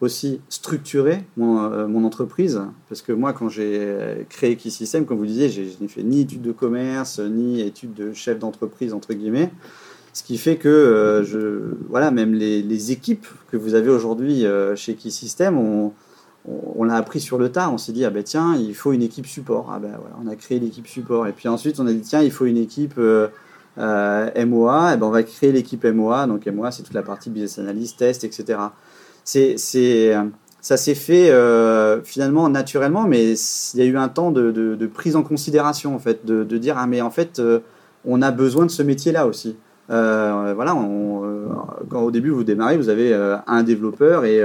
aussi 0.00 0.40
structurer 0.48 1.22
mon, 1.36 2.04
entreprise. 2.04 2.60
Parce 2.88 3.00
que 3.00 3.12
moi, 3.12 3.32
quand 3.32 3.48
j'ai 3.48 4.26
créé 4.28 4.56
Key 4.56 4.70
comme 5.06 5.18
vous 5.18 5.26
disiez, 5.26 5.50
je 5.50 5.62
n'ai 5.80 5.86
fait 5.86 6.02
ni 6.02 6.22
études 6.22 6.42
de 6.42 6.50
commerce, 6.50 7.20
ni 7.20 7.60
études 7.60 7.94
de 7.94 8.12
chef 8.12 8.40
d'entreprise, 8.40 8.92
entre 8.92 9.14
guillemets. 9.14 9.52
Ce 10.14 10.22
qui 10.22 10.38
fait 10.38 10.56
que, 10.56 10.68
euh, 10.68 11.24
je, 11.24 11.74
voilà, 11.88 12.12
même 12.12 12.34
les, 12.34 12.92
équipes 12.92 13.26
que 13.50 13.56
vous 13.56 13.74
avez 13.74 13.90
aujourd'hui 13.90 14.46
euh, 14.46 14.76
chez 14.76 14.94
Key 14.94 15.10
System, 15.10 15.58
on, 15.58 16.84
l'a 16.84 16.94
appris 16.94 17.18
sur 17.18 17.36
le 17.36 17.50
tas. 17.50 17.68
On 17.68 17.78
s'est 17.78 17.90
dit, 17.90 18.04
ah 18.04 18.10
ben 18.10 18.22
tiens, 18.22 18.54
il 18.54 18.76
faut 18.76 18.92
une 18.92 19.02
équipe 19.02 19.26
support. 19.26 19.72
Ah 19.74 19.80
ben 19.80 19.90
voilà, 19.98 20.14
on 20.24 20.28
a 20.28 20.36
créé 20.36 20.60
l'équipe 20.60 20.86
support. 20.86 21.26
Et 21.26 21.32
puis 21.32 21.48
ensuite, 21.48 21.80
on 21.80 21.86
a 21.88 21.92
dit, 21.92 22.02
tiens, 22.02 22.22
il 22.22 22.30
faut 22.30 22.44
une 22.44 22.58
équipe 22.58 22.94
euh, 22.96 23.28
MOA. 23.76 24.94
Et 24.94 24.96
ben 24.96 25.06
on 25.06 25.10
va 25.10 25.24
créer 25.24 25.50
l'équipe 25.50 25.82
MOA. 25.84 26.28
Donc 26.28 26.46
MOA, 26.46 26.70
c'est 26.70 26.84
toute 26.84 26.94
la 26.94 27.02
partie 27.02 27.28
business 27.28 27.58
analyst, 27.58 27.98
test, 27.98 28.22
etc. 28.22 28.60
C'est, 29.24 29.56
ça 30.60 30.76
s'est 30.76 30.94
fait 30.94 31.32
finalement 32.04 32.48
naturellement, 32.48 33.08
mais 33.08 33.32
il 33.32 33.80
y 33.80 33.82
a 33.82 33.86
eu 33.86 33.96
un 33.96 34.08
temps 34.08 34.30
de, 34.30 34.86
prise 34.86 35.16
en 35.16 35.24
considération, 35.24 35.92
en 35.92 35.98
fait, 35.98 36.24
de, 36.24 36.44
de 36.44 36.58
dire, 36.58 36.76
ah 36.78 36.86
mais 36.86 37.00
en 37.00 37.10
fait, 37.10 37.42
on 38.04 38.22
a 38.22 38.30
besoin 38.30 38.64
de 38.64 38.70
ce 38.70 38.84
métier-là 38.84 39.26
aussi. 39.26 39.56
Euh, 39.90 40.52
voilà, 40.54 40.74
euh, 40.74 41.46
quand 41.90 42.02
au 42.02 42.10
début 42.10 42.30
vous 42.30 42.44
démarrez, 42.44 42.76
vous 42.76 42.88
avez 42.88 43.12
euh, 43.12 43.36
un 43.46 43.62
développeur 43.62 44.24
et, 44.24 44.40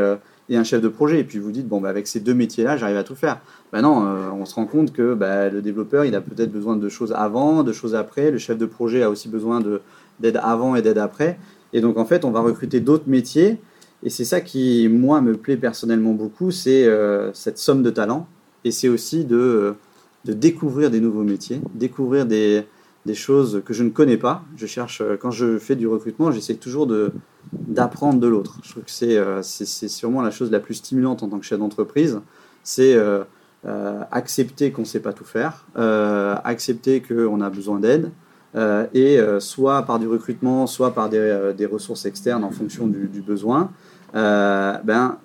et, 0.49 0.57
un 0.57 0.63
chef 0.63 0.81
de 0.81 0.87
projet, 0.87 1.19
et 1.19 1.23
puis 1.23 1.39
vous 1.39 1.51
dites 1.51 1.67
bon, 1.67 1.79
bah, 1.79 1.89
avec 1.89 2.07
ces 2.07 2.19
deux 2.19 2.33
métiers-là, 2.33 2.77
j'arrive 2.77 2.97
à 2.97 3.03
tout 3.03 3.15
faire. 3.15 3.39
Ben 3.71 3.81
non, 3.81 4.05
on 4.33 4.45
se 4.45 4.55
rend 4.55 4.65
compte 4.65 4.91
que 4.91 5.13
bah, 5.13 5.49
le 5.49 5.61
développeur, 5.61 6.05
il 6.05 6.15
a 6.15 6.21
peut-être 6.21 6.51
besoin 6.51 6.75
de 6.75 6.89
choses 6.89 7.13
avant, 7.15 7.63
de 7.63 7.71
choses 7.71 7.95
après. 7.95 8.31
Le 8.31 8.37
chef 8.37 8.57
de 8.57 8.65
projet 8.65 9.03
a 9.03 9.09
aussi 9.09 9.29
besoin 9.29 9.61
d'aide 10.19 10.39
avant 10.41 10.75
et 10.75 10.81
d'aide 10.81 10.97
après. 10.97 11.37
Et 11.71 11.81
donc 11.81 11.97
en 11.97 12.05
fait, 12.05 12.25
on 12.25 12.31
va 12.31 12.41
recruter 12.41 12.79
d'autres 12.79 13.07
métiers. 13.07 13.59
Et 14.01 14.09
c'est 14.09 14.25
ça 14.25 14.41
qui, 14.41 14.87
moi, 14.89 15.21
me 15.21 15.35
plaît 15.35 15.57
personnellement 15.57 16.13
beaucoup, 16.13 16.51
c'est 16.51 16.89
cette 17.33 17.59
somme 17.59 17.83
de 17.83 17.91
talents. 17.91 18.27
Et 18.65 18.71
c'est 18.71 18.89
aussi 18.89 19.23
de, 19.23 19.75
de 20.25 20.33
découvrir 20.33 20.89
des 20.89 20.99
nouveaux 20.99 21.23
métiers, 21.23 21.61
découvrir 21.75 22.25
des, 22.25 22.65
des 23.05 23.15
choses 23.15 23.61
que 23.65 23.73
je 23.73 23.83
ne 23.83 23.89
connais 23.89 24.17
pas. 24.17 24.43
Je 24.55 24.65
cherche, 24.65 25.01
euh, 25.01 25.17
quand 25.17 25.31
je 25.31 25.57
fais 25.57 25.75
du 25.75 25.87
recrutement, 25.87 26.31
j'essaie 26.31 26.55
toujours 26.55 26.87
d'apprendre 27.53 28.19
de 28.19 28.27
l'autre. 28.27 28.59
Je 28.63 28.71
trouve 28.71 28.83
que 28.83 28.91
c'est, 28.91 29.17
euh, 29.17 29.41
c'est, 29.41 29.65
c'est 29.65 29.87
sûrement 29.87 30.21
la 30.21 30.31
chose 30.31 30.51
la 30.51 30.59
plus 30.59 30.75
stimulante 30.75 31.23
en 31.23 31.29
tant 31.29 31.39
que 31.39 31.45
chef 31.45 31.59
d'entreprise. 31.59 32.19
C'est 32.63 32.93
euh, 32.95 33.23
accepter 34.11 34.71
qu'on 34.71 34.81
ne 34.81 34.87
sait 34.87 34.99
pas 34.99 35.13
tout 35.13 35.25
faire, 35.25 35.65
accepter 36.43 37.01
qu'on 37.01 37.41
a 37.41 37.49
besoin 37.49 37.79
d'aide, 37.79 38.11
et 38.93 39.19
soit 39.39 39.83
par 39.83 39.99
du 39.99 40.07
recrutement, 40.07 40.65
soit 40.65 40.93
par 40.93 41.09
des, 41.09 41.53
des 41.57 41.65
ressources 41.65 42.05
externes 42.05 42.43
en 42.43 42.51
fonction 42.51 42.87
du, 42.87 43.07
du 43.07 43.21
besoin, 43.21 43.71
ben, 44.13 45.17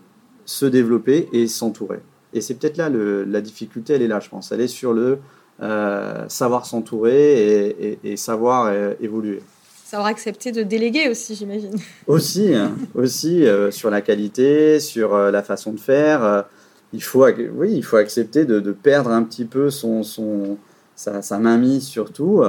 se 0.47 0.66
développer 0.66 1.29
et 1.33 1.47
s'entourer. 1.47 2.01
Et 2.33 2.41
c'est 2.41 2.55
peut-être 2.55 2.77
là 2.77 2.89
le, 2.89 3.25
la 3.25 3.41
difficulté, 3.41 3.95
elle 3.95 4.03
est 4.03 4.09
là, 4.09 4.18
je 4.18 4.29
pense. 4.29 4.51
Elle 4.51 4.61
est 4.61 4.68
sur 4.68 4.93
le 4.93 5.18
euh, 5.63 6.25
savoir 6.29 6.67
s'entourer 6.67 7.97
et, 8.03 8.17
savoir 8.17 8.67
euh, 8.67 8.95
évoluer. 9.01 9.41
Savoir 9.85 10.09
accepter 10.09 10.51
de 10.51 10.65
déléguer 10.65 11.09
aussi, 11.09 11.37
j'imagine. 11.37 11.77
Aussi, 12.09 12.53
hein, 12.55 12.73
aussi 12.95 13.47
euh, 13.47 13.71
sur 13.71 13.89
la 13.89 14.01
qualité, 14.01 14.81
sur 14.81 15.17
la 15.17 15.43
façon 15.45 15.73
de 15.73 15.79
faire. 15.79 16.45
il, 16.93 17.03
faut, 17.03 17.25
oui, 17.55 17.73
il 17.73 17.85
faut 17.85 17.97
accepter 17.97 18.45
de, 18.45 18.73
perdre 18.73 19.11
un 19.11 19.23
petit 19.23 19.45
peu 19.45 19.71
son, 19.71 20.03
son, 20.03 20.59
sa, 20.97 21.23
sa 21.23 21.39
mainmise 21.39 21.85
surtout. 21.85 22.43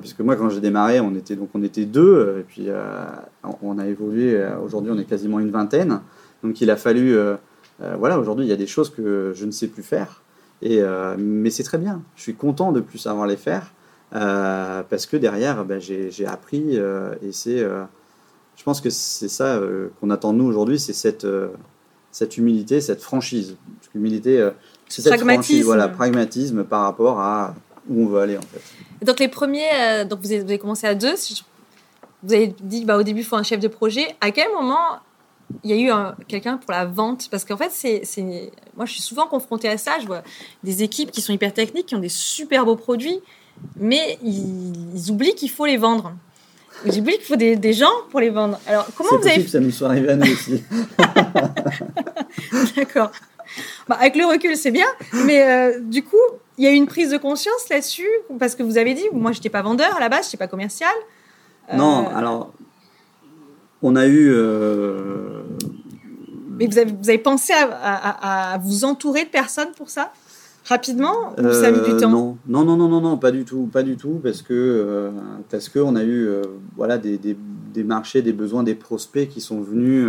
puisque 0.00 0.20
moi, 0.20 0.36
quand 0.36 0.48
j'ai 0.48 0.60
démarré, 0.60 0.98
on 1.00 1.14
était, 1.14 1.36
donc 1.36 1.50
on 1.52 1.62
était 1.62 1.84
deux, 1.84 2.36
et 2.40 2.42
puis 2.42 2.68
on 3.62 3.78
a 3.78 3.86
évolué. 3.86 4.42
Aujourd'hui, 4.64 4.90
on 4.94 4.98
est 4.98 5.04
quasiment 5.04 5.40
une 5.40 5.50
vingtaine. 5.50 6.00
Donc 6.42 6.62
il 6.62 6.70
a 6.70 6.76
fallu. 6.76 7.18
voilà, 7.98 8.18
aujourd'hui, 8.18 8.46
il 8.46 8.48
y 8.48 8.54
a 8.54 8.56
des 8.56 8.66
choses 8.66 8.88
que 8.88 9.32
je 9.34 9.44
ne 9.44 9.50
sais 9.50 9.66
plus 9.66 9.82
faire. 9.82 10.19
Et, 10.62 10.80
euh, 10.80 11.16
mais 11.18 11.50
c'est 11.50 11.62
très 11.62 11.78
bien. 11.78 12.02
Je 12.16 12.22
suis 12.22 12.34
content 12.34 12.72
de 12.72 12.80
plus 12.80 12.98
savoir 12.98 13.26
les 13.26 13.36
faire 13.36 13.72
euh, 14.14 14.82
parce 14.88 15.06
que 15.06 15.16
derrière, 15.16 15.64
ben, 15.64 15.80
j'ai 15.80 16.26
appris 16.26 16.78
euh, 16.78 17.14
et 17.22 17.32
c'est. 17.32 17.58
je 17.58 18.64
pense 18.64 18.80
que 18.80 18.90
c'est 18.90 19.28
ça 19.28 19.60
qu'on 20.00 20.10
attend 20.10 20.32
de 20.32 20.38
nous 20.38 20.46
aujourd'hui, 20.46 20.78
c'est 20.78 20.92
cette, 20.92 21.26
cette 22.10 22.36
humilité, 22.36 22.80
cette 22.80 23.02
franchise. 23.02 23.56
L'humilité, 23.94 24.50
c'est 24.88 25.02
cette 25.02 25.20
franchise, 25.20 25.64
voilà, 25.64 25.88
pragmatisme 25.88 26.64
par 26.64 26.82
rapport 26.82 27.20
à 27.20 27.54
où 27.88 28.02
on 28.02 28.06
veut 28.06 28.20
aller 28.20 28.36
en 28.36 28.42
fait. 28.42 29.04
Donc 29.04 29.18
les 29.18 29.28
premiers, 29.28 30.04
donc 30.08 30.20
vous 30.20 30.32
avez, 30.32 30.58
commencé 30.58 30.86
à 30.86 30.94
deux. 30.94 31.14
vous 32.22 32.34
avez 32.34 32.54
dit 32.60 32.84
bah, 32.84 32.98
au 32.98 33.02
début 33.02 33.20
il 33.20 33.24
faut 33.24 33.36
un 33.36 33.42
chef 33.42 33.60
de 33.60 33.68
projet. 33.68 34.14
À 34.20 34.30
quel 34.30 34.52
moment 34.52 35.00
il 35.64 35.70
y 35.70 35.72
a 35.72 35.76
eu 35.76 36.24
quelqu'un 36.28 36.56
pour 36.56 36.72
la 36.72 36.84
vente 36.84 37.28
parce 37.30 37.44
qu'en 37.44 37.56
fait 37.56 37.70
c'est 37.70 38.52
moi 38.76 38.86
je 38.86 38.92
suis 38.92 39.02
souvent 39.02 39.26
confrontée 39.26 39.68
à 39.68 39.78
ça 39.78 39.98
je 40.00 40.06
vois 40.06 40.22
des 40.64 40.82
équipes 40.82 41.10
qui 41.10 41.20
sont 41.20 41.32
hyper 41.32 41.52
techniques 41.52 41.86
qui 41.86 41.94
ont 41.94 42.00
des 42.00 42.08
super 42.08 42.64
beaux 42.64 42.76
produits 42.76 43.20
mais 43.76 44.18
ils, 44.22 45.10
oublient 45.10 45.34
qu'il 45.34 45.50
faut 45.50 45.66
les 45.66 45.76
vendre. 45.76 46.14
Ils 46.86 46.98
oublient 46.98 47.18
qu'il 47.18 47.26
faut 47.26 47.36
des, 47.36 47.72
gens 47.72 47.92
pour 48.10 48.20
les 48.20 48.30
vendre. 48.30 48.58
Alors 48.66 48.86
comment 48.96 49.10
vous 49.18 49.26
avez 49.26 49.44
que 49.44 49.50
ça 49.50 49.60
nous 49.60 49.70
soit 49.70 49.88
arrivé 49.88 50.10
à 50.10 50.16
nous 50.16 50.32
aussi. 50.32 50.62
D'accord. 52.76 53.10
Bah, 53.88 53.96
avec 54.00 54.14
le 54.14 54.24
recul 54.24 54.56
c'est 54.56 54.70
bien 54.70 54.86
mais 55.24 55.42
euh, 55.42 55.80
du 55.80 56.04
coup 56.04 56.16
il 56.56 56.64
y 56.64 56.68
a 56.68 56.70
eu 56.70 56.76
une 56.76 56.86
prise 56.86 57.10
de 57.10 57.18
conscience 57.18 57.68
là-dessus 57.68 58.08
parce 58.38 58.54
que 58.54 58.62
vous 58.62 58.78
avez 58.78 58.94
dit 58.94 59.02
moi 59.12 59.32
j'étais 59.32 59.48
pas 59.48 59.60
vendeur 59.62 59.96
à 59.96 59.98
la 59.98 60.08
base 60.08 60.26
j'étais 60.26 60.36
pas 60.36 60.46
commercial. 60.46 60.92
Non 61.74 62.06
euh, 62.06 62.16
alors 62.16 62.52
on 63.82 63.96
a 63.96 64.06
eu. 64.06 64.30
Euh, 64.32 65.42
Mais 66.58 66.66
vous 66.66 66.78
avez, 66.78 66.92
vous 66.92 67.08
avez 67.08 67.18
pensé 67.18 67.52
à, 67.52 68.58
vous 68.62 68.84
entourer 68.84 69.24
de 69.24 69.30
personnes 69.30 69.72
pour 69.76 69.90
ça? 69.90 70.12
Rapidement? 70.66 71.34
Ou 71.38 71.52
ça 71.52 71.68
a 71.68 71.70
mis 71.70 71.80
du 71.80 71.96
temps? 71.96 72.10
non. 72.10 72.38
non, 72.46 72.64
non, 72.64 72.76
non, 72.76 73.00
non, 73.00 73.16
pas 73.16 73.30
du 73.30 73.44
tout, 73.44 73.68
pas 73.72 73.82
du 73.82 73.96
tout, 73.96 74.20
parce 74.22 74.42
que 74.42 74.52
euh, 74.52 75.10
parce 75.50 75.68
que 75.68 75.78
on 75.78 75.96
a 75.96 76.02
eu 76.02 76.28
euh, 76.28 76.42
voilà 76.76 76.98
des, 76.98 77.18
des, 77.18 77.84
marchés, 77.84 78.22
des 78.22 78.34
besoins, 78.34 78.62
des 78.62 78.74
prospects 78.74 79.28
qui 79.28 79.40
sont 79.40 79.60
venus. 79.60 80.08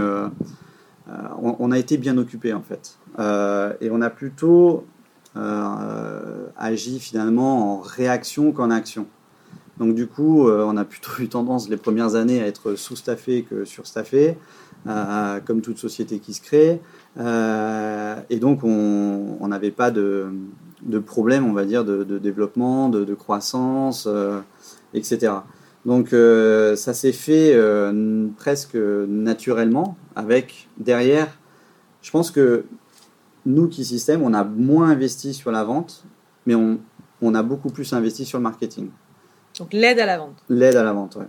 On, 1.41 1.71
a 1.71 1.77
été 1.77 1.97
bien 1.97 2.17
occupé 2.17 2.53
en 2.53 2.61
fait, 2.61 2.97
et 3.81 3.89
on 3.89 4.01
a 4.01 4.09
plutôt 4.09 4.85
agi 5.35 6.99
finalement 6.99 7.77
en 7.77 7.81
réaction 7.81 8.51
qu'en 8.51 8.69
action. 8.69 9.07
Donc 9.81 9.95
du 9.95 10.05
coup, 10.05 10.47
euh, 10.47 10.63
on 10.63 10.77
a 10.77 10.85
plutôt 10.85 11.09
eu 11.17 11.27
tendance 11.27 11.67
les 11.67 11.75
premières 11.75 12.13
années 12.13 12.39
à 12.39 12.45
être 12.45 12.75
sous-staffé 12.75 13.41
que 13.41 13.65
sur-staffé, 13.65 14.37
euh, 14.85 15.39
comme 15.39 15.61
toute 15.61 15.79
société 15.79 16.19
qui 16.19 16.35
se 16.35 16.41
crée. 16.41 16.79
Euh, 17.19 18.15
et 18.29 18.37
donc 18.37 18.63
on 18.63 19.47
n'avait 19.47 19.71
pas 19.71 19.89
de, 19.89 20.29
problème, 21.03 21.47
on 21.47 21.53
va 21.53 21.65
dire, 21.65 21.83
de, 21.83 22.19
développement, 22.19 22.89
de, 22.89 23.15
croissance, 23.15 24.07
etc. 24.93 25.33
Donc 25.87 26.09
ça 26.11 26.93
s'est 26.93 27.11
fait 27.11 27.59
presque 28.37 28.75
naturellement 28.75 29.97
avec 30.15 30.69
derrière, 30.77 31.27
je 32.03 32.11
pense 32.11 32.29
que 32.29 32.65
nous 33.47 33.67
qui 33.67 33.83
système, 33.83 34.21
on 34.21 34.35
a 34.35 34.43
moins 34.43 34.91
investi 34.91 35.33
sur 35.33 35.51
la 35.51 35.63
vente, 35.63 36.03
mais 36.45 36.53
on, 36.53 36.77
on 37.23 37.33
a 37.33 37.41
beaucoup 37.41 37.71
plus 37.71 37.93
investi 37.93 38.25
sur 38.25 38.37
le 38.37 38.43
marketing. 38.43 38.91
Donc 39.61 39.73
l'aide 39.73 39.99
à 39.99 40.07
la 40.07 40.17
vente. 40.17 40.37
L'aide 40.49 40.75
à 40.75 40.83
la 40.83 40.91
vente, 40.91 41.17
oui. 41.19 41.25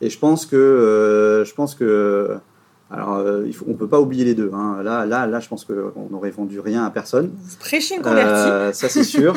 Et 0.00 0.10
je 0.10 0.18
pense 0.18 0.44
que, 0.44 0.56
euh, 0.56 1.44
je 1.44 1.54
pense 1.54 1.76
que, 1.76 2.36
alors, 2.90 3.14
euh, 3.14 3.44
il 3.46 3.54
faut, 3.54 3.64
on 3.68 3.74
peut 3.74 3.86
pas 3.86 4.00
oublier 4.00 4.24
les 4.24 4.34
deux. 4.34 4.50
Hein. 4.52 4.82
Là, 4.82 5.06
là, 5.06 5.28
là, 5.28 5.38
je 5.38 5.48
pense 5.48 5.64
qu'on 5.64 6.08
n'aurait 6.10 6.32
vendu 6.32 6.58
rien 6.58 6.84
à 6.84 6.90
personne. 6.90 7.30
Vous 7.32 7.56
prêchez 7.60 7.94
une 7.94 8.02
convertie. 8.02 8.50
Euh, 8.50 8.72
ça, 8.72 8.88
c'est 8.88 9.04
sûr. 9.04 9.34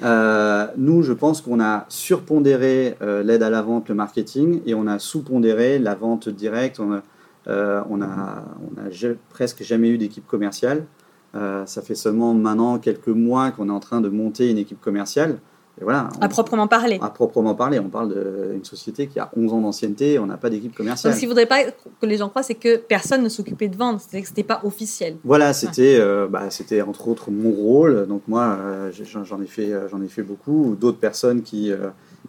nous, 0.76 1.02
je 1.02 1.12
pense 1.12 1.42
qu'on 1.42 1.60
a 1.60 1.84
surpondéré 1.90 2.96
l'aide 3.00 3.42
à 3.42 3.50
la 3.50 3.60
vente, 3.60 3.90
le 3.90 3.94
marketing, 3.94 4.62
et 4.64 4.74
on 4.74 4.86
a 4.86 4.98
sous-pondéré 4.98 5.78
la 5.78 5.94
vente 5.94 6.30
directe. 6.30 6.80
On 6.80 6.94
a, 6.94 7.02
on 7.46 8.00
a, 8.00 8.44
on 8.62 8.80
a 8.80 9.14
presque 9.28 9.62
jamais 9.62 9.90
eu 9.90 9.98
d'équipe 9.98 10.26
commerciale. 10.26 10.86
ça 11.34 11.82
fait 11.82 11.94
seulement 11.94 12.32
maintenant 12.32 12.78
quelques 12.78 13.08
mois 13.08 13.50
qu'on 13.50 13.68
est 13.68 13.72
en 13.72 13.80
train 13.80 14.00
de 14.00 14.08
monter 14.08 14.50
une 14.50 14.58
équipe 14.58 14.80
commerciale 14.80 15.38
voilà, 15.80 16.10
à 16.20 16.28
proprement 16.28 16.68
parler. 16.68 16.98
À 17.00 17.08
proprement 17.08 17.54
parler. 17.54 17.78
On 17.78 17.88
parle 17.88 18.14
d'une 18.52 18.64
société 18.64 19.06
qui 19.06 19.18
a 19.18 19.30
11 19.36 19.52
ans 19.54 19.60
d'ancienneté, 19.62 20.18
on 20.18 20.26
n'a 20.26 20.36
pas 20.36 20.50
d'équipe 20.50 20.74
commerciale. 20.74 21.12
Donc, 21.12 21.16
ce 21.16 21.20
qu'il 21.20 21.28
ne 21.28 21.34
faudrait 21.34 21.46
pas 21.46 21.64
que 21.64 22.06
les 22.06 22.18
gens 22.18 22.28
croient, 22.28 22.42
c'est 22.42 22.54
que 22.54 22.76
personne 22.76 23.22
ne 23.22 23.28
s'occupait 23.28 23.68
de 23.68 23.76
vendre, 23.76 23.98
c'est-à-dire 23.98 24.20
que 24.20 24.26
ce 24.26 24.32
n'était 24.32 24.42
pas 24.42 24.60
officiel. 24.64 25.16
Voilà, 25.24 25.52
c'était 25.54 25.98
euh, 25.98 26.28
bah, 26.28 26.50
c'était 26.50 26.82
entre 26.82 27.08
autres 27.08 27.30
mon 27.30 27.52
rôle. 27.52 28.06
Donc 28.06 28.22
moi, 28.28 28.58
euh, 28.60 28.92
j'en 29.24 29.40
ai, 29.40 29.46
fait, 29.46 29.72
euh, 29.72 29.88
ai 30.02 30.08
fait 30.08 30.22
beaucoup. 30.22 30.76
D'autres 30.78 30.98
personnes 30.98 31.42
qui, 31.42 31.72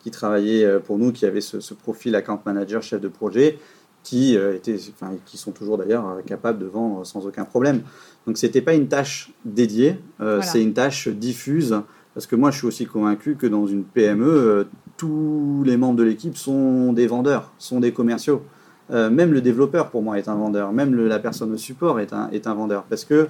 qui 0.02 0.12
travaillaient 0.12 0.80
pour 0.80 0.98
nous, 0.98 1.12
qui 1.12 1.26
avaient 1.26 1.42
ce, 1.42 1.60
ce, 1.60 1.74
profil 1.74 2.16
account 2.16 2.40
manager, 2.46 2.82
chef 2.82 3.02
de 3.02 3.10
projet, 3.10 3.60
qui, 4.04 4.36
étaient, 4.36 4.78
enfin, 4.94 5.14
qui 5.26 5.38
sont 5.38 5.52
toujours 5.52 5.78
d'ailleurs 5.78 6.20
capables 6.26 6.60
de 6.60 6.66
vendre 6.66 7.06
sans 7.06 7.28
aucun 7.28 7.46
problème. 7.46 7.82
Donc 8.26 8.38
c'était 8.38 8.62
pas 8.62 8.74
une 8.74 8.88
tâche 8.88 9.32
dédiée, 9.44 10.00
c'est 10.42 10.62
une 10.62 10.74
tâche 10.74 11.10
diffuse 11.10 11.82
parce 12.14 12.28
que 12.28 12.36
moi, 12.36 12.52
je 12.52 12.58
suis 12.58 12.68
aussi 12.68 12.86
convaincu 12.86 13.36
que 13.36 13.48
dans 13.48 13.66
une 13.66 13.84
PME, 13.84 14.28
euh, 14.28 14.64
tous 14.98 15.64
les 15.66 15.78
membres 15.78 15.98
de 15.98 16.04
l'équipe 16.04 16.38
sont 16.38 16.94
des 16.94 17.08
vendeurs, 17.08 17.52
sont 17.58 17.80
des 17.80 17.92
commerciaux. 17.92 18.44
Euh, 18.92 19.10
même 19.10 19.34
le 19.34 19.42
développeur, 19.42 19.90
pour 19.90 20.04
moi, 20.04 20.20
est 20.20 20.28
un 20.28 20.36
vendeur. 20.36 20.72
Même 20.74 20.96
la 20.96 21.20
personne 21.20 21.52
au 21.54 21.58
support 21.58 22.00
est 22.00 22.14
un, 22.14 22.30
est 22.32 22.46
un 22.46 22.54
vendeur. 22.54 22.84
Parce 22.84 23.06
que 23.06 23.28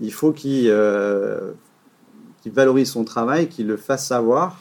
il 0.00 0.12
faut 0.12 0.32
qu'il 0.32 0.68
euh, 0.68 1.52
valorise 2.44 2.90
son 2.90 3.04
travail, 3.04 3.48
qu'il 3.48 3.66
le 3.66 3.76
fasse 3.76 4.06
savoir, 4.06 4.60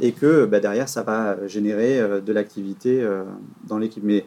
et 0.00 0.12
que 0.12 0.46
bah, 0.46 0.60
derrière, 0.60 0.88
ça 0.88 1.02
va 1.02 1.46
générer 1.46 2.00
de 2.22 2.32
l'activité 2.32 3.06
dans 3.68 3.76
l'équipe. 3.76 4.02
Mais 4.02 4.24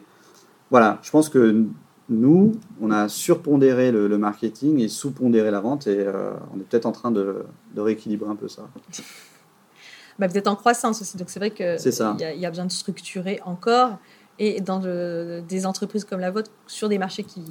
voilà, 0.70 1.00
je 1.02 1.10
pense 1.10 1.28
que 1.28 1.64
nous, 2.10 2.52
on 2.80 2.90
a 2.90 3.08
surpondéré 3.08 3.90
le, 3.92 4.18
marketing 4.18 4.80
et 4.80 4.88
sous-pondéré 4.88 5.50
la 5.50 5.60
vente 5.60 5.86
et 5.86 5.98
euh, 5.98 6.32
on 6.54 6.60
est 6.60 6.64
peut-être 6.64 6.86
en 6.86 6.92
train 6.92 7.10
de, 7.10 7.44
rééquilibrer 7.76 8.28
un 8.28 8.36
peu 8.36 8.48
ça. 8.48 8.68
Bah, 10.18 10.28
peut-être 10.28 10.48
en 10.48 10.56
croissance 10.56 11.00
aussi. 11.00 11.16
Donc 11.16 11.30
c'est 11.30 11.38
vrai 11.38 11.50
qu'il 11.50 11.66
y, 11.66 12.40
y, 12.40 12.46
a 12.46 12.50
besoin 12.50 12.66
de 12.66 12.72
structurer 12.72 13.40
encore. 13.44 13.98
Et 14.38 14.60
dans 14.60 14.80
des 14.80 15.66
entreprises 15.66 16.04
comme 16.04 16.20
la 16.20 16.30
vôtre, 16.30 16.50
sur 16.66 16.88
des 16.88 16.98
marchés 16.98 17.24
qui, 17.24 17.42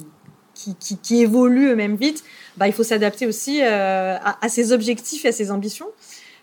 qui, 0.54 0.96
qui, 0.96 1.22
évoluent 1.22 1.70
eux-mêmes 1.70 1.96
vite, 1.96 2.24
bah, 2.56 2.66
il 2.66 2.72
faut 2.72 2.82
s'adapter 2.82 3.26
aussi 3.26 3.62
euh, 3.62 4.16
à, 4.18 4.48
ses 4.48 4.72
objectifs 4.72 5.24
et 5.24 5.28
à 5.28 5.32
ses 5.32 5.50
ambitions. 5.50 5.88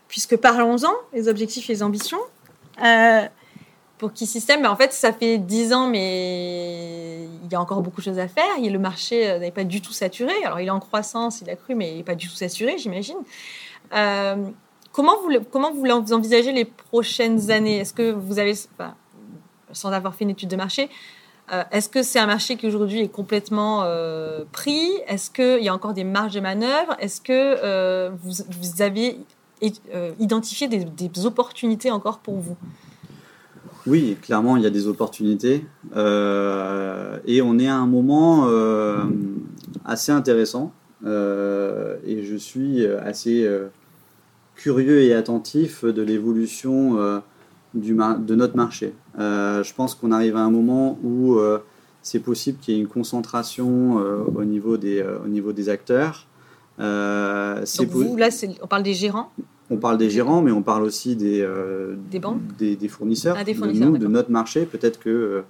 Puisque 0.08 0.38
parlons-en, 0.38 0.94
les 1.14 1.28
objectifs 1.28 1.70
et 1.70 1.74
les 1.74 1.84
ambitions. 1.84 2.20
Euh, 2.84 3.22
pour 3.98 4.14
Key 4.14 4.26
System, 4.26 4.66
en 4.66 4.76
fait, 4.76 4.94
ça 4.94 5.12
fait 5.12 5.38
10 5.40 5.74
ans, 5.74 5.88
mais 5.88 7.24
il 7.44 7.52
y 7.52 7.56
a 7.56 7.62
encore 7.62 7.82
beaucoup 7.82 8.00
de 8.00 8.06
choses 8.06 8.20
à 8.20 8.28
faire. 8.28 8.46
Le 8.62 8.78
marché 8.78 9.28
euh, 9.28 9.40
n'est 9.40 9.52
pas 9.52 9.64
du 9.64 9.82
tout 9.82 9.92
saturé. 9.92 10.34
Alors, 10.46 10.60
il 10.60 10.68
est 10.68 10.72
en 10.72 10.80
croissance, 10.80 11.42
il 11.42 11.50
a 11.50 11.56
cru, 11.56 11.74
mais 11.74 11.92
il 11.92 11.98
n'est 11.98 12.04
pas 12.04 12.16
du 12.16 12.28
tout 12.28 12.36
saturé, 12.36 12.78
j'imagine. 12.78 13.18
Euh, 13.94 14.36
comment, 14.92 15.16
vous, 15.22 15.40
comment 15.52 15.72
vous 15.72 16.14
envisagez 16.14 16.52
les 16.52 16.66
prochaines 16.66 17.50
années? 17.50 17.80
Est-ce 17.80 17.94
que 17.94 18.12
vous 18.12 18.38
avez, 18.38 18.54
sans 19.72 19.92
avoir 19.92 20.14
fait 20.14 20.26
une 20.26 20.32
étude 20.32 20.50
de 20.50 20.58
marché, 20.58 20.90
euh, 21.52 21.64
est-ce 21.72 21.90
que 21.90 22.04
c'est 22.04 22.20
un 22.20 22.28
marché 22.28 22.58
qui 22.58 22.68
aujourd'hui 22.68 23.02
est 23.02 23.08
complètement 23.08 23.84
pris? 24.52 24.92
Est-ce 25.08 25.32
qu'il 25.32 25.64
y 25.64 25.70
a 25.70 25.74
encore 25.74 25.94
des 25.94 26.04
marges 26.04 26.34
de 26.34 26.42
manœuvre? 26.42 26.96
Est-ce 27.00 27.20
que 27.20 28.12
vous, 28.22 28.82
avez 28.82 29.18
identifié 30.20 30.68
des 30.68 31.26
opportunités 31.26 31.90
encore 31.90 32.20
pour 32.20 32.36
vous? 32.36 32.58
Oui, 33.88 34.18
clairement, 34.22 34.58
il 34.58 34.64
y 34.64 34.66
a 34.66 34.70
des 34.70 34.88
opportunités. 34.88 35.66
Euh, 35.96 37.18
et 37.26 37.42
on 37.42 37.58
est 37.58 37.68
à 37.68 37.76
un 37.76 37.88
moment 37.88 38.48
euh, 38.48 39.04
assez 39.86 40.12
intéressant. 40.12 40.74
Euh, 41.06 41.98
et 42.06 42.24
je 42.24 42.36
suis 42.36 42.86
assez 42.86 43.50
curieux 44.56 45.02
et 45.02 45.14
attentif 45.14 45.86
de 45.86 46.02
l'évolution 46.02 47.22
de 47.74 48.36
notre 48.36 48.56
marché. 48.56 48.94
je 49.18 49.74
pense 49.74 49.96
qu'on 49.96 50.12
arrive 50.12 50.36
à 50.36 50.42
un 50.42 50.52
moment 50.52 51.00
où 51.04 51.40
c'est 52.02 52.20
possible 52.20 52.58
qu'il 52.60 52.74
y 52.74 52.78
ait 52.78 52.82
une 52.82 52.88
concentration 52.88 53.96
au, 54.36 54.44
niveau 54.44 54.78
des, 54.78 55.04
au 55.24 55.28
niveau 55.28 55.54
des 55.54 55.70
acteurs. 55.70 56.28
Donc 56.78 57.90
vous, 57.90 58.18
là, 58.18 58.30
on 58.62 58.68
parle 58.68 58.84
des 58.84 58.94
gérants? 58.94 59.32
On 59.70 59.78
parle 59.78 59.98
des 59.98 60.10
gérants, 60.10 60.42
mais 60.42 60.52
on 60.52 60.62
parle 60.62 60.84
aussi 60.84 61.16
des, 61.16 61.42
euh, 61.42 61.96
des, 62.10 62.20
banques 62.20 62.42
des, 62.58 62.88
fournisseurs, 62.88 63.36
ah, 63.38 63.44
de 63.44 63.52
nous, 63.52 63.98
de 63.98 64.08
notre 64.08 64.32
marché. 64.32 64.66
Peut-être 64.66 65.00
que 65.00 65.10
euh, 65.10 65.42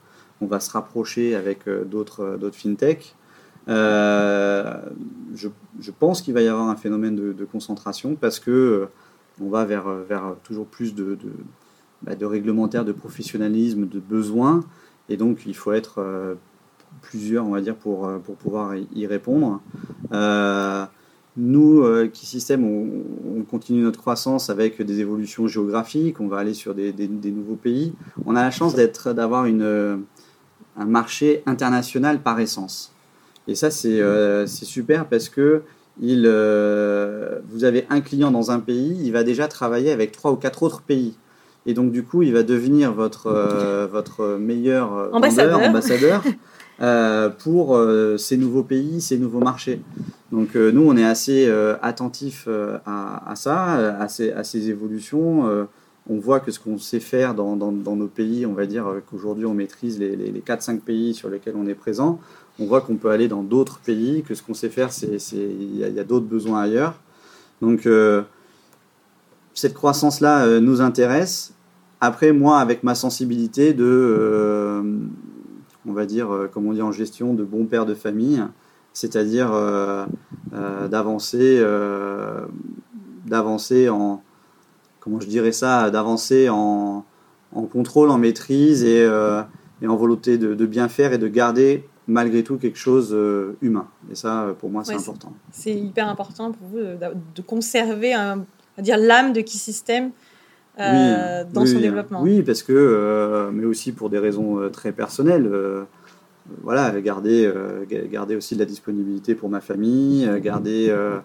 on 0.41 0.47
va 0.47 0.59
se 0.59 0.71
rapprocher 0.71 1.35
avec 1.35 1.67
euh, 1.67 1.83
d'autres 1.83 2.37
d'autres 2.39 2.55
fintech. 2.55 3.15
Je, 3.67 5.49
je, 5.79 5.91
pense 5.91 6.21
qu'il 6.21 6.33
va 6.33 6.41
y 6.41 6.47
avoir 6.47 6.69
un 6.69 6.75
phénomène 6.75 7.15
de, 7.15 7.45
concentration 7.45 8.15
parce 8.15 8.39
que 8.39 8.87
on 9.39 9.49
va 9.49 9.65
vers, 9.65 9.87
vers 9.87 10.35
toujours 10.43 10.65
plus 10.65 10.95
de, 10.95 11.15
de, 11.15 11.31
bah, 12.01 12.15
de, 12.15 12.25
réglementaires, 12.25 12.85
de 12.85 12.91
professionnalisme, 12.91 13.87
de 13.87 13.99
besoins, 13.99 14.63
et 15.09 15.17
donc 15.17 15.45
il 15.45 15.53
faut 15.53 15.73
être 15.73 16.37
plusieurs, 17.01 17.45
on 17.45 17.51
va 17.51 17.61
dire, 17.61 17.75
pour, 17.75 18.09
pour 18.25 18.35
pouvoir 18.35 18.73
y, 18.75 19.05
répondre. 19.05 19.61
Nous, 21.37 21.83
euh, 21.83 22.07
Key 22.07 22.25
System, 22.25 22.65
on, 22.65 23.43
continue 23.43 23.83
notre 23.83 23.99
croissance 23.99 24.49
avec 24.49 24.81
des 24.81 24.99
évolutions 24.99 25.47
géographiques. 25.47 26.19
On 26.19 26.27
va 26.27 26.39
aller 26.39 26.55
sur 26.55 26.73
des, 26.73 26.91
nouveaux 27.25 27.55
pays. 27.55 27.93
On 28.25 28.35
a 28.35 28.41
la 28.41 28.51
chance 28.51 28.73
d'être, 28.73 29.13
d'avoir 29.13 29.45
une, 29.45 29.61
euh, 29.61 29.97
un 30.77 30.85
marché 30.85 31.43
international 31.45 32.19
par 32.19 32.39
essence. 32.39 32.91
Et 33.47 33.53
ça, 33.53 33.69
c'est, 33.69 34.01
euh, 34.01 34.47
super 34.47 35.05
parce 35.05 35.29
que 35.29 35.61
il, 36.01 36.23
vous 37.49 37.63
avez 37.63 37.85
un 37.89 38.01
client 38.01 38.31
dans 38.31 38.51
un 38.51 38.59
pays, 38.59 38.97
il 39.03 39.11
va 39.11 39.23
déjà 39.23 39.47
travailler 39.47 39.91
avec 39.91 40.11
trois 40.11 40.31
ou 40.31 40.35
quatre 40.35 40.63
autres 40.63 40.81
pays. 40.81 41.15
Et 41.65 41.73
donc, 41.73 41.91
du 41.91 42.03
coup, 42.03 42.23
il 42.23 42.33
va 42.33 42.43
devenir 42.43 42.93
votre, 42.93 43.87
votre 43.91 44.37
meilleur 44.37 45.13
ambassadeur 45.13 46.23
pour 47.39 47.79
ces 48.17 48.37
nouveaux 48.37 48.63
pays, 48.63 49.01
ces 49.01 49.17
nouveaux 49.17 49.39
marchés. 49.39 49.81
Donc 50.31 50.55
euh, 50.55 50.71
nous, 50.71 50.87
on 50.87 50.97
est 50.97 51.05
assez 51.05 51.47
euh, 51.47 51.75
attentifs 51.81 52.45
euh, 52.47 52.77
à, 52.85 53.33
ça, 53.35 53.97
à 53.99 54.07
ces, 54.07 54.69
évolutions. 54.69 55.67
on 56.09 56.19
voit 56.19 56.39
que 56.39 56.51
ce 56.51 56.59
qu'on 56.59 56.77
sait 56.77 56.99
faire 56.99 57.33
dans, 57.33 57.55
nos 57.55 58.07
pays, 58.07 58.45
on 58.45 58.53
va 58.53 58.65
dire 58.65 58.85
qu'aujourd'hui 59.09 59.45
on 59.45 59.53
maîtrise 59.53 59.99
les, 59.99 60.15
les, 60.15 60.41
4-5 60.41 60.79
pays 60.79 61.13
sur 61.13 61.29
lesquels 61.29 61.55
on 61.57 61.67
est 61.67 61.75
présent. 61.75 62.19
On 62.59 62.65
voit 62.65 62.81
qu'on 62.81 62.95
peut 62.95 63.09
aller 63.09 63.27
dans 63.27 63.43
d'autres 63.43 63.79
pays, 63.79 64.23
que 64.23 64.33
ce 64.33 64.41
qu'on 64.41 64.53
sait 64.53 64.69
faire, 64.69 64.89
il 65.01 65.77
y 65.77 65.99
a 65.99 66.03
d'autres 66.03 66.25
besoins 66.25 66.61
ailleurs. 66.61 66.99
Donc 67.61 67.87
cette 69.53 69.73
croissance-là 69.73 70.59
nous 70.59 70.81
intéresse. 70.81 71.53
Après, 71.99 72.31
moi, 72.31 72.59
avec 72.59 72.83
ma 72.83 72.93
sensibilité 72.93 73.73
de, 73.73 74.83
on 75.87 75.93
va 75.93 76.05
dire, 76.05 76.29
comme 76.51 76.67
on 76.67 76.73
dit 76.73 76.81
en 76.81 76.91
gestion, 76.91 77.33
de 77.33 77.43
bon 77.43 77.65
père 77.65 77.85
de 77.85 77.93
famille, 77.93 78.43
c'est-à-dire 78.97 79.53
euh, 79.53 80.05
euh, 80.53 80.87
d'avancer, 80.87 81.59
euh, 81.59 82.47
d'avancer 83.25 83.89
en, 83.89 84.23
comment 84.99 85.19
je 85.19 85.27
dirais 85.27 85.51
ça, 85.51 85.91
d'avancer 85.91 86.49
en, 86.49 87.05
contrôle, 87.71 88.09
en 88.09 88.17
maîtrise 88.17 88.83
et, 88.83 89.07
en 89.07 89.95
volonté 89.95 90.39
de, 90.39 90.65
bien 90.65 90.89
faire 90.89 91.13
et 91.13 91.19
de 91.19 91.27
garder 91.27 91.87
malgré 92.07 92.43
tout 92.43 92.57
quelque 92.57 92.79
chose 92.79 93.15
humain. 93.61 93.87
Et 94.11 94.15
ça, 94.15 94.55
pour 94.59 94.71
moi, 94.71 94.83
c'est 94.83 94.95
important. 94.95 95.33
C'est 95.51 95.75
hyper 95.75 96.09
important 96.09 96.51
pour 96.51 96.67
vous 96.67 96.79
de, 96.79 97.41
conserver, 97.43 98.13
un, 98.13 98.45
dire 98.79 98.97
l'âme 98.97 99.31
de 99.31 99.41
System. 100.77 101.47
dans 101.53 101.65
son 101.65 101.79
développement. 101.79 102.21
Oui, 102.21 102.43
parce 102.43 102.63
que, 102.63 103.49
mais 103.51 103.65
aussi 103.65 103.91
pour 103.91 104.09
des 104.09 104.19
raisons 104.19 104.69
très 104.71 104.91
personnelles 104.91 105.49
voilà, 106.63 106.99
garder, 107.01 107.45
euh, 107.45 107.85
garder 108.09 108.35
aussi 108.35 108.55
de 108.55 108.59
la 108.59 108.65
disponibilité 108.65 109.35
pour 109.35 109.49
ma 109.49 109.61
famille, 109.61 110.25
euh, 110.25 110.39
garder, 110.39 110.87
euh, 110.89 111.19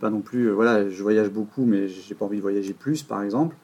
pas 0.00 0.10
non 0.10 0.20
plus, 0.20 0.50
voilà, 0.50 0.88
je 0.88 1.02
voyage 1.02 1.28
beaucoup, 1.28 1.64
mais 1.64 1.88
j'ai 1.88 2.14
pas 2.14 2.24
envie 2.24 2.38
de 2.38 2.42
voyager 2.42 2.72
plus, 2.72 3.02
par 3.02 3.22
exemple. 3.22 3.56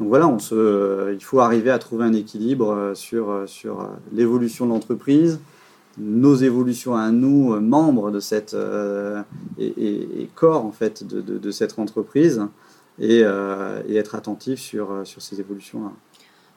Donc 0.00 0.08
voilà, 0.08 0.28
on 0.28 0.38
se, 0.38 1.12
il 1.12 1.22
faut 1.22 1.40
arriver 1.40 1.70
à 1.70 1.78
trouver 1.78 2.04
un 2.04 2.12
équilibre 2.12 2.92
sur, 2.94 3.42
sur 3.46 3.88
l'évolution 4.12 4.64
de 4.66 4.70
l'entreprise, 4.70 5.40
nos 5.98 6.36
évolutions 6.36 6.94
à 6.94 7.10
nous, 7.10 7.58
membres 7.60 8.12
de 8.12 8.20
cette 8.20 8.56
et, 9.58 10.28
corps 10.36 10.64
en 10.64 10.70
fait 10.70 11.04
de, 11.04 11.20
de, 11.20 11.50
cette 11.50 11.80
entreprise, 11.80 12.42
et, 13.00 13.20
et, 13.20 13.96
être 13.96 14.14
attentif 14.14 14.60
sur, 14.60 15.06
sur 15.06 15.22
ces 15.22 15.40
évolutions-là. 15.40 15.92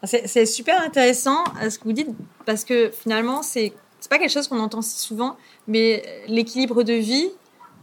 C'est 0.03 0.47
super 0.47 0.81
intéressant 0.81 1.43
euh, 1.61 1.69
ce 1.69 1.77
que 1.77 1.83
vous 1.83 1.93
dites 1.93 2.09
parce 2.45 2.63
que 2.65 2.89
finalement, 2.89 3.43
c'est 3.43 3.73
pas 4.09 4.17
quelque 4.17 4.31
chose 4.31 4.47
qu'on 4.47 4.59
entend 4.59 4.81
si 4.81 4.99
souvent, 4.99 5.37
mais 5.67 6.03
l'équilibre 6.27 6.81
de 6.81 6.93
vie, 6.93 7.29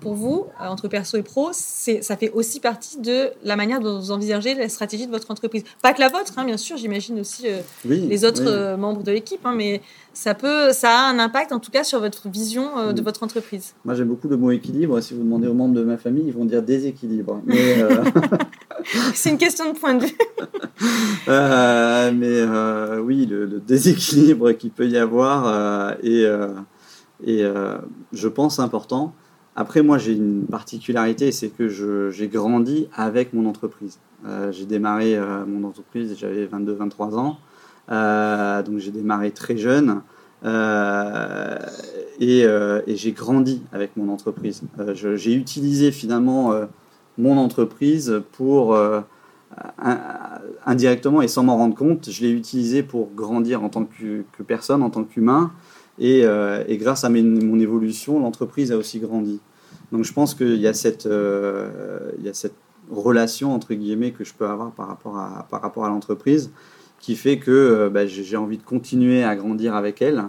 pour 0.01 0.15
vous, 0.15 0.47
euh, 0.61 0.67
entre 0.67 0.89
perso 0.89 1.17
et 1.17 1.23
pro, 1.23 1.51
ça 1.53 2.17
fait 2.17 2.31
aussi 2.31 2.61
partie 2.61 2.99
de 2.99 3.31
la 3.45 3.57
manière 3.57 3.81
dont 3.81 3.99
vous 3.99 4.11
envisagez 4.11 4.55
la 4.55 4.69
stratégie 4.69 5.07
de 5.07 5.11
votre 5.11 5.31
entreprise. 5.31 5.65
Pas 5.83 5.93
que 5.93 6.01
la 6.01 6.09
vôtre, 6.09 6.33
hein, 6.37 6.45
bien 6.45 6.57
sûr, 6.57 6.77
j'imagine 6.77 7.21
aussi 7.21 7.47
euh, 7.47 7.61
les 7.85 8.25
autres 8.25 8.77
membres 8.77 9.03
de 9.03 9.13
l'équipe, 9.13 9.41
hein, 9.45 9.55
mais 9.57 9.83
ça, 10.13 10.35
peut, 10.35 10.73
ça 10.73 10.91
a 10.91 11.11
un 11.11 11.19
impact 11.19 11.53
en 11.53 11.61
tout 11.61 11.71
cas 11.71 11.85
sur 11.85 12.01
votre 12.01 12.29
vision 12.29 12.93
de 12.93 13.03
votre 13.03 13.23
entreprise. 13.23 13.75
Moi 13.85 13.95
j'aime 13.95 14.09
beaucoup 14.09 14.29
le 14.29 14.37
mot 14.37 14.51
équilibre. 14.51 15.01
Si 15.01 15.15
vous 15.15 15.23
demandez 15.23 15.47
aux 15.47 15.55
membres 15.55 15.75
de 15.75 15.85
ma 15.85 15.97
famille, 15.97 16.25
ils 16.27 16.33
vont 16.33 16.45
dire 16.45 16.63
déséquilibre. 16.63 17.41
C'est 19.15 19.31
une 19.31 19.39
question 19.39 19.73
de 19.73 19.79
point 19.79 19.95
de 19.95 20.05
vue. 20.05 20.19
Euh, 21.27 22.11
mais 22.15 22.27
euh, 22.31 23.01
oui, 23.01 23.27
le, 23.27 23.47
déséquilibre 23.61 24.53
qu'il 24.53 24.71
peut 24.71 24.89
y 24.89 24.97
avoir 24.97 25.93
est, 26.03 26.25
euh, 26.25 26.55
et 27.27 27.45
je 28.13 28.29
pense, 28.29 28.59
important. 28.61 29.13
Après, 29.61 29.83
moi, 29.83 29.99
j'ai 29.99 30.13
une 30.13 30.45
particularité, 30.45 31.33
c'est 31.33 31.49
que 31.49 31.69
j'ai 32.13 32.29
grandi 32.29 32.87
avec 32.95 33.33
mon 33.33 33.45
entreprise. 33.45 33.99
j'ai 34.53 34.67
démarré 34.67 35.19
mon 35.49 35.67
entreprise, 35.67 36.17
j'avais 36.17 36.47
22-23 36.47 37.17
ans. 37.17 37.39
donc 38.63 38.79
j'ai 38.79 38.93
démarré 38.93 39.33
très 39.33 39.57
jeune. 39.57 40.03
Euh, 40.45 41.59
et, 42.21 42.45
euh, 42.45 42.81
j'ai 42.87 43.13
grandi 43.13 43.63
avec 43.73 43.97
mon 43.97 44.13
entreprise. 44.13 44.63
Euh, 44.79 44.95
j'ai 44.95 45.35
utilisé 45.35 45.91
finalement 45.91 46.53
mon 47.17 47.37
entreprise 47.37 48.23
pour 48.33 48.79
indirectement 50.67 51.23
et 51.23 51.29
sans 51.29 51.43
m'en 51.43 51.57
rendre 51.57 51.75
compte, 51.75 52.11
je 52.11 52.23
l'ai 52.23 52.31
utilisé 52.31 52.83
pour 52.83 53.11
grandir 53.15 53.65
en 53.65 53.69
tant 53.69 53.85
que 53.85 54.43
personne, 54.43 54.83
en 54.83 54.91
tant 54.91 55.05
qu'humain. 55.05 55.51
Et, 55.99 56.21
et, 56.21 56.77
grâce 56.77 57.05
à 57.05 57.09
mon 57.09 57.59
évolution, 57.59 58.21
l'entreprise 58.21 58.71
a 58.71 58.77
aussi 58.77 59.01
grandi. 59.01 59.41
Donc 59.91 60.05
je 60.05 60.13
pense 60.13 60.35
qu'il 60.35 60.57
y, 60.57 60.67
a 60.67 60.75
cette, 60.75 61.09
cette 62.33 62.55
relation, 62.91 63.55
entre 63.55 63.75
guillemets, 63.75 64.13
que 64.13 64.25
je 64.25 64.33
peux 64.35 64.47
avoir 64.47 64.73
par 64.73 64.89
rapport 64.89 65.85
à, 65.85 65.89
l'entreprise 65.89 66.51
qui 67.01 67.15
fait 67.15 67.39
que 67.39 67.51
euh, 67.51 67.91
bah, 67.91 68.07
j'ai 68.07 68.37
envie 68.37 68.59
de 68.59 68.63
continuer 68.63 69.23
à 69.23 69.37
grandir 69.37 69.75
avec 69.75 70.03
elle. 70.03 70.25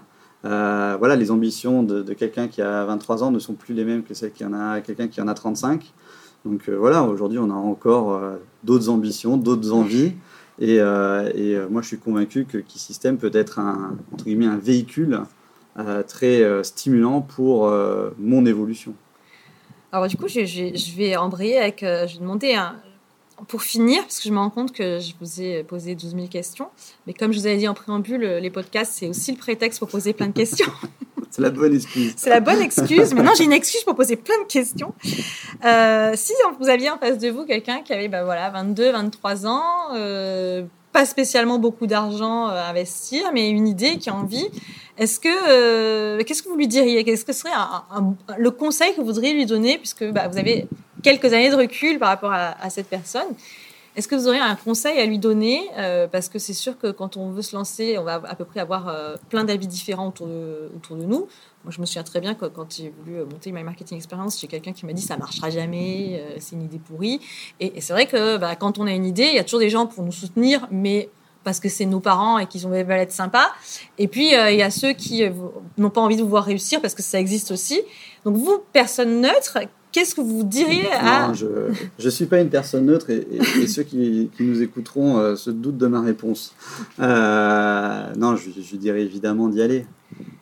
Euh, 0.45 0.95
voilà, 0.99 1.15
les 1.15 1.31
ambitions 1.31 1.83
de, 1.83 2.13
quelqu'un 2.13 2.47
qui 2.47 2.61
a 2.61 2.85
23 2.85 3.23
ans 3.23 3.31
ne 3.31 3.39
sont 3.39 3.53
plus 3.53 3.73
les 3.73 3.83
mêmes 3.83 4.03
que 4.03 4.13
celles 4.13 4.31
qu'il 4.31 4.45
y 4.45 4.49
en 4.49 4.53
a 4.53 4.79
quelqu'un 4.81 5.07
qui 5.07 5.21
en 5.21 5.27
a 5.27 5.33
35. 5.33 5.91
Donc 6.45 6.69
euh, 6.69 6.77
voilà, 6.77 7.03
aujourd'hui, 7.03 7.39
on 7.39 7.49
a 7.49 7.55
encore 7.55 8.21
d'autres 8.63 8.89
ambitions, 8.89 9.37
d'autres 9.37 9.73
envies. 9.73 10.13
Et, 10.59 10.75
et 10.75 11.57
moi, 11.69 11.81
je 11.81 11.87
suis 11.87 11.99
convaincu 11.99 12.45
que 12.45 12.57
Keysystem 12.57 13.17
peut 13.17 13.31
être 13.33 13.59
un, 13.59 13.97
entre 14.13 14.25
guillemets, 14.25 14.45
un 14.45 14.57
véhicule 14.57 15.21
très 16.07 16.63
stimulant 16.63 17.21
pour 17.21 17.71
mon 18.17 18.45
évolution. 18.45 18.93
Alors 19.91 20.07
du 20.07 20.17
coup, 20.17 20.27
je, 20.27 20.45
je 20.45 20.97
vais 20.97 21.15
embrayer 21.15 21.57
avec, 21.57 21.79
je 21.81 22.13
vais 22.13 22.19
demander 22.19 22.57
pour 23.47 23.63
finir, 23.63 24.01
parce 24.03 24.19
que 24.19 24.27
je 24.27 24.33
me 24.33 24.37
rends 24.37 24.49
compte 24.49 24.71
que 24.71 24.99
je 24.99 25.13
vous 25.19 25.41
ai 25.41 25.63
posé 25.63 25.95
12 25.95 26.15
000 26.15 26.27
questions, 26.27 26.67
mais 27.07 27.13
comme 27.13 27.31
je 27.31 27.39
vous 27.39 27.47
avais 27.47 27.57
dit 27.57 27.67
en 27.67 27.73
préambule, 27.73 28.21
les 28.21 28.49
podcasts, 28.49 28.93
c'est 28.93 29.07
aussi 29.07 29.31
le 29.31 29.37
prétexte 29.37 29.79
pour 29.79 29.87
poser 29.87 30.13
plein 30.13 30.27
de 30.27 30.33
questions. 30.33 30.71
c'est 31.29 31.41
la 31.41 31.49
bonne 31.49 31.75
excuse. 31.75 32.13
c'est 32.17 32.29
la 32.29 32.39
bonne 32.39 32.61
excuse. 32.61 33.13
Maintenant, 33.13 33.33
j'ai 33.37 33.43
une 33.43 33.53
excuse 33.53 33.83
pour 33.83 33.95
poser 33.95 34.15
plein 34.15 34.39
de 34.41 34.47
questions. 34.47 34.93
Euh, 35.65 36.13
si 36.15 36.33
vous 36.59 36.69
aviez 36.69 36.89
en 36.89 36.97
face 36.97 37.17
de 37.17 37.29
vous 37.29 37.45
quelqu'un 37.45 37.81
qui 37.81 37.93
avait 37.93 38.07
bah, 38.07 38.23
voilà, 38.23 38.49
22, 38.49 38.91
23 38.91 39.47
ans, 39.47 39.63
euh, 39.95 40.63
pas 40.91 41.05
spécialement 41.05 41.59
beaucoup 41.59 41.87
d'argent 41.87 42.47
à 42.47 42.69
investir, 42.69 43.31
mais 43.33 43.49
une 43.49 43.67
idée 43.67 43.97
qui 43.97 44.09
a 44.09 44.15
envie, 44.15 44.47
est-ce 44.99 45.17
que 45.21 45.29
euh, 45.29 46.21
qu'est-ce 46.25 46.43
que 46.43 46.49
vous 46.49 46.57
lui 46.57 46.67
diriez? 46.67 47.05
Qu'est-ce 47.05 47.23
que 47.23 47.31
serait 47.31 47.51
le 48.37 48.51
conseil 48.51 48.91
que 48.91 48.99
vous 48.99 49.05
voudriez 49.05 49.33
lui 49.33 49.45
donner, 49.45 49.77
puisque 49.77 50.03
bah, 50.11 50.27
vous 50.27 50.37
avez 50.37 50.67
quelques 51.01 51.31
années 51.33 51.49
de 51.49 51.55
recul 51.55 51.99
par 51.99 52.09
rapport 52.09 52.33
à, 52.33 52.69
cette 52.69 52.87
personne. 52.87 53.27
Est-ce 53.95 54.09
que 54.09 54.15
vous 54.15 54.27
auriez 54.27 54.41
un 54.41 54.55
conseil 54.55 54.99
à 54.99 55.05
lui 55.05 55.17
donner? 55.17 55.69
Euh, 55.77 56.07
Parce 56.07 56.27
que 56.27 56.37
c'est 56.37 56.53
sûr 56.53 56.77
que 56.77 56.91
quand 56.91 57.15
on 57.15 57.31
veut 57.31 57.41
se 57.41 57.55
lancer, 57.55 57.97
on 57.97 58.03
va 58.03 58.21
à 58.25 58.35
peu 58.35 58.43
près 58.43 58.59
avoir 58.59 58.89
euh, 58.89 59.15
plein 59.29 59.45
d'avis 59.45 59.67
différents 59.67 60.09
autour 60.09 60.27
de, 60.27 60.69
autour 60.75 60.97
de 60.97 61.03
nous. 61.03 61.27
Moi, 61.63 61.71
je 61.71 61.79
me 61.79 61.85
souviens 61.85 62.03
très 62.03 62.19
bien 62.19 62.35
que 62.35 62.45
quand 62.45 62.75
j'ai 62.75 62.89
voulu 62.89 63.19
monter 63.19 63.53
My 63.53 63.63
Marketing 63.63 63.97
Experience, 63.97 64.39
j'ai 64.39 64.47
quelqu'un 64.47 64.73
qui 64.73 64.85
m'a 64.85 64.93
dit 64.93 65.01
ça 65.01 65.15
marchera 65.15 65.49
jamais, 65.49 66.21
c'est 66.39 66.55
une 66.55 66.63
idée 66.63 66.79
pourrie. 66.79 67.21
Et, 67.61 67.79
c'est 67.79 67.93
vrai 67.93 68.05
que 68.05 68.37
bah, 68.37 68.55
quand 68.57 68.79
on 68.79 68.85
a 68.85 68.91
une 68.91 69.05
idée, 69.05 69.27
il 69.27 69.35
y 69.35 69.39
a 69.39 69.43
toujours 69.45 69.59
des 69.61 69.69
gens 69.69 69.85
pour 69.85 70.03
nous 70.03 70.11
soutenir, 70.11 70.67
mais 70.71 71.09
parce 71.43 71.59
que 71.59 71.69
c'est 71.69 71.85
nos 71.85 71.99
parents 71.99 72.37
et 72.37 72.47
qu'ils 72.47 72.67
ont 72.67 72.69
veulent 72.69 72.91
être 72.91 73.11
sympas. 73.11 73.47
Et 73.97 74.07
puis, 74.07 74.31
il 74.33 74.55
y 74.55 74.61
a 74.61 74.69
ceux 74.69 74.93
qui 74.93 75.23
n'ont 75.77 75.89
pas 75.89 76.01
envie 76.01 76.17
de 76.17 76.21
vous 76.21 76.29
voir 76.29 76.43
réussir 76.43 76.81
parce 76.81 76.93
que 76.93 77.01
ça 77.01 77.19
existe 77.19 77.51
aussi. 77.51 77.81
Donc, 78.25 78.35
vous, 78.35 78.61
personne 78.73 79.21
neutre, 79.21 79.57
Qu'est-ce 79.91 80.13
que 80.13 80.21
vous 80.21 80.43
diriez 80.43 80.91
à... 80.91 81.29
Non, 81.29 81.33
je 81.33 81.47
ne 82.05 82.09
suis 82.09 82.27
pas 82.27 82.39
une 82.39 82.49
personne 82.49 82.85
neutre 82.85 83.09
et, 83.09 83.67
ceux 83.67 83.81
qui, 83.81 84.29
nous 84.39 84.61
écouteront 84.61 85.17
euh, 85.17 85.35
se 85.35 85.49
doutent 85.49 85.77
de 85.77 85.87
ma 85.87 86.01
réponse. 86.01 86.53
Euh, 86.99 88.13
non, 88.15 88.35
je, 88.35 88.51
je, 88.61 88.75
dirais 88.75 89.01
évidemment 89.01 89.47
d'y 89.47 89.63
aller. 89.63 89.87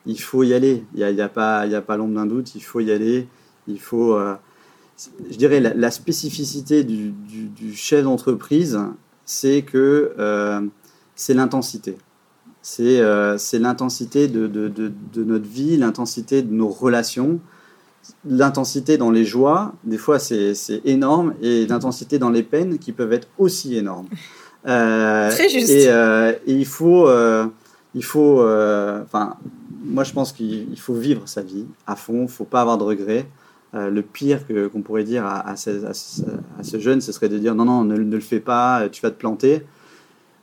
Il 0.06 0.20
faut 0.20 0.44
y 0.44 0.54
aller. 0.54 0.84
Il 0.94 0.98
n'y 0.98 1.04
a, 1.06 1.12
y 1.12 1.22
a, 1.22 1.30
pas, 1.30 1.60
a 1.60 1.82
pas 1.82 1.96
l'ombre 1.96 2.16
d'un 2.16 2.26
doute. 2.26 2.56
Il 2.56 2.64
faut 2.64 2.82
y 2.82 2.92
aller. 2.92 3.28
Il 3.70 3.80
faut... 3.80 4.16
Euh, 4.16 4.36
je 5.32 5.38
dirais 5.38 5.62
la, 5.62 5.92
spécificité 5.92 6.84
du, 6.84 7.14
chef 7.74 8.04
d'entreprise, 8.04 8.80
c'est 9.24 9.62
que 9.62 10.14
c'est 11.18 11.34
l'intensité. 11.34 11.98
C'est 12.62 13.02
l'intensité 13.60 14.30
de, 14.30 14.48
de, 14.48 14.70
de, 14.70 15.24
notre 15.24 15.48
vie, 15.48 15.76
l'intensité 15.76 16.42
de 16.42 16.54
nos 16.54 16.70
relations 16.70 17.40
l'intensité 18.26 18.98
dans 18.98 19.12
les 19.12 19.26
joies, 19.26 19.74
des 19.84 19.98
fois 19.98 20.20
c'est 20.20 20.54
énorme, 20.86 21.34
et 21.42 21.66
l'intensité 21.68 22.20
dans 22.20 22.30
les 22.30 22.44
peines 22.44 22.78
qui 22.80 22.92
peuvent 22.92 23.14
être 23.14 23.28
aussi 23.38 23.76
énormes. 23.76 24.08
Euh, 24.68 25.30
Très 25.32 25.50
juste. 25.50 25.70
Et, 25.70 25.88
euh, 25.88 26.34
il 26.46 26.66
faut, 26.66 27.08
euh, 27.08 27.46
il 27.94 28.04
faut, 28.04 28.42
enfin, 28.42 29.36
moi 29.84 30.04
je 30.04 30.14
pense 30.14 30.32
qu'il 30.32 30.80
faut 30.80 30.94
vivre 30.94 31.24
sa 31.26 31.42
vie 31.42 31.66
à 31.86 31.96
fond, 31.96 32.20
il 32.20 32.24
ne 32.24 32.28
faut 32.28 32.46
pas 32.46 32.62
avoir 32.62 32.78
de 32.78 32.84
regrets. 32.84 33.28
le 33.74 34.02
pire 34.02 34.42
qu'on 34.48 34.82
pourrait 34.82 35.04
dire 35.04 35.26
à, 35.26 35.56
ce, 35.56 36.80
jeune, 36.80 37.02
ce 37.02 37.12
serait 37.12 37.30
de 37.30 37.38
dire 37.38 37.56
non, 37.56 37.66
non, 37.66 37.84
ne, 37.84 37.96
le 37.96 38.20
fais 38.20 38.40
pas, 38.40 38.88
tu 38.90 39.02
vas 39.02 39.12
te 39.12 39.18
planter. 39.18 39.64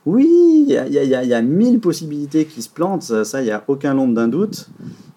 Oui, 0.05 0.65
il 0.67 0.75
y 0.75 1.33
a, 1.33 1.41
mille 1.41 1.79
possibilités 1.79 2.45
qui 2.45 2.61
se 2.61 2.69
plantent, 2.69 3.01
ça, 3.01 3.41
il 3.41 3.45
n'y 3.45 3.51
a 3.51 3.63
aucun 3.67 3.93
nombre 3.93 4.13
d'un 4.13 4.27
doute. 4.27 4.69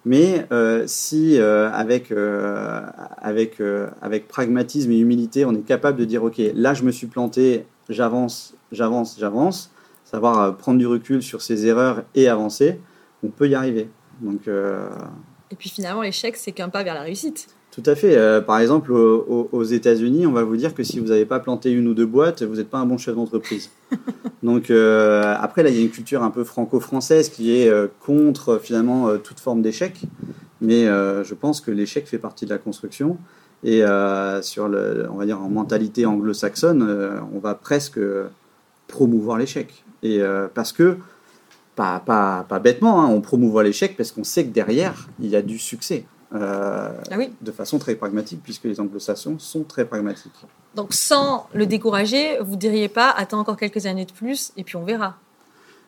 Mais 0.05 0.47
euh, 0.53 0.85
si 0.87 1.39
euh, 1.39 1.71
avec, 1.71 2.11
euh, 2.11 2.87
avec, 3.21 4.29
pragmatisme 4.29 4.91
et 4.91 4.99
humilité, 4.99 5.45
on 5.45 5.53
est 5.53 5.67
capable 5.67 5.99
de 5.99 6.07
dire, 6.07 6.25
OK, 6.25 6.41
là 6.55 6.73
je 6.73 6.83
me 6.85 6.91
suis 6.91 7.09
planté, 7.09 7.67
j'avance, 7.91 8.55
j'avance, 8.73 9.19
j'avance, 9.19 9.71
savoir 10.05 10.57
prendre 10.57 10.79
du 10.79 10.87
recul 10.87 11.23
sur 11.23 11.43
ses 11.43 11.67
erreurs 11.67 12.05
et 12.15 12.29
avancer, 12.29 12.81
on 13.23 13.29
peut 13.29 13.49
y 13.49 13.55
arriver. 13.55 13.91
Et 15.51 15.57
puis 15.57 15.69
finalement, 15.69 16.01
l'échec, 16.01 16.37
c'est 16.39 16.53
qu'un 16.53 16.71
pas 16.71 16.83
vers 16.83 16.95
la 16.95 17.03
réussite. 17.03 17.49
Tout 17.81 17.89
à 17.89 17.95
fait. 17.95 18.17
Euh, 18.17 18.41
par 18.41 18.59
exemple, 18.59 18.91
aux, 18.91 19.63
États-Unis, 19.63 20.27
on 20.27 20.33
va 20.33 20.43
vous 20.43 20.57
dire 20.57 20.75
que 20.75 20.83
si 20.83 20.99
vous 20.99 21.07
n'avez 21.07 21.27
pas 21.27 21.39
planté 21.39 21.71
une 21.71 21.87
ou 21.87 21.95
deux 21.95 22.07
boîtes, 22.07 22.43
vous 22.43 22.57
n'êtes 22.57 22.71
pas 22.71 22.79
un 22.79 22.87
bon 22.87 22.99
chef 22.99 23.15
d'entreprise. 23.15 23.71
Donc 24.43 24.71
euh, 24.71 25.33
après, 25.39 25.63
là, 25.63 25.71
il 25.71 25.77
y 25.77 25.79
a 25.79 25.83
une 25.83 25.91
culture 25.91 26.25
un 26.25 26.33
peu 26.33 26.43
franco-française 26.43 27.29
qui 27.29 27.57
est 27.57 27.69
euh, 27.69 27.87
contre 28.05 28.59
finalement 28.61 29.17
toute 29.19 29.39
forme 29.39 29.63
d'échec. 29.63 30.01
Mais 30.61 30.87
je 30.87 31.35
pense 31.35 31.61
que 31.61 31.71
l'échec 31.71 32.09
fait 32.09 32.19
partie 32.19 32.45
de 32.45 32.51
la 32.51 32.59
construction. 32.59 33.17
Et 33.63 33.85
sur 34.43 34.67
le, 34.67 35.07
on 35.09 35.15
va 35.15 35.25
dire 35.25 35.41
en 35.41 35.49
mentalité 35.49 36.05
anglo-saxonne, 36.05 36.83
on 37.33 37.39
va 37.39 37.55
presque 37.55 38.01
promouvoir 38.89 39.39
l'échec. 39.39 39.85
Et 40.03 40.21
parce 40.53 40.73
que 40.73 40.97
pas, 41.77 42.01
pas, 42.05 42.45
pas 42.49 42.59
bêtement, 42.59 43.05
hein, 43.05 43.07
on 43.07 43.21
promouvoit 43.21 43.63
l'échec 43.63 43.97
parce 43.97 44.11
qu'on 44.11 44.25
sait 44.25 44.47
que 44.47 44.53
derrière, 44.53 45.09
il 45.21 45.29
y 45.29 45.37
a 45.37 45.43
du 45.43 45.61
succès. 45.61 46.07
Euh, 46.35 46.91
ah 47.11 47.17
de 47.41 47.53
façon 47.53 47.79
très 47.79 47.95
pragmatique, 47.95 48.41
puisque 48.43 48.65
les 48.65 48.81
anglo-saxons 48.81 49.39
sont 49.39 49.63
très 49.63 49.87
pragmatiques. 49.87 50.33
Donc 50.75 50.93
sans 50.93 51.47
le 51.55 51.65
décourager, 51.65 52.39
vous 52.43 52.57
diriez 52.57 52.89
pas 52.89 53.11
attends 53.11 53.41
encore 53.41 53.57
quelques 53.57 53.87
années 53.87 54.05
de 54.05 54.13
plus 54.13 54.53
et 54.59 54.65
puis 54.65 54.77
on 54.77 54.85
verra. 54.85 55.17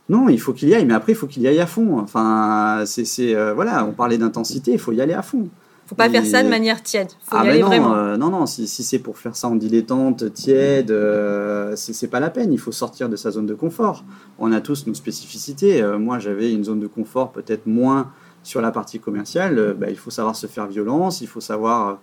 Non, 0.09 0.31
il 0.31 0.41
faut 0.41 0.55
qu'il 0.55 0.71
y 0.71 0.75
aille, 0.75 0.87
mais 0.87 0.95
après 0.95 1.13
il 1.13 1.15
faut 1.15 1.27
qu'il 1.27 1.43
y 1.43 1.49
aille 1.49 1.61
à 1.61 1.67
fond. 1.67 1.99
Enfin, 1.99 2.85
c'est 2.87 3.35
euh, 3.35 3.53
voilà, 3.53 3.85
on 3.85 3.93
parlait 3.93 4.17
d'intensité, 4.17 4.73
il 4.73 4.79
faut 4.79 4.93
y 4.93 5.03
aller 5.03 5.13
à 5.13 5.21
fond. 5.21 5.49
Faut 5.87 5.95
pas 5.95 6.09
faire 6.09 6.25
ça 6.25 6.43
de 6.43 6.49
manière 6.49 6.83
tiède. 6.83 7.09
Faut 7.21 7.37
ah 7.37 7.45
y 7.45 7.49
aller 7.49 7.61
non, 7.61 7.67
vraiment. 7.67 7.95
Euh, 7.95 8.17
non, 8.17 8.31
non, 8.31 8.47
si, 8.47 8.67
si 8.67 8.83
c'est 8.83 9.01
pour 9.01 9.19
faire 9.19 9.37
ça 9.37 9.49
en 9.49 9.57
dilettante, 9.57 10.33
tiède, 10.33 10.89
ce 10.89 11.75
c'est 11.77 12.09
pas 12.09 12.21
la 12.21 12.31
peine. 12.31 12.53
Il 12.53 12.61
faut 12.61 12.73
sortir 12.73 13.11
de 13.11 13.17
sa 13.17 13.33
zone 13.33 13.47
de 13.47 13.55
confort. 13.55 14.05
On 14.39 14.53
a 14.53 14.61
tous 14.61 14.87
nos 14.87 14.95
spécificités. 14.95 15.83
moi, 15.99 16.19
j'avais 16.19 16.53
une 16.53 16.65
zone 16.65 16.81
de 16.81 16.87
confort 16.87 17.33
peut-être 17.33 17.67
moins 17.67 18.13
sur 18.43 18.61
la 18.61 18.71
partie 18.71 19.01
commerciale, 19.01 19.59
euh, 19.59 19.75
bah, 19.75 19.91
il 19.91 19.97
faut 19.97 20.11
savoir 20.11 20.37
se 20.37 20.47
faire 20.47 20.67
violence, 20.67 21.21
il 21.21 21.27
faut 21.27 21.41
savoir 21.41 21.89
euh, 21.89 21.95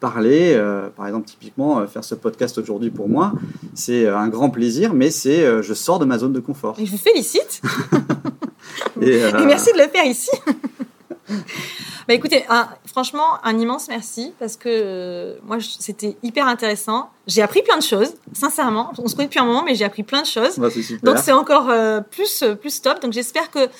parler. 0.00 0.54
Euh, 0.54 0.88
par 0.90 1.06
exemple, 1.06 1.26
typiquement, 1.26 1.86
faire 1.86 2.04
ce 2.04 2.14
podcast 2.14 2.58
aujourd'hui 2.58 2.90
pour 2.90 3.08
moi, 3.08 3.32
c'est 3.74 4.08
un 4.08 4.28
grand 4.28 4.50
plaisir, 4.50 4.92
mais 4.92 5.10
c'est 5.10 5.62
je 5.62 5.74
sors 5.74 5.98
de 5.98 6.04
ma 6.04 6.18
zone 6.18 6.32
de 6.32 6.40
confort. 6.40 6.76
Et 6.78 6.86
je 6.86 6.90
vous 6.90 6.98
félicite. 6.98 7.62
et, 9.00 9.22
merci 9.46 9.72
de 9.72 9.78
le 9.78 9.88
faire 9.88 10.04
ici. 10.04 10.30
Bah 12.06 12.12
écoutez, 12.12 12.44
franchement, 12.84 13.42
un 13.44 13.58
immense 13.58 13.88
merci 13.88 14.34
parce 14.38 14.58
que 14.58 15.38
moi, 15.42 15.56
c'était 15.60 16.18
hyper 16.22 16.46
intéressant. 16.46 17.08
J'ai 17.26 17.40
appris 17.40 17.62
plein 17.62 17.78
de 17.78 17.82
choses, 17.82 18.12
sincèrement. 18.34 18.92
On 18.98 19.08
se 19.08 19.16
connaît 19.16 19.28
depuis 19.28 19.40
un 19.40 19.46
moment, 19.46 19.62
mais 19.64 19.74
j'ai 19.74 19.86
appris 19.86 20.02
plein 20.02 20.20
de 20.20 20.26
choses. 20.26 20.58
Bah, 20.58 20.68
Donc 21.02 21.16
c'est 21.16 21.32
encore 21.32 21.72
plus, 22.10 22.44
plus 22.60 22.82
top. 22.82 23.00
Donc 23.00 23.14
j'espère 23.14 23.50
que 23.50 23.70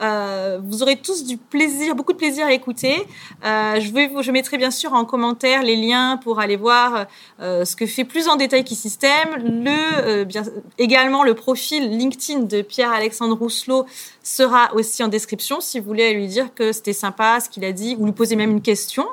Euh, 0.00 0.58
vous 0.62 0.82
aurez 0.82 0.96
tous 0.96 1.24
du 1.24 1.36
plaisir, 1.36 1.94
beaucoup 1.94 2.12
de 2.12 2.18
plaisir 2.18 2.46
à 2.46 2.52
écouter. 2.52 2.96
Euh, 3.44 3.80
je, 3.80 3.92
vais, 3.92 4.10
je 4.22 4.32
mettrai 4.32 4.58
bien 4.58 4.70
sûr 4.70 4.92
en 4.92 5.04
commentaire 5.04 5.62
les 5.62 5.76
liens 5.76 6.16
pour 6.16 6.40
aller 6.40 6.56
voir 6.56 7.06
euh, 7.40 7.64
ce 7.64 7.76
que 7.76 7.86
fait 7.86 8.04
plus 8.04 8.28
en 8.28 8.36
détail. 8.36 8.64
Le, 8.64 10.24
bien, 10.24 10.42
également, 10.78 11.22
le 11.22 11.34
profil 11.34 11.90
LinkedIn 11.96 12.40
de 12.40 12.62
Pierre-Alexandre 12.62 13.36
Rousselot 13.36 13.86
sera 14.22 14.74
aussi 14.74 15.02
en 15.02 15.08
description 15.08 15.60
si 15.60 15.78
vous 15.78 15.86
voulez 15.86 16.12
lui 16.14 16.26
dire 16.26 16.54
que 16.54 16.72
c'était 16.72 16.92
sympa 16.92 17.38
ce 17.40 17.48
qu'il 17.48 17.64
a 17.64 17.72
dit 17.72 17.96
ou 17.98 18.06
lui 18.06 18.12
poser 18.12 18.36
même 18.36 18.50
une 18.50 18.62
question. 18.62 19.06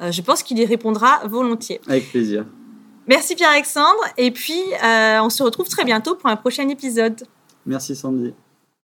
je 0.00 0.20
pense 0.22 0.42
qu'il 0.42 0.58
y 0.58 0.64
répondra 0.64 1.20
volontiers. 1.26 1.80
Avec 1.88 2.10
plaisir. 2.10 2.46
Merci 3.06 3.34
Pierre-Alexandre. 3.34 4.02
Et 4.16 4.30
puis, 4.30 4.60
on 4.82 5.30
se 5.30 5.42
retrouve 5.42 5.68
très 5.68 5.84
bientôt 5.84 6.14
pour 6.14 6.30
un 6.30 6.36
prochain 6.36 6.68
épisode. 6.68 7.22
Merci 7.66 7.94
Sandy. 7.94 8.32